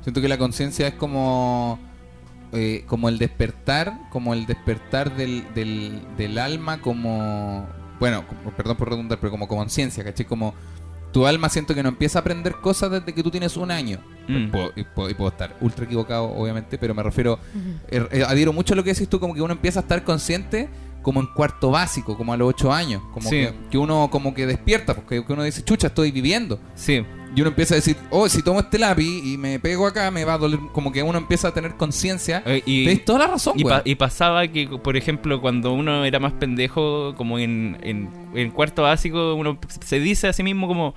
[0.00, 1.78] Siento que la conciencia es como
[2.52, 7.66] eh, como el despertar, como el despertar del, del, del alma, como,
[7.98, 10.26] bueno, como- perdón por redundar, pero como conciencia, ¿cachai?
[10.26, 10.54] Como
[11.12, 13.98] tu alma siento que no empieza a aprender cosas desde que tú tienes un año.
[14.28, 14.50] Mm.
[14.50, 17.70] Puedo- y, puedo, y puedo estar ultra equivocado, obviamente, pero me refiero, Ujú.
[17.88, 20.04] eh, eh, adhiero mucho a lo que decís tú, como que uno empieza a estar
[20.04, 20.68] consciente
[21.02, 23.36] como en cuarto básico, como a los ocho años, como Sí.
[23.36, 26.60] que, que uno como que despierta, porque que uno dice, chucha, estoy viviendo.
[26.74, 27.04] Sí,
[27.34, 30.24] Y uno empieza a decir, oh, si tomo este lápiz y me pego acá, me
[30.24, 30.58] va a doler.
[30.72, 32.42] Como que uno empieza a tener conciencia.
[32.44, 36.04] Eh, y, Tienes toda la razón, y, pa- y pasaba que, por ejemplo, cuando uno
[36.04, 40.66] era más pendejo, como en, en, en cuarto básico, uno se dice a sí mismo
[40.66, 40.94] como,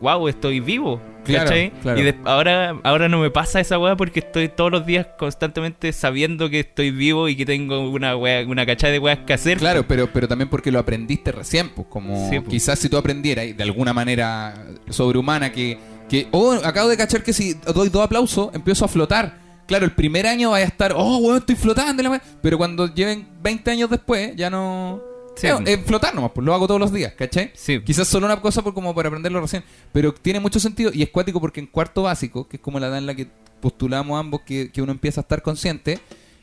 [0.00, 1.00] wow, estoy vivo.
[1.24, 1.70] Claro, ¿cachai?
[1.80, 1.98] claro.
[2.00, 5.90] Y de- ahora, ahora no me pasa esa weá porque estoy todos los días constantemente
[5.92, 9.56] sabiendo que estoy vivo y que tengo una weá, una cachada de weas que hacer.
[9.58, 12.50] Claro, pero, pero también porque lo aprendiste recién, pues, como Sí, pues.
[12.50, 14.54] quizás si tú aprendieras de alguna manera
[14.90, 15.78] sobrehumana que,
[16.10, 19.38] que, oh, acabo de cachar que si doy dos aplausos, empiezo a flotar.
[19.66, 22.02] Claro, el primer año vaya a estar, oh, weón, estoy flotando,
[22.42, 25.00] pero cuando lleven 20 años después, ya no...
[25.36, 25.46] Sí.
[25.48, 27.50] Eh, eh, flotar nomás, pues lo hago todos los días, ¿cachai?
[27.54, 27.80] Sí.
[27.82, 31.10] Quizás solo una cosa por como para aprenderlo recién, pero tiene mucho sentido y es
[31.10, 33.26] cuático porque en cuarto básico, que es como la edad en la que
[33.60, 35.98] postulamos ambos que, que uno empieza a estar consciente,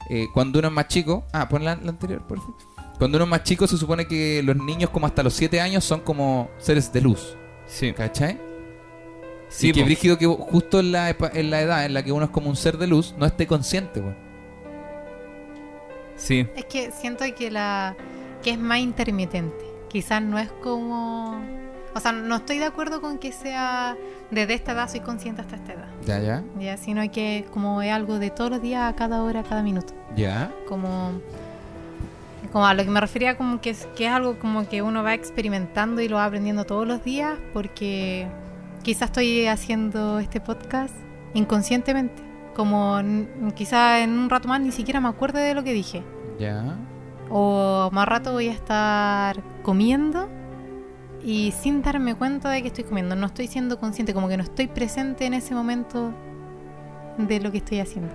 [0.09, 2.55] eh, cuando uno es más chico, ah, pon la, la anterior, por favor.
[2.97, 5.83] Cuando uno es más chico se supone que los niños como hasta los 7 años
[5.85, 7.35] son como seres de luz,
[7.67, 7.93] Sí.
[7.93, 8.37] ¿cachai?
[9.47, 12.25] Sí, y que brígido que justo en la, en la edad en la que uno
[12.25, 14.15] es como un ser de luz, no esté consciente, weón.
[16.15, 16.45] Sí.
[16.55, 17.95] Es que siento que la
[18.41, 19.65] que es más intermitente.
[19.89, 21.41] Quizás no es como
[21.93, 23.97] o sea, no estoy de acuerdo con que sea
[24.29, 25.87] desde esta edad soy consciente hasta esta edad.
[26.05, 29.41] Ya, ya, Ya, sino que como es algo de todos los días, a cada hora,
[29.41, 29.93] a cada minuto.
[30.15, 30.51] ya.
[30.67, 31.19] Como
[32.51, 35.03] como a lo que me refería como que es, que es algo como que uno
[35.03, 38.27] va experimentando y lo va aprendiendo todos los días porque
[38.83, 40.93] quizás estoy haciendo este podcast
[41.33, 42.21] inconscientemente.
[42.55, 42.99] Como
[43.55, 46.03] quizás en un rato más ni siquiera me acuerdo de lo que dije.
[46.39, 46.77] Ya.
[47.31, 50.29] O más rato voy a estar comiendo
[51.23, 53.15] y sin darme cuenta de que estoy comiendo.
[53.15, 56.13] No estoy siendo consciente, como que no estoy presente en ese momento
[57.17, 58.13] de lo que estoy haciendo.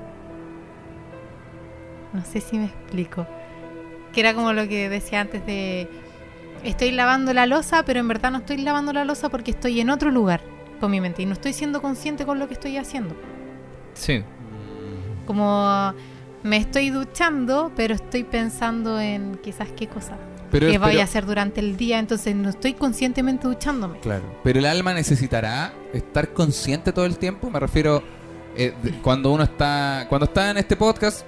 [2.12, 3.26] No sé si me explico.
[4.12, 5.88] Que era como lo que decía antes de...
[6.64, 9.90] Estoy lavando la losa, pero en verdad no estoy lavando la losa porque estoy en
[9.90, 10.40] otro lugar
[10.80, 13.14] con mi mente y no estoy siendo consciente con lo que estoy haciendo.
[13.94, 14.22] Sí.
[15.26, 15.92] Como
[16.46, 20.16] me estoy duchando, pero estoy pensando en quizás qué cosa
[20.50, 23.98] Pero, que vaya pero- a hacer durante el día, entonces no estoy conscientemente duchándome.
[24.00, 24.24] Claro.
[24.42, 27.50] Pero el alma necesitará estar consciente todo el tiempo.
[27.50, 28.02] Me refiero
[28.58, 31.26] eh, de- cuando uno está cuando está en este podcast.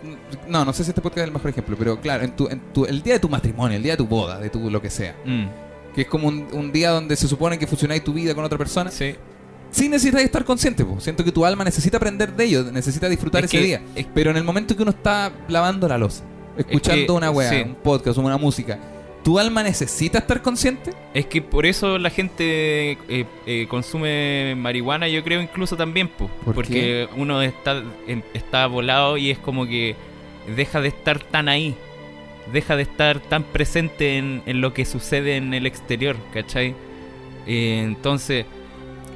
[0.49, 2.61] No, no sé si este podcast es el mejor ejemplo, pero claro, en tu, en
[2.73, 4.89] tu, el día de tu matrimonio, el día de tu boda, de tu lo que
[4.89, 5.45] sea, Mm.
[5.95, 8.57] que es como un, un día donde se supone que fusionáis tu vida con otra
[8.57, 8.91] persona.
[8.91, 9.15] Sí.
[9.71, 10.99] Sí necesitas estar consciente, po.
[11.01, 13.83] siento que tu alma necesita aprender de ello, necesita disfrutar Es ese que- día.
[13.95, 16.25] es- Pero en el momento que uno está lavando la losa,
[16.57, 17.63] escuchando que- una weá, sí.
[17.67, 18.79] un podcast o una música,
[19.23, 20.93] ¿tu alma necesita estar consciente?
[21.13, 26.29] Es que por eso la gente eh, eh, consume marihuana, yo creo incluso también, po,
[26.45, 27.83] ¿Por porque uno está,
[28.33, 29.97] está volado y es como que
[30.57, 31.75] deja de estar tan ahí,
[32.55, 36.75] deja de estar tan presente en, en lo que sucede en el exterior, ¿cachai?
[37.47, 38.47] Eh, entonces,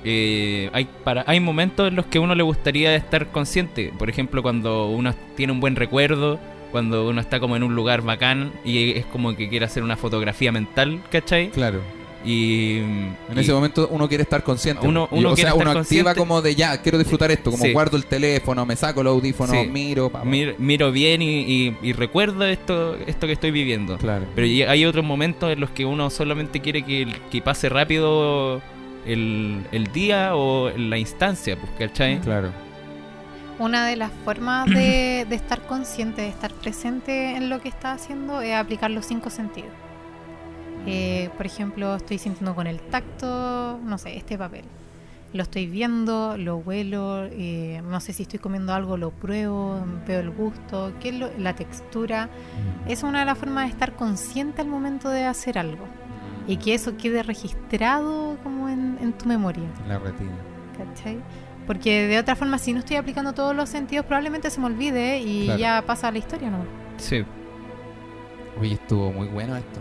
[0.05, 4.43] eh, hay, para, hay momentos en los que uno le gustaría estar consciente, por ejemplo,
[4.43, 6.39] cuando uno tiene un buen recuerdo,
[6.71, 9.97] cuando uno está como en un lugar bacán y es como que quiere hacer una
[9.97, 11.51] fotografía mental, ¿cachai?
[11.51, 11.81] Claro.
[12.25, 14.87] Y En y- ese momento uno quiere estar consciente.
[14.87, 16.15] Uno- uno o sea, uno activa consciente.
[16.15, 17.73] como de ya, quiero disfrutar esto, como Sí.
[17.73, 19.67] guardo el teléfono, me saco los audífonos, Sí.
[19.67, 20.09] miro.
[20.09, 20.25] pa, pa.
[20.25, 23.99] mir- miro bien y, y- y recuerdo esto, esto que estoy viviendo.
[23.99, 24.27] Claro.
[24.37, 28.63] Pero hay otros momentos en los que uno solamente quiere que pase rápido
[29.07, 32.21] el, el día o la instancia, pues, ¿cachai?
[32.21, 32.51] Claro.
[33.59, 37.93] Una de las formas de, de estar consciente, de estar presente en lo que está
[37.93, 39.71] haciendo, es aplicar los cinco sentidos.
[40.87, 44.65] Eh, por ejemplo, estoy sintiendo con el tacto, no sé, este papel.
[45.33, 50.21] Lo estoy viendo, lo huelo, eh, no sé si estoy comiendo algo, lo pruebo, veo
[50.21, 52.29] el gusto, qué es lo- la textura.
[52.87, 55.87] Es una de las formas de estar consciente al momento de hacer algo
[56.47, 59.65] y que eso quede registrado como en, en tu memoria.
[59.89, 60.33] La retina.
[60.77, 61.19] ¿Cachai?
[61.67, 65.21] Porque de otra forma, si no estoy aplicando todos los sentidos, probablemente se me olvide
[65.21, 65.61] y Claro.
[65.61, 66.65] ya pasa la historia, ¿no?
[66.97, 67.23] Sí.
[68.61, 69.81] Oye, estuvo muy bueno esto.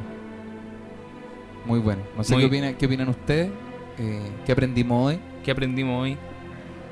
[1.65, 2.01] Muy bueno.
[2.15, 3.51] No sé Muy- qué, opinan, qué opinan ustedes.
[3.97, 5.19] Eh, ¿Qué aprendimos hoy?
[5.43, 6.17] ¿Qué aprendimos hoy?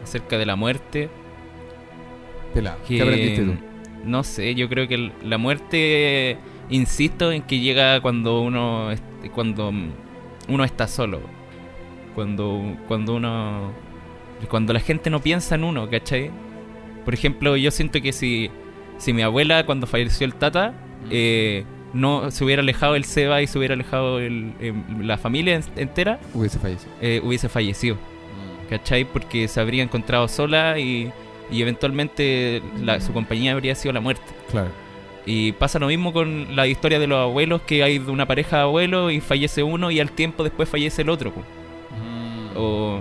[0.04, 1.10] Acerca de la muerte.
[2.54, 2.78] Pelado.
[2.88, 3.54] ¿Qué que, aprendiste tú?
[4.06, 6.38] No sé, yo creo que la muerte,
[6.70, 8.92] insisto en que llega cuando uno
[9.34, 9.72] cuando
[10.48, 11.20] uno está solo.
[12.16, 13.72] Cuando cuando uno
[14.50, 16.32] cuando la gente no piensa en uno, ¿cachai?
[17.06, 18.50] Por ejemplo, yo siento que si
[18.98, 20.74] si mi abuela cuando falleció el tata
[21.10, 21.64] eh,
[21.94, 25.64] no se hubiera alejado el Seba y se hubiera alejado el- em, la familia en-
[25.76, 26.92] entera, Hubiese fallecido.
[27.02, 27.98] eh, hubiese fallecido.
[28.70, 29.04] ¿Cachai?
[29.06, 31.12] Porque se habría encontrado sola y,
[31.50, 34.22] y eventualmente la- su compañía habría sido la muerte.
[34.52, 34.70] Claro.
[35.32, 38.58] Y pasa lo mismo con la historia de los abuelos, que hay de una pareja
[38.58, 41.32] de abuelos y fallece uno y al tiempo después fallece el otro.
[41.32, 41.44] po.
[42.56, 43.00] O,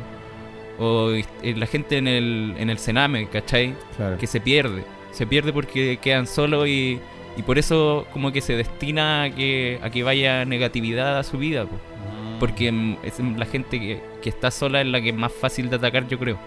[0.78, 3.74] o eh, la gente en el, en el Sename, ¿cachai?
[3.96, 4.18] Claro.
[4.18, 4.84] Que se pierde.
[5.10, 7.00] Se pierde porque quedan solos y,
[7.34, 11.38] y por eso como que se destina a que, a que vaya negatividad a su
[11.38, 11.64] vida.
[11.64, 11.76] po.
[12.40, 15.70] Porque mm, es la gente que, que está sola es la que es más fácil
[15.70, 16.38] de atacar, yo creo.